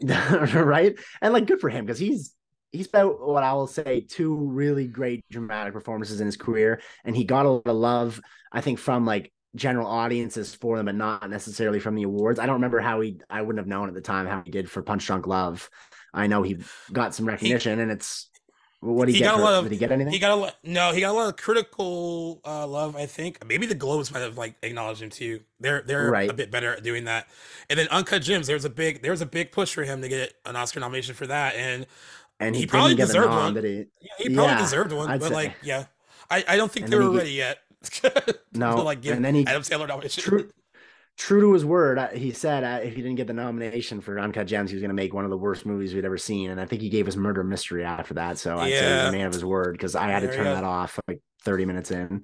[0.60, 0.96] right?
[1.22, 2.34] And like good for him because he's
[2.72, 7.16] he's about what I will say two really great dramatic performances in his career, and
[7.16, 8.22] he got a lot of love,
[8.52, 12.40] I think, from like general audiences for them, but not necessarily from the awards.
[12.40, 14.70] I don't remember how he I wouldn't have known at the time how he did
[14.70, 15.70] for Punch Drunk Love.
[16.14, 16.58] I know he
[16.92, 18.30] got some recognition, and it's
[18.80, 19.32] what did he, he get?
[19.32, 20.12] got a lot of- did he get anything?
[20.12, 20.56] He got a lot.
[20.64, 22.96] No, he got a lot of critical uh, love.
[22.96, 25.42] I think maybe the Globes might have like acknowledged him too.
[25.60, 26.30] They're they're Right.
[26.30, 27.28] a bit better at doing that.
[27.70, 30.10] And then Uncut Gems, there's a big there was a big push for him to
[30.10, 31.56] get an Oscar nomination for that.
[31.56, 31.86] And
[32.42, 33.54] and he he, probably deserved one.
[33.54, 33.76] did he?
[34.02, 35.10] yeah, he probably Yeah, deserved one.
[35.10, 35.34] I'd but say.
[35.36, 35.86] like, yeah,
[36.30, 37.60] I, I don't think And they were he- ready yet.
[38.54, 40.24] No, like give and then he- Adam Sandler nomination.
[40.24, 40.50] True,
[41.18, 44.48] true to his word, he said uh, if he didn't get the nomination for Uncut
[44.48, 46.50] Gems, he was going to make one of the worst movies we'd ever seen.
[46.52, 48.38] And I think he gave us Murder Mystery after that.
[48.38, 50.64] So I'd say he's a man of his word because I had to turn that
[50.64, 52.24] off like 30 minutes in.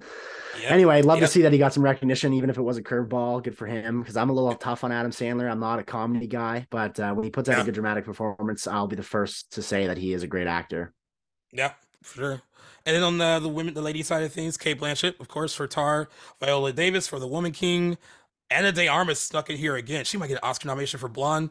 [0.60, 0.70] Yep.
[0.72, 1.26] Anyway, love Yep.
[1.28, 3.42] to see that he got some recognition, even if it was a curveball.
[3.42, 5.50] Good for him because I'm a little tough on Adam Sandler.
[5.50, 7.62] I'm not a comedy guy, but uh, when he puts out Yeah.
[7.62, 10.46] a good dramatic performance, I'll be the first to say that he is a great
[10.46, 10.92] actor.
[11.52, 12.42] Yeah, for sure.
[12.86, 15.54] And then on the the women, the lady side of things, Cate Blanchett, of course,
[15.54, 16.08] for Tar,
[16.40, 17.98] Viola Davis for The Woman King,
[18.50, 20.04] Ana De Armas snuck in here again.
[20.04, 21.50] She might get an Oscar nomination for Blonde.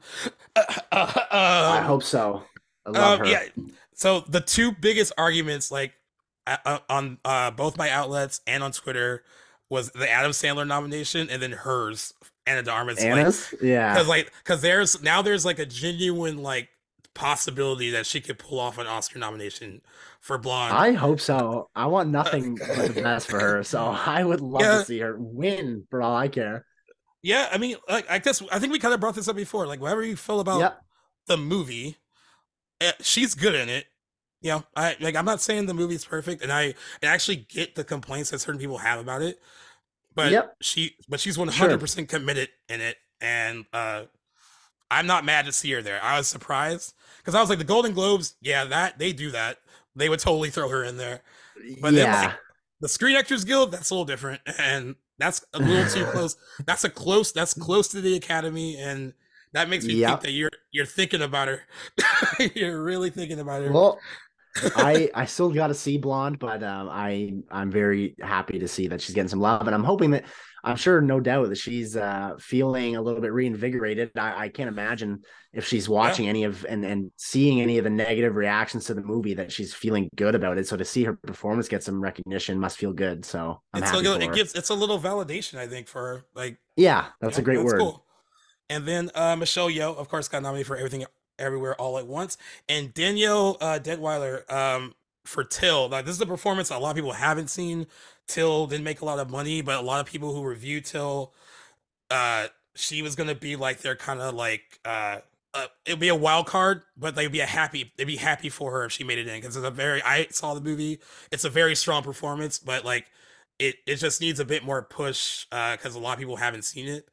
[0.92, 2.44] I Um, hope so.
[2.86, 3.32] I love um, her.
[3.32, 3.44] Yeah.
[3.94, 5.94] So the two biggest arguments, like
[6.46, 9.24] uh, uh, on uh, both my outlets and on Twitter,
[9.70, 12.14] was the Adam Sandler nomination and then hers,
[12.46, 13.04] Ana De Armas.
[13.04, 13.94] Like, yeah.
[13.94, 16.70] because like because there's now there's like a genuine like
[17.16, 19.82] possibility that she could pull off an Oscar nomination
[20.22, 20.78] for Blonde.
[20.78, 21.70] I hope so.
[21.76, 23.64] I want nothing but the best for her.
[23.64, 24.78] So I would love Yeah.
[24.78, 26.67] to see her win for all I care.
[27.28, 29.68] Yeah, I mean, like I guess I think we kind of brought this up before.
[29.68, 30.82] Like, whatever you feel about Yep.
[31.28, 31.98] the movie,
[32.80, 33.86] eh, she's good in it.
[34.40, 35.18] You know, I like.
[35.18, 36.74] I'm not saying the movie's perfect, and I,
[37.04, 39.40] I actually get the complaints that certain people have about it.
[40.16, 40.56] But Yep.
[40.62, 44.04] she, but she's 100 percent committed in it, and uh
[44.90, 46.02] I'm not mad to see her there.
[46.02, 49.58] I was surprised because I was like, the Golden Globes, yeah, that they do that.
[49.98, 51.24] They would totally throw her in there.
[51.82, 52.04] But yeah.
[52.04, 52.40] then like
[52.80, 56.36] the Screen Actors Guild, that's a little different, and that's a little too close.
[56.66, 57.32] That's a close.
[57.32, 59.14] That's close to the Academy, and
[59.54, 60.10] that makes me yep.
[60.10, 61.62] think that you're you're thinking about her.
[62.56, 63.72] you're really thinking about her.
[63.72, 64.00] Well,
[64.76, 68.88] I I still got to see Blonde, but um, I I'm very happy to see
[68.88, 70.26] that she's getting some love, and I'm hoping that
[70.64, 74.12] I'm sure, no doubt, that she's uh, feeling a little bit reinvigorated.
[74.18, 75.24] I, I can't imagine
[75.54, 76.30] if she's watching yeah.
[76.30, 79.74] any of and and seeing any of the negative reactions to the movie that she's
[79.74, 80.68] feeling good about it.
[80.68, 83.26] So to see her performance get some recognition must feel good.
[83.26, 86.26] So I'm it's happy a, it gives it's a little validation, I think, for her.
[86.36, 87.80] like yeah, that's a great that's word.
[87.80, 88.04] Cool.
[88.70, 91.06] And then uh, Michelle Yeoh, of course, got nominated for everything
[91.40, 92.38] everywhere all at once.
[92.68, 94.94] And Danielle uh, Deadwyler um,
[95.26, 95.90] for Till.
[95.90, 97.88] Like this is a performance a lot of people haven't seen.
[98.28, 101.34] Till didn't make a lot of money, but a lot of people who review Till,
[102.12, 105.20] uh, she was gonna be like their kind of like uh,
[105.54, 108.72] uh, it'd be a wild card, but they'd be a happy they'd be happy for
[108.72, 111.00] her if she made it in because it's a very I saw the movie.
[111.32, 113.08] It's a very strong performance, but like
[113.60, 116.64] it it just needs a bit more push because uh, a lot of people haven't
[116.64, 117.08] seen it.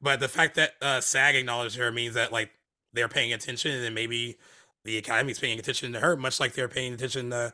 [0.00, 2.50] But the fact that uh, SAG acknowledged her means that like
[2.92, 4.38] they're paying attention, and maybe
[4.84, 7.52] the Academy's paying attention to her, much like they're paying attention to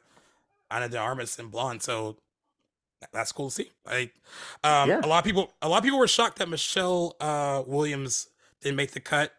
[0.70, 1.82] Ana de Armas and Blonde.
[1.82, 2.16] So
[3.12, 3.70] that's cool to see.
[3.86, 4.10] I,
[4.62, 5.00] um, yeah.
[5.02, 8.28] a lot of people, a lot of people were shocked that Michelle uh, Williams
[8.60, 9.32] didn't make the cut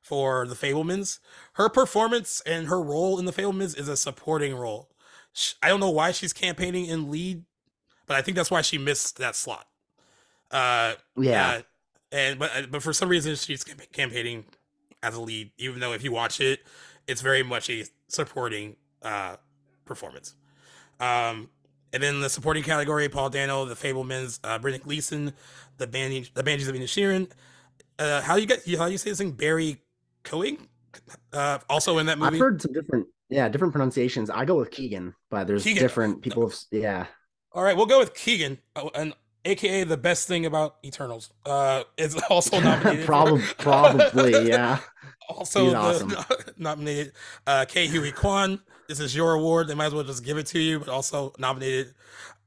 [0.00, 1.18] for the Fabelmans.
[1.54, 4.90] Her performance and her role in the Fabelmans is a supporting role.
[5.62, 7.44] I don't know why she's campaigning in lead,
[8.06, 9.66] but I think that's why she missed that slot.
[10.50, 11.62] Uh, yeah, uh,
[12.12, 14.44] and but uh, but for some reason she's campaigning
[15.02, 16.60] as a lead, even though if you watch it,
[17.08, 19.36] it's very much a supporting uh,
[19.84, 20.34] performance.
[21.00, 21.50] Um,
[21.94, 25.32] and then the supporting category, Paul Dano, The Fabelmans, uh, Brendan Gleeson,
[25.78, 27.30] the Band the Banshees of Inisherin.
[27.98, 29.30] Uh, how you get how you say this thing?
[29.30, 29.80] Barry
[30.24, 30.58] Keoghan,
[31.32, 32.34] uh, also in that movie.
[32.34, 34.28] I've heard some different, yeah, different pronunciations.
[34.28, 35.82] I go with Keegan, but there's Keegan.
[35.82, 36.48] different people.
[36.48, 37.06] Have, yeah.
[37.52, 39.14] All right, we'll go with Keegan, uh, and
[39.44, 41.30] AKA the best thing about Eternals.
[41.46, 43.06] Uh, is also nominated.
[43.06, 44.80] probably, probably, yeah.
[45.26, 46.12] Also the, awesome.
[46.58, 47.12] nominated
[47.46, 49.68] uh, Ke Huy Quan this is your award.
[49.68, 51.94] They might as well just give it to you, but also nominated.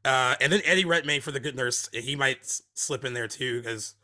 [0.05, 1.89] Uh, and then Eddie Redmayne for the Good Nurse.
[1.91, 2.39] He might
[2.73, 3.95] slip in there too because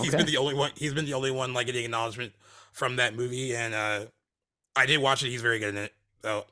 [0.00, 0.70] he's been the only one.
[0.76, 2.32] He's been the only one like getting acknowledgement
[2.72, 4.06] from that movie, and uh,
[4.76, 5.28] I did watch it.
[5.28, 5.92] He's very good in it,
[6.22, 6.44] so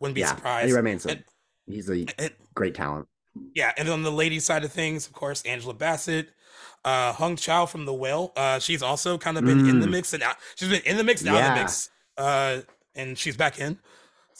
[0.00, 0.64] wouldn't be yeah, surprised.
[0.64, 1.18] Eddie Redmayne's a,
[1.66, 3.08] he's a and, great talent.
[3.54, 6.28] Yeah, and on the ladies' side of things, of course, Angela Bassett,
[6.84, 8.32] uh, Hong Chau from The Whale.
[8.36, 9.70] Uh, she's also kind of been mm.
[9.70, 9.92] in the mm.
[9.92, 10.36] mix and out.
[10.56, 11.38] She's been in the mix and yeah.
[11.38, 11.90] out of the mix.
[12.18, 12.60] Uh,
[12.94, 13.78] and she's back in.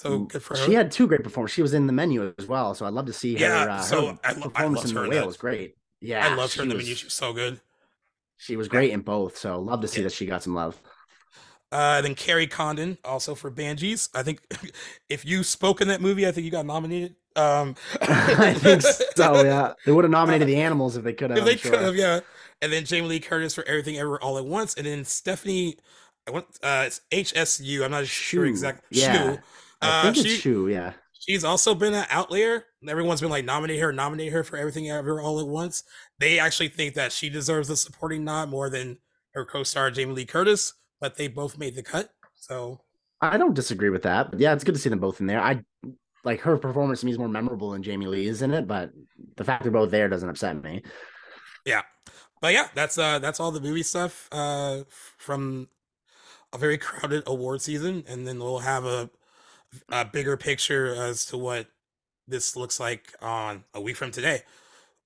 [0.03, 0.65] So good for her.
[0.65, 1.55] She had two great performances.
[1.55, 3.41] She was in the menu as well, so I'd love to see her.
[3.41, 5.77] Yeah, uh, so her I, performance I in the whale was great.
[6.01, 6.97] Yeah, I loved her in the was, menu.
[6.97, 7.61] She was so good.
[8.37, 10.09] She was great in both, so love to see yeah.
[10.09, 10.81] that she got some love.
[11.71, 14.09] Uh, then Kerry Condon also for Banshees.
[14.13, 14.41] I think
[15.09, 17.15] if you spoke in that movie, I think you got nominated.
[17.37, 19.43] Um, I think so.
[19.45, 21.39] Yeah, they would have nominated the animals if they could have.
[21.39, 21.71] If they sure.
[21.71, 22.21] could have, yeah.
[22.61, 25.77] And then Jamie Lee Curtis for Everything Ever All at Once, and then Stephanie.
[26.27, 27.85] I want uh, it's HSU.
[27.85, 29.01] I'm not sure exactly.
[29.01, 29.37] Yeah.
[29.83, 30.69] I uh, think it's true.
[30.69, 30.93] Yeah.
[31.13, 32.65] She's also been an outlier.
[32.87, 35.85] Everyone's been like nominate her, nominate her for everything ever all at once.
[36.19, 38.99] They actually think that she deserves a supporting nod more than
[39.35, 42.11] her co-star Jamie Lee Curtis, but they both made the cut.
[42.35, 42.81] So
[43.21, 44.33] I don't disagree with that.
[44.33, 45.41] But yeah, it's good to see them both in there.
[45.41, 45.63] I
[46.25, 48.91] like her performance to me is more memorable than Jamie Lee's in it, but
[49.37, 50.83] the fact they're both there doesn't upset me.
[51.65, 51.83] Yeah.
[52.41, 54.83] But yeah, that's uh that's all the movie stuff uh
[55.19, 55.69] from
[56.53, 59.09] a very crowded award season, and then we'll have a
[59.91, 61.67] a bigger picture as to what
[62.29, 64.43] this looks like on a week from today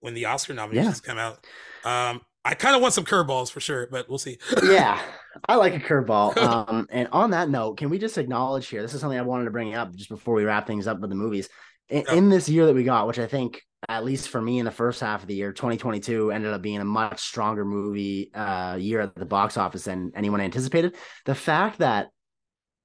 [0.01, 1.09] when the Oscar nominations yeah.
[1.09, 1.47] come out.
[1.85, 4.39] Um, I kind of want some curveballs for sure, but we'll see.
[4.65, 5.01] yeah,
[5.49, 6.37] I like a curveball.
[6.47, 8.83] Um, and on that note, can we just acknowledge here?
[8.83, 11.11] This is something I wanted to bring up just before we wrap things up with
[11.11, 11.49] the movies.
[11.89, 12.15] In, yeah.
[12.15, 14.71] in this year that we got, which I think, at least for me, in the
[14.71, 19.01] first half of the year, 2022 ended up being a much stronger movie uh, year
[19.01, 20.97] at the box office than anyone anticipated.
[21.25, 22.09] The fact that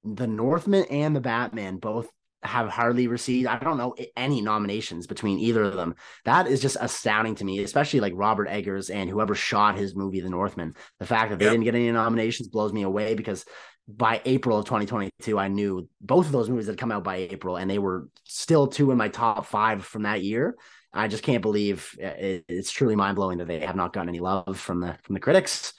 [0.03, 2.09] the Northman and the Batman both
[2.43, 5.93] have hardly received i don't know any nominations between either of them
[6.25, 10.21] that is just astounding to me especially like robert eggers and whoever shot his movie
[10.21, 11.53] the northman the fact that they yep.
[11.53, 13.45] didn't get any nominations blows me away because
[13.87, 17.57] by april of 2022 i knew both of those movies had come out by april
[17.57, 20.55] and they were still two in my top five from that year
[20.93, 24.79] i just can't believe it's truly mind-blowing that they have not gotten any love from
[24.79, 25.73] the from the critics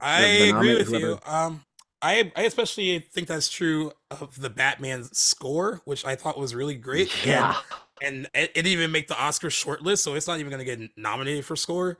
[0.00, 1.06] i, agree with whoever.
[1.06, 1.62] you um
[2.00, 6.74] I I especially think that's true of the Batman score, which I thought was really
[6.74, 7.10] great.
[7.26, 7.56] Yeah.
[8.00, 10.78] And, and it, didn't even make the Oscar shortlist, so it's not even gonna get
[10.96, 11.98] nominated for score,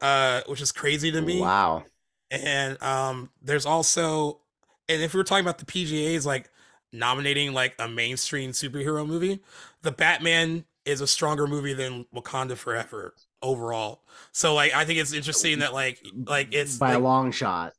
[0.00, 1.40] uh, which is crazy to me.
[1.40, 1.84] Wow.
[2.30, 4.40] And um, there's also,
[4.88, 6.48] and if we are talking about the PGA's like
[6.92, 9.40] nominating like a mainstream superhero movie,
[9.82, 14.02] the Batman is a stronger movie than Wakanda Forever overall.
[14.32, 17.74] So like I think it's interesting that like like it's by like, a long shot.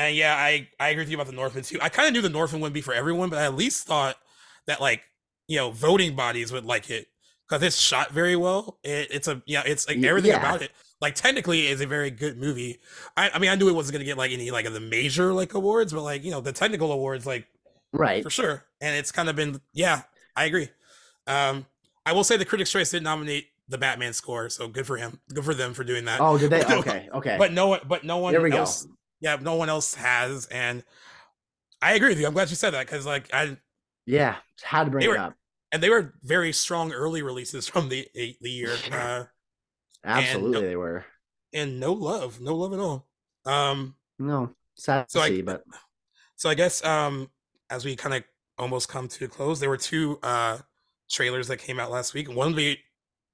[0.00, 1.78] And yeah, I I agree with you about the Northman too.
[1.82, 4.16] I kind of knew the Northman wouldn't be for everyone, but I at least thought
[4.66, 5.02] that like
[5.46, 7.08] you know voting bodies would like it
[7.46, 8.78] because it's shot very well.
[8.82, 10.38] It, it's a yeah, it's like everything yeah.
[10.38, 10.72] about it.
[11.02, 12.78] Like technically, is a very good movie.
[13.16, 15.34] I, I mean, I knew it wasn't gonna get like any like of the major
[15.34, 17.46] like awards, but like you know the technical awards like
[17.92, 18.22] Right.
[18.22, 18.64] for sure.
[18.80, 20.02] And it's kind of been yeah,
[20.34, 20.68] I agree.
[21.26, 21.66] Um,
[22.06, 25.20] I will say the Critics' Choice did nominate the Batman score, so good for him.
[25.32, 26.20] Good for them for doing that.
[26.20, 26.64] Oh, did they?
[26.78, 27.08] Okay.
[27.12, 27.36] Okay.
[27.38, 28.64] But no one, but no one There we go.
[29.20, 30.82] Yeah, no one else has, and
[31.82, 32.26] I agree with you.
[32.26, 33.56] I'm glad you said that because like I
[34.06, 34.36] yeah.
[34.62, 35.34] Had to bring it were- up.
[35.72, 38.74] and they were very strong early releases from the the year.
[38.92, 39.24] Uh,
[40.04, 41.04] Absolutely, they were.
[41.52, 43.06] and no love, no love at all.
[43.44, 45.62] Um, No, sad So to I- see, but
[46.36, 47.30] so I guess um,
[47.68, 48.24] as we kind of
[48.58, 50.58] almost come to a close, there were two uh
[51.10, 52.30] trailers that came out last week.
[52.34, 52.78] One we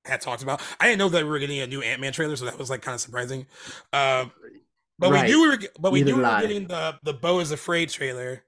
[0.04, 0.60] had talked about.
[0.80, 2.70] I didn't know that we were getting a new Ant Man trailer, so that was
[2.70, 3.46] like kind of surprising.
[3.92, 4.32] Um,
[4.98, 5.24] but Right.
[5.24, 7.50] we knew we were, but we Neither knew we were getting the the Beau is
[7.52, 8.42] Afraid trailer.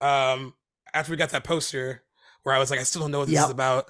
[0.00, 0.54] Um,
[0.94, 2.02] after we got that poster,
[2.42, 3.44] where I was like, I still don't know what this Yep.
[3.44, 3.86] is about.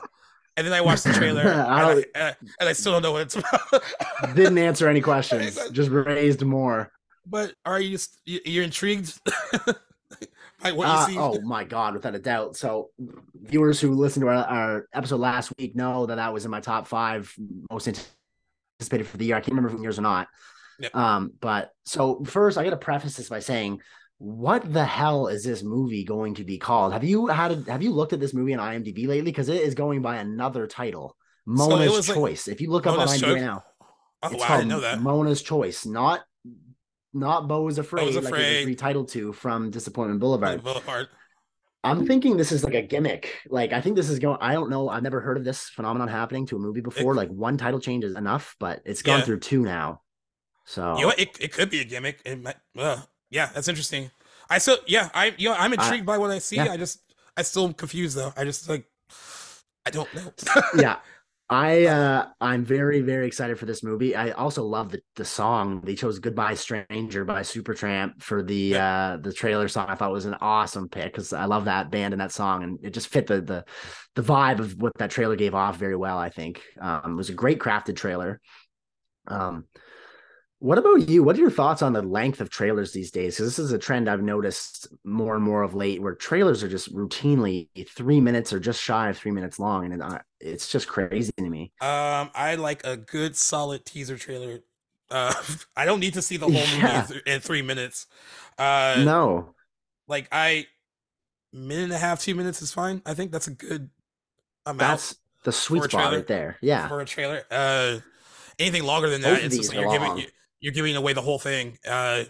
[0.57, 3.37] And then I watched the trailer, and, I and I- still don't know what it's
[3.37, 3.83] about.
[4.35, 5.59] didn't answer any questions.
[5.71, 6.93] Just raised more.
[7.27, 9.19] but are you you- you're intrigued
[10.63, 11.19] by what you Uh, see?
[11.19, 12.57] oh my god, without a doubt.
[12.57, 12.91] So,
[13.35, 16.61] viewers who listened to our, our episode last week know that that was in my
[16.61, 17.33] top five
[17.71, 19.37] most anticipated for the year.
[19.37, 20.29] I can't remember if it was yours or not.
[20.83, 20.95] Yep.
[20.97, 23.81] Um, but so first, I got to preface this by saying,
[24.19, 26.93] what the hell is this movie going to be called?
[26.93, 29.23] Have you had have you looked at this movie on IMDb lately?
[29.31, 32.49] Because it is going by another title, So it Mona's like- Choice.
[32.49, 33.33] if you look up Mona's on IMDb Choice?
[33.35, 33.65] right now,
[34.25, 35.01] Oh, it's wow, I called didn't know that.
[35.01, 36.21] Mona's Choice, not
[37.15, 38.63] not Beau is Afraid, like Afraid.
[38.63, 40.63] it was retitled to from Disappointment Boulevard.
[40.63, 41.09] Boulevard.
[41.85, 43.35] I'm thinking this is like a gimmick.
[43.51, 44.39] Like I think this is going.
[44.41, 44.89] I don't know.
[44.89, 47.15] I've never heard of this phenomenon happening to a movie before.
[47.17, 49.25] like one title change is enough, but it's gone Yeah.
[49.25, 50.01] through two now.
[50.65, 51.13] So You know?
[51.19, 52.21] It, it could be a gimmick.
[52.25, 54.11] It might, uh, yeah, that's interesting.
[54.49, 56.57] I still, yeah, I, you know, I'm intrigued by what I see.
[56.57, 56.73] yeah.
[56.73, 57.01] I just,
[57.37, 58.33] I still confused though.
[58.37, 58.85] I just like,
[59.87, 60.33] I don't know.
[60.77, 60.99] yeah,
[61.53, 64.15] I uh I'm very very excited for this movie.
[64.15, 65.83] I also love the the song.
[65.83, 69.87] They chose "Goodbye Stranger" by Supertramp for the uh the trailer song.
[69.89, 72.63] I thought it was an awesome pick because I love that band and that song,
[72.63, 73.65] and it just fit the the
[74.15, 76.17] the vibe of what that trailer gave off very well.
[76.17, 78.41] I think um, it was a great crafted trailer.
[79.27, 79.65] Um,
[80.63, 81.25] what about you?
[81.25, 83.35] What are your thoughts on the length of trailers these days?
[83.35, 86.69] Because this is a trend I've noticed more and more of late, where trailers are
[86.69, 90.87] just routinely three minutes or just shy of three minutes long, and uh, it's just
[90.87, 91.73] crazy to me.
[91.81, 94.61] Um, I like a good solid teaser trailer.
[95.11, 95.35] Uh,
[95.77, 97.09] I don't need to see the whole movie Yeah.
[97.27, 98.07] in, in three minutes.
[98.57, 99.57] Uh, no,
[100.07, 100.69] like I,
[101.53, 103.03] minute and a half, two minutes is fine.
[103.05, 103.91] I think that's a good
[104.65, 104.79] amount.
[104.79, 106.17] that's the sweet spot trailer?
[106.19, 106.57] right there.
[106.61, 107.43] Yeah, for a trailer.
[107.51, 107.99] Uh,
[108.61, 110.19] anything longer than that, it's just like you're giving long.
[110.19, 110.27] you-
[110.63, 111.79] you're giving away the whole thing.
[111.87, 112.25] Uh,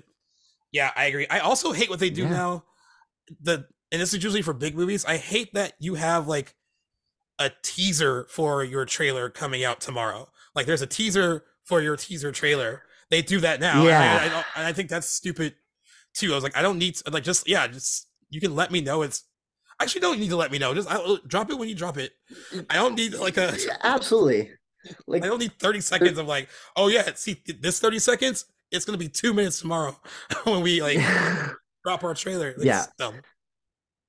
[0.72, 1.26] yeah, I agree.
[1.30, 2.30] I also hate what they do Yeah.
[2.30, 2.64] now.
[3.40, 5.04] The and this is usually for big movies.
[5.04, 6.56] I hate that you have like
[7.38, 10.28] a teaser for your trailer coming out tomorrow.
[10.54, 12.82] Like there's a teaser for your teaser trailer.
[13.10, 13.80] They do that now.
[13.86, 14.44] and I- Yeah.
[14.56, 15.54] And I think that's stupid
[16.14, 16.32] too.
[16.32, 18.80] I was like, I don't need to, like just yeah, just you can let me
[18.80, 19.24] know it's.
[19.80, 20.74] Actually, don't need to let me know.
[20.74, 22.12] Just I, drop it when you drop it.
[22.70, 23.56] I don't need like a.
[23.82, 24.50] Absolutely.
[25.06, 28.84] Like I don't need 30 seconds of like, oh yeah, see this 30 seconds, it's
[28.84, 29.96] gonna be two minutes tomorrow
[30.44, 30.98] when we like
[31.84, 32.54] drop our trailer.
[32.56, 32.86] Like, Yeah.
[32.98, 33.14] dumb.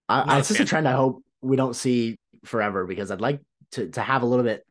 [0.09, 3.11] I, Not I, a it's just a trend I hope we don't see forever because
[3.11, 3.41] I'd like
[3.71, 4.65] to to have a little bit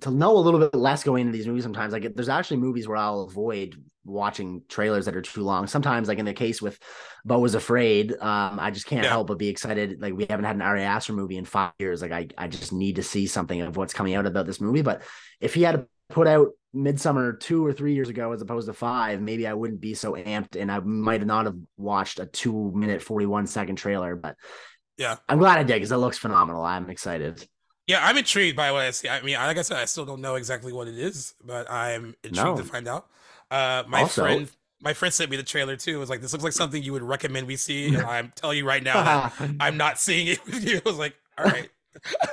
[0.00, 2.88] to know a little bit less going into these movies sometimes like there's actually movies
[2.88, 3.74] where I'll avoid
[4.04, 6.78] watching trailers that are too long sometimes like in the case with
[7.24, 9.10] Beau was afraid um I just can't Yeah.
[9.10, 12.00] help but be excited like we haven't had an Ari Aster movie in 5 years
[12.00, 14.82] like I I just need to see something of what's coming out about this movie
[14.82, 15.02] but
[15.40, 19.20] if he had put out Midsommar 2 or 3 years ago as opposed to 5
[19.20, 23.02] maybe I wouldn't be so amped and I might not have watched a 2 minute
[23.02, 24.34] 41 second trailer but
[24.96, 25.16] Yeah.
[25.28, 26.64] I'm glad I did because it looks phenomenal.
[26.64, 27.46] I'm excited.
[27.86, 29.08] Yeah, I'm intrigued by what I see.
[29.08, 32.14] I mean, like I said, I still don't know exactly what it is, but I'm
[32.22, 32.56] intrigued No.
[32.56, 33.06] to find out.
[33.50, 34.50] Uh, my Also- friend,
[34.80, 35.96] my friend sent me the trailer too.
[35.96, 38.58] It was like, this looks like something you would recommend we see, and I'm telling
[38.58, 40.76] you right now that I'm not seeing it with you.
[40.86, 41.68] I was like, all right,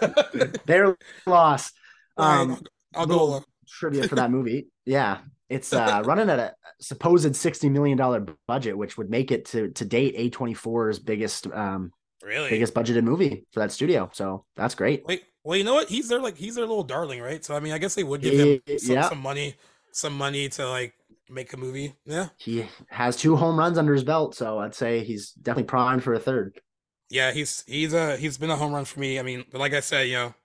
[0.65, 1.71] Their loss.
[2.17, 2.51] All right, Um,
[2.93, 3.45] I'll, I'll go little along.
[3.67, 4.67] trivia for that movie.
[4.85, 5.19] Yeah,
[5.49, 9.69] it's uh, running at a supposed sixty million dollar budget, which would make it to
[9.71, 11.91] to date A24's biggest um
[12.23, 12.49] Really?
[12.49, 14.09] biggest budgeted movie for that studio.
[14.13, 15.05] So that's great.
[15.05, 15.89] Wait, well, you know what?
[15.89, 17.43] He's their like he's their little darling, right?
[17.43, 19.09] So I mean, I guess they would give him some, yeah.
[19.09, 19.55] some money,
[19.91, 20.93] some money to like
[21.27, 21.95] make a movie.
[22.05, 26.03] Yeah, He has two home runs under his belt, so I'd say he's definitely primed
[26.03, 26.61] for a third.
[27.09, 27.31] yeah.
[27.31, 29.17] He's he's a he's been a home run for me.
[29.17, 30.35] I mean, but like I said, you know,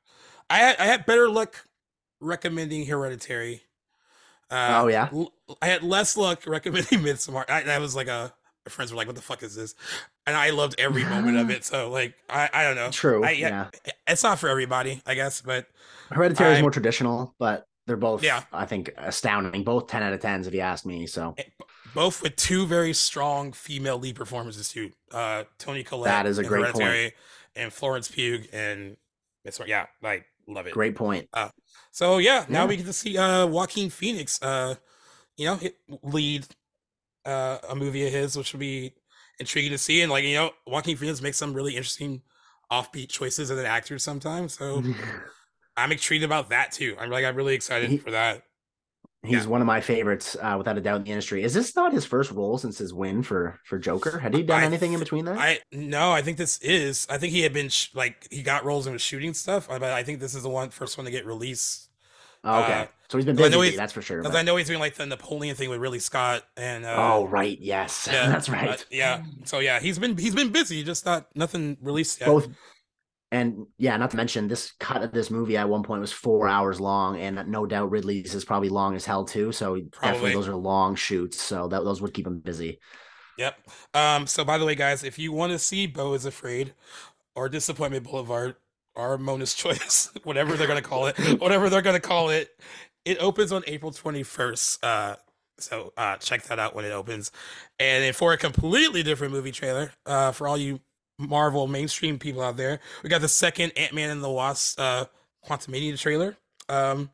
[0.48, 1.66] I had, I had better luck
[2.20, 3.60] recommending Hereditary.
[4.50, 5.10] Uh, Oh, yeah?
[5.60, 7.44] I had less luck recommending Midsommar.
[7.50, 8.32] I, that was like a
[8.64, 9.74] my friends were like, "What the fuck is this?"
[10.26, 11.64] And I loved every moment of it.
[11.64, 12.90] So like, I I don't know.
[12.90, 13.24] True.
[13.24, 13.68] I, yeah.
[14.06, 15.66] It's not for everybody, I guess, but
[16.10, 18.42] Hereditary is more traditional, but they're both, Yeah.
[18.52, 19.64] I think, astounding.
[19.64, 21.06] Both 10 out of 10s, if you ask me.
[21.06, 21.34] So
[21.94, 24.90] both with two very strong female lead performances too.
[25.12, 26.08] Uh, Toni Collette.
[26.10, 27.12] That is a great point.
[27.56, 28.96] And Florence Pugh and
[29.46, 29.66] Midsommar.
[29.66, 30.72] Yeah, like love it.
[30.72, 31.28] great point.
[31.32, 31.50] Uh,
[31.90, 32.68] So yeah, now Yeah.
[32.68, 34.74] we get to see uh Joaquin Phoenix uh
[35.36, 36.46] you know hit, lead
[37.24, 38.92] uh a movie of his which will be
[39.40, 42.22] intriguing to see and like you know Joaquin Phoenix makes some really interesting
[42.70, 44.82] offbeat choices as an actor sometimes so
[45.76, 46.96] I'm intrigued about that too.
[47.00, 48.42] I'm like I'm really excited He- for that.
[49.24, 49.50] He's Yeah.
[49.50, 51.42] one of my favorites, uh, without a doubt, in the industry.
[51.42, 54.18] Is this not his first role since his win for for Joker?
[54.18, 55.38] Had he done I anything in between that?
[55.38, 57.06] I no, I think this is.
[57.08, 59.78] I think he had been sh- like he got roles and was shooting stuff, uh,
[59.78, 61.83] but I think this is the one first one to get released.
[62.44, 63.76] Oh, okay, uh, so he's been busy.
[63.76, 64.22] That's for sure.
[64.22, 67.26] Because I know he's doing like the Napoleon thing with Ridley Scott and uh, oh,
[67.26, 67.58] right.
[67.60, 68.86] Yes, yeah, that's uh, right.
[68.90, 69.24] yeah.
[69.44, 72.26] So yeah, he's been he's been busy, just not nothing released yet.
[72.26, 72.48] Both,
[73.32, 76.48] and yeah, not to mention this cut of this movie at one point was four
[76.48, 79.52] hours long, and no doubt Ridley's is probably long as hell too.
[79.52, 79.90] So Probably.
[80.00, 81.40] definitely those are long shoots.
[81.40, 82.78] So that those would keep him busy.
[83.38, 83.58] Yep.
[83.94, 84.26] Um.
[84.26, 86.74] So by the way, guys, if you want to see Beau is Afraid
[87.34, 88.56] or Disappointment Boulevard
[88.96, 92.50] or Mona's Choice, whatever they're gonna call it, whatever they're gonna call it,
[93.04, 94.84] it opens on April twenty first.
[94.84, 95.16] Uh.
[95.56, 97.30] So uh, check that out when it opens.
[97.78, 100.80] And then for a completely different movie trailer, uh, for all you
[101.16, 105.04] Marvel mainstream people out there, we got the second Ant Man and the Wasp uh,
[105.48, 106.36] Quantumania trailer.
[106.68, 107.08] Um,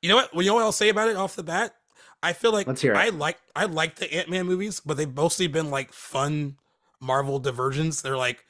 [0.00, 0.32] you know what?
[0.32, 1.74] Well, you know what I'll say about it off the bat.
[2.22, 2.96] I feel like Let's hear it.
[2.96, 6.56] I like I like the Ant Man movies, but they've mostly been like fun
[7.00, 8.00] Marvel diversions.
[8.00, 8.44] They're like,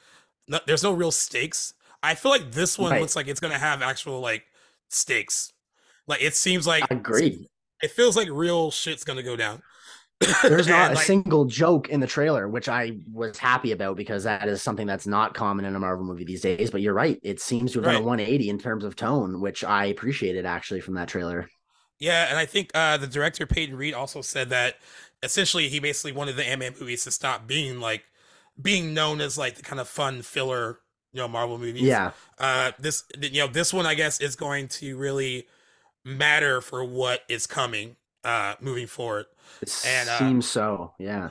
[0.46, 1.74] no, there's no real stakes.
[2.10, 3.00] I feel like this one Right.
[3.00, 4.44] looks like it's gonna have actual like
[4.88, 5.52] stakes.
[6.06, 7.48] Like it seems like Agreed.
[7.82, 9.62] It feels like real shit's gonna go down.
[10.42, 14.24] There's not a like, single joke in the trailer, which I was happy about because
[14.24, 16.70] that is something that's not common in a Marvel movie these days.
[16.70, 17.96] But you're right; it seems to have done Right.
[17.96, 21.48] a 180 in terms of tone, which I appreciated actually from that trailer.
[21.98, 24.76] Yeah, and I think uh, the director Peyton Reed also said that
[25.22, 28.04] essentially he basically wanted the Ant-Man movies to stop being like
[28.60, 30.80] being known as like the kind of fun filler,
[31.16, 31.82] you know, Marvel movies.
[31.82, 35.46] Yeah, Uh, this you know this one I guess is going to really
[36.04, 39.26] matter for what is coming uh moving forward.
[39.62, 40.92] it And, uh, seems so.
[40.98, 41.30] Yeah,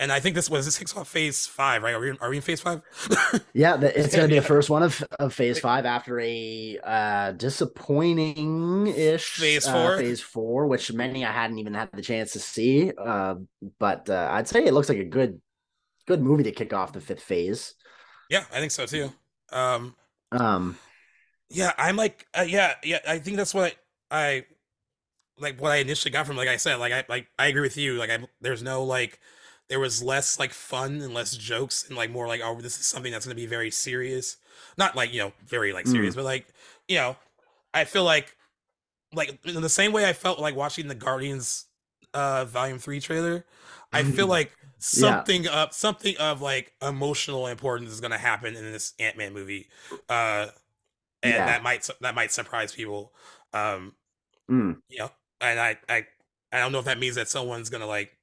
[0.00, 1.94] And I think this was this kicks off phase five, right?
[1.94, 2.82] Are we are we in phase five?
[3.54, 3.76] yeah.
[3.76, 7.32] The, it's going to be the first one of, of Phase Five after a uh,
[7.32, 9.98] disappointing ish Phase four?
[9.98, 12.92] phase four, which many I hadn't even had the chance to see.
[12.96, 13.36] Uh,
[13.78, 15.40] but uh, I'd say it looks like a good
[16.06, 17.74] good movie to kick off the fifth phase.
[18.28, 19.10] yeah, I think so too.
[19.54, 19.96] Um,
[20.32, 20.76] Um,
[21.48, 23.74] yeah i'm like uh, yeah yeah i think that's what
[24.10, 24.44] i
[25.38, 27.76] like what i initially got from like i said like i like i agree with
[27.76, 29.20] you like i there's no like
[29.68, 32.86] there was less like fun and less jokes and like more like oh this is
[32.86, 34.38] something that's going to be very serious
[34.78, 35.88] not like you know very like Mm.
[35.88, 36.46] serious but like
[36.88, 37.16] you know
[37.74, 38.36] i feel like
[39.14, 41.66] like in the same way i felt like watching the guardians
[42.14, 43.44] uh volume 3 trailer
[43.92, 44.52] i feel like
[44.84, 49.68] something up something of like emotional importance is going to happen in this ant-man movie
[50.08, 50.46] uh
[51.22, 51.46] and Yeah.
[51.46, 53.12] that might that might surprise people
[53.54, 53.94] um
[54.50, 54.76] mm.
[54.88, 56.06] you know and i i
[56.52, 58.16] i don't know if that means that someone's gonna like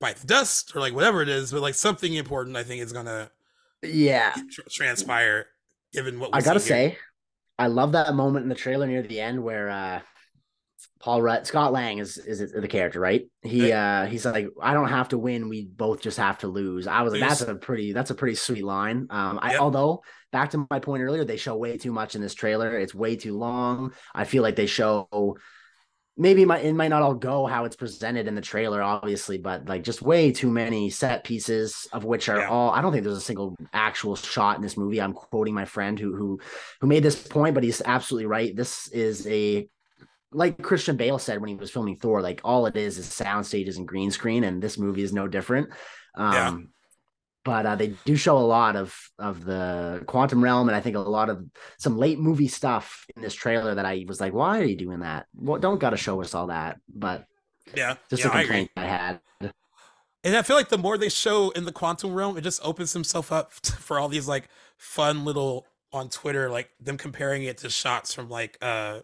[0.00, 2.92] bite the dust or like whatever it is but like something important i think is
[2.92, 3.30] gonna
[3.82, 4.34] yeah.
[4.50, 5.46] tr- transpire
[5.92, 6.96] given what we I gotta say,
[7.58, 10.00] I love that moment in the trailer near the end where uh
[11.00, 13.26] Paul Rudd Scott Lang is is the character, right?
[13.42, 16.86] He uh he's like, I don't have to win, we both just have to lose.
[16.86, 19.06] I was like, that's a pretty that's a pretty sweet line.
[19.10, 19.60] Um I Yep.
[19.60, 22.78] although back to my point earlier, they show way too much in this trailer.
[22.78, 23.92] It's way too long.
[24.14, 25.08] I feel like they show
[26.18, 29.38] maybe it might it might not all go how it's presented in the trailer, obviously,
[29.38, 32.50] but like just way too many set pieces of which are Yeah.
[32.50, 35.00] all I don't think there's a single actual shot in this movie.
[35.00, 36.40] I'm quoting my friend who who
[36.82, 38.54] who made this point, but he's absolutely right.
[38.54, 39.66] This is a
[40.32, 43.46] like Christian Bale said when he was filming Thor, like all it is is sound
[43.46, 45.70] stages and green screen, and this movie is no different.
[46.14, 46.58] Um Yeah.
[47.44, 50.96] but uh, they do show a lot of of the quantum realm, and I think
[50.96, 51.44] a lot of
[51.78, 55.00] some late movie stuff in this trailer that I was like, why are you doing
[55.00, 55.26] that?
[55.34, 57.26] Well, don't got to show us all that, but
[57.74, 59.20] yeah just yeah, a I complaint I, had.
[60.24, 62.92] and i feel like the more they show in the quantum realm it just opens
[62.92, 67.70] himself up for all these like fun little on twitter like them comparing it to
[67.70, 69.00] shots from like uh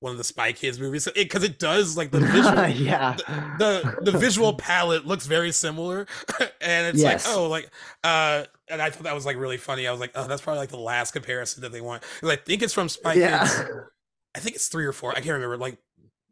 [0.00, 3.16] one of the spy kids movies because it, does like the visual yeah,
[3.58, 6.06] the the visual palette looks very similar
[6.60, 7.26] and it's Yes.
[7.26, 7.70] like oh like
[8.04, 9.86] uh and I thought that was like really funny.
[9.86, 12.02] I was like, oh, that's probably like the last comparison that they want.
[12.14, 13.46] Because I think it's from Spy yeah.
[13.46, 13.70] Kids.
[14.34, 15.12] I think it's three or four.
[15.12, 15.56] I can't remember.
[15.56, 15.78] Like,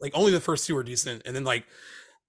[0.00, 1.64] like only the first two are decent, and then like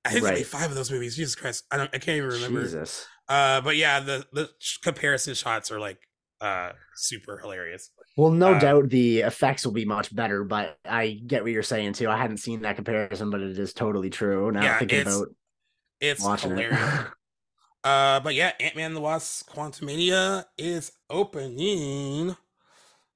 [0.06, 0.46] I think right.
[0.46, 1.16] five of those movies.
[1.16, 1.90] Jesus Christ, I don't.
[1.94, 2.62] I can't even remember.
[2.62, 3.08] Jesus.
[3.28, 4.50] Uh, but yeah, the the
[4.84, 5.98] comparison shots are like
[6.40, 7.90] uh super hilarious.
[8.18, 11.64] Well, no Uh, doubt the effects will be much better, but I get what you're
[11.64, 12.10] saying too.
[12.10, 14.52] I hadn't seen that comparison, but it is totally true.
[14.52, 15.30] Now Yeah, thinking it's about
[16.02, 16.80] It's watching hilarious.
[16.80, 17.08] it.
[17.84, 22.36] Uh, but yeah, Ant Man the Wasp Quantumania is opening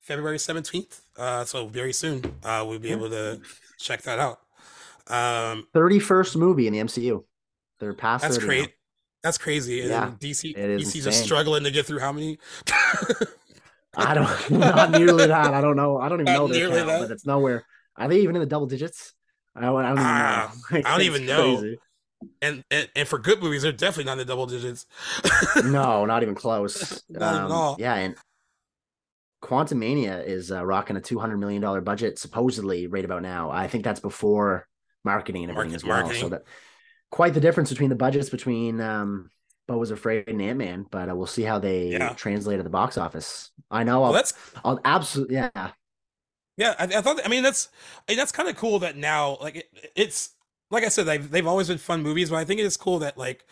[0.02, 1.02] February 17th.
[1.18, 3.42] Uh, so very soon, uh, we'll be able to
[3.80, 4.42] check that out.
[5.08, 7.26] Um, 31st movie in the MCU.
[7.80, 8.74] They're past that's 30 crazy.
[9.24, 9.82] That's crazy.
[9.82, 12.38] And Yeah, then DC, DC's just struggling to get through how many?
[14.00, 15.54] I don't not nearly that.
[15.54, 15.98] I don't know.
[16.00, 17.00] I don't even Not know their count, that?
[17.02, 17.66] but it's nowhere.
[17.98, 19.14] Are they even in the double digits?
[19.56, 20.78] I don't, I don't even Ah, know.
[20.78, 21.76] Like, I don't even know.
[22.42, 24.86] and, and and for good movies, they're definitely not in the double digits.
[25.66, 27.04] No, not even close.
[27.10, 27.76] Not Um, all.
[27.80, 28.16] Yeah, and
[29.44, 33.50] Quantumania is uh, rocking a two hundred million dollar budget supposedly right about now.
[33.50, 34.68] I think that's before
[35.04, 36.22] marketing and everything Market- as well.
[36.22, 36.44] So that
[37.10, 39.30] quite the difference between the budgets between um,
[39.70, 42.10] Beau was afraid and Ant Man, but uh, we'll see how they Yeah.
[42.14, 43.52] translate at the box office.
[43.72, 44.00] I know.
[44.02, 44.34] well, I'll, that's
[44.66, 45.72] I'll absolutely yeah.
[46.58, 47.22] Yeah, I, I thought.
[47.26, 47.70] I mean, that's
[48.08, 50.32] that's kind of cool that now, like, it, it's
[50.72, 53.00] like I said, they've they've always been fun movies, but I think it is cool
[53.00, 53.46] that like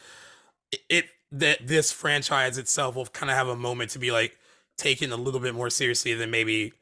[0.72, 4.38] it, it that this franchise itself will kind of have a moment to be like
[4.78, 6.74] taken a little bit more seriously than maybe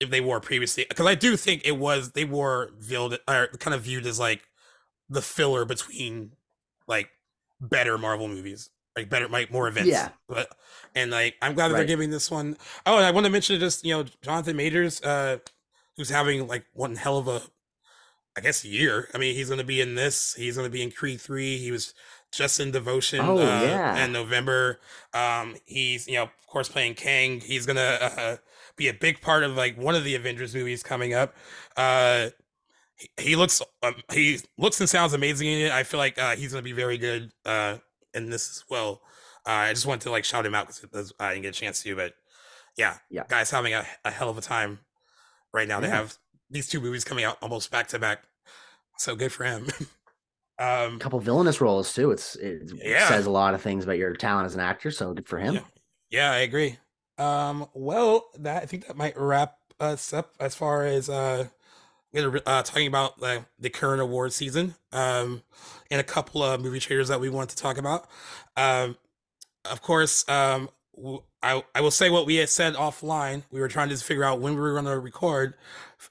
[0.00, 0.86] if they were previously.
[0.88, 4.48] Because I do think it was they were viewed or kind of viewed as like
[5.08, 6.32] the filler between
[6.86, 7.10] like
[7.60, 9.90] better Marvel movies, like better, like more events.
[9.90, 10.10] Yeah.
[10.28, 10.48] But
[10.94, 12.56] and like I'm glad that they're giving this one.
[12.86, 15.38] Oh, and I want to mention just you know Jonathan Majors, uh,
[15.96, 17.42] who's having like one hell of a,
[18.36, 19.08] I guess year.
[19.14, 20.34] I mean, he's going to be in this.
[20.34, 21.58] He's going to be in Creed three.
[21.58, 21.94] He was
[22.32, 23.20] just in Devotion.
[23.20, 24.04] Oh, uh, yeah.
[24.04, 24.80] in November.
[25.12, 27.40] Um, he's you know of course playing Kang.
[27.40, 28.36] He's gonna uh,
[28.76, 31.34] be a big part of like one of the Avengers movies coming up.
[31.76, 32.30] Uh,
[32.96, 35.72] he, he looks um, he looks and sounds amazing in it.
[35.72, 37.78] I feel like uh, he's gonna be very good uh,
[38.14, 39.00] in this as well.
[39.46, 41.82] Uh, I just wanted to like shout him out because I didn't get a chance
[41.82, 42.14] to, but
[42.76, 43.24] yeah, Yeah.
[43.28, 44.80] guys having a, a hell of a time
[45.52, 45.80] right now.
[45.80, 46.16] They have
[46.50, 48.24] these two movies coming out almost back to back,
[48.98, 49.66] so good for him.
[50.58, 52.10] um, A couple villainous roles too.
[52.10, 53.06] It's it Yeah.
[53.08, 54.90] says a lot of things about your talent as an actor.
[54.90, 55.54] So good for him.
[55.54, 55.60] Yeah.
[56.10, 56.78] Yeah, I agree.
[57.18, 61.48] Um, well, that I think that might wrap us up as far as uh,
[62.14, 64.74] uh talking about the the current award season.
[64.92, 65.42] Um,
[65.90, 68.08] and a couple of movie trailers that we want to talk about.
[68.56, 68.96] Um,
[69.70, 73.44] of course, um, w- I I will say what we had said offline.
[73.50, 75.54] We were trying to figure out when we were going to record,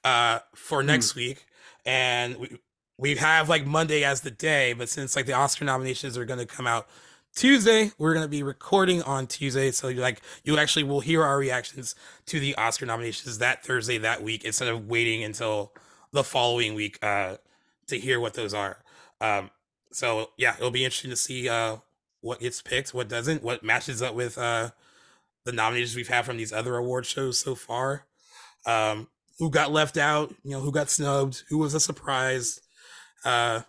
[0.04, 1.46] uh, for next week,
[1.86, 2.58] and we
[2.98, 6.40] we have like Monday as the day, but since like the Oscar nominations are going
[6.40, 6.88] to come out
[7.36, 11.24] Tuesday, we're going to be recording on Tuesday, so you like you actually will hear
[11.24, 11.96] our reactions
[12.28, 15.74] to the Oscar nominations that Thursday that week instead of waiting until
[16.14, 17.36] the following week uh
[17.88, 18.78] to hear what those are.
[19.20, 19.50] Um
[19.92, 21.78] so yeah, it'll be interesting to see uh
[22.22, 24.70] what gets picked, what doesn't, what matches up with uh
[25.44, 28.06] the nominations we've had from these other award shows so far.
[28.66, 29.08] Um
[29.40, 32.62] who got left out, you know, who got snubbed, who was a surprise.
[33.26, 33.62] Uh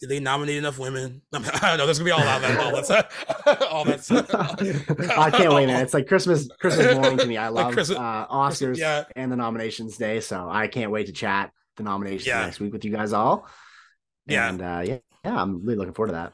[0.00, 1.22] did they nominate enough women?
[1.32, 1.86] I don't know.
[1.86, 2.58] There's gonna be all that.
[2.58, 3.10] All that.
[3.70, 5.14] All that.
[5.16, 5.82] I can't wait, man.
[5.82, 7.36] It's like Christmas, Christmas morning to me.
[7.36, 9.04] I Like love Christmas- uh, Oscars yeah.
[9.16, 12.44] and the nominations day, so I can't wait to chat the nominations Yeah.
[12.44, 13.48] next week with you guys all.
[14.26, 14.48] Yeah.
[14.48, 16.32] and uh, yeah, yeah, I'm really looking forward to that.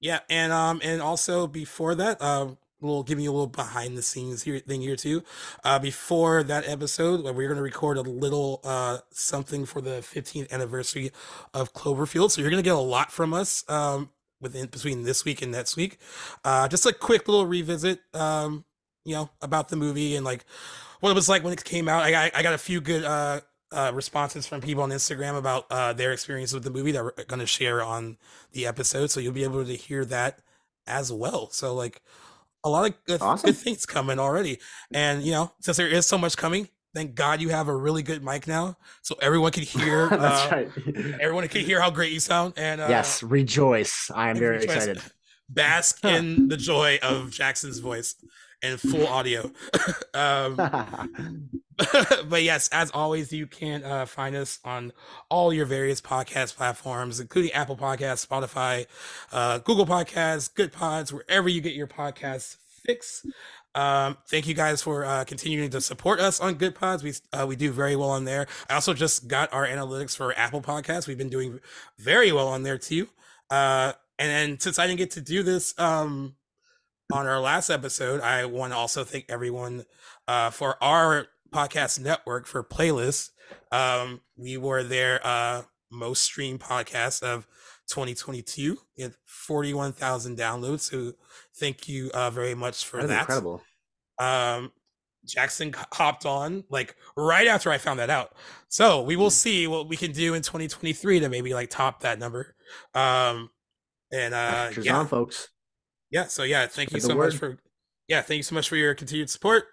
[0.00, 4.02] Yeah, and um, and also before that, um, we'll give you a little behind the
[4.02, 5.22] scenes here thing here too.
[5.64, 10.02] Uh, before that episode, uh, we're going to record a little uh something for the
[10.02, 11.10] 15th anniversary
[11.54, 12.30] of Cloverfield.
[12.30, 14.10] So you're going to get a lot from us um
[14.42, 15.98] within between this week and next week.
[16.44, 18.66] Uh, just a quick little revisit, um,
[19.06, 20.44] you know, about the movie and like
[21.00, 22.02] what it was like when it came out.
[22.02, 23.40] I got I got a few good uh.
[23.74, 27.24] Uh, responses from people on Instagram about uh, their experience with the movie that we're
[27.26, 28.16] going to share on
[28.52, 30.38] the episode, so you'll be able to hear that
[30.86, 31.50] as well.
[31.50, 32.00] So like
[32.62, 33.48] a lot of good, Awesome.
[33.50, 34.58] good things coming already,
[34.92, 38.02] and you know since there is so much coming, thank God you have a really
[38.02, 40.08] good mic now, so everyone can hear.
[40.10, 40.70] That's uh, right.
[41.20, 44.10] Everyone can hear how great you sound, and uh, yes, rejoice!
[44.14, 44.76] I am very rejoice.
[44.76, 45.02] excited.
[45.48, 48.14] bask in the joy of Jackson's voice
[48.64, 49.50] and full audio.
[50.14, 50.56] um,
[52.28, 54.92] but yes, as always, you can uh, find us on
[55.28, 58.86] all your various podcast platforms, including Apple Podcasts, Spotify,
[59.32, 63.26] uh, Google Podcasts, Goodpods, wherever you get your podcasts fix.
[63.74, 67.02] Um, thank you guys for uh, continuing to support us on Goodpods.
[67.02, 68.46] We uh, we do very well on there.
[68.70, 71.08] I also just got our analytics for Apple Podcasts.
[71.08, 71.60] We've been doing
[71.98, 73.08] very well on there too.
[73.50, 76.36] Uh, and then since I didn't get to do this um,
[77.12, 79.84] on our last episode, I want to also thank everyone
[80.26, 83.30] uh, for our podcast network for playlists.
[83.70, 87.46] Um, we were their uh, most streamed podcast of
[87.88, 90.80] 2022 with 41,000 downloads.
[90.80, 91.12] So
[91.56, 93.62] thank you uh, very much for That incredible.
[94.18, 94.72] Um,
[95.26, 98.34] Jackson hopped on like right after I found that out.
[98.68, 102.18] So we will see what we can do in 2023 to maybe like top that
[102.18, 102.54] number.
[102.94, 103.50] Um,
[104.12, 105.48] and uh, Pressure's yeah, on, folks.
[106.14, 106.26] Yeah.
[106.28, 107.58] So yeah, thank you so the much for
[108.06, 109.64] yeah, thank you so much for your continued support.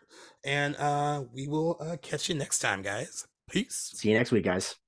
[0.43, 3.27] And uh, we will uh, catch you next time, guys.
[3.49, 3.91] Peace.
[3.93, 4.75] See you next week, guys.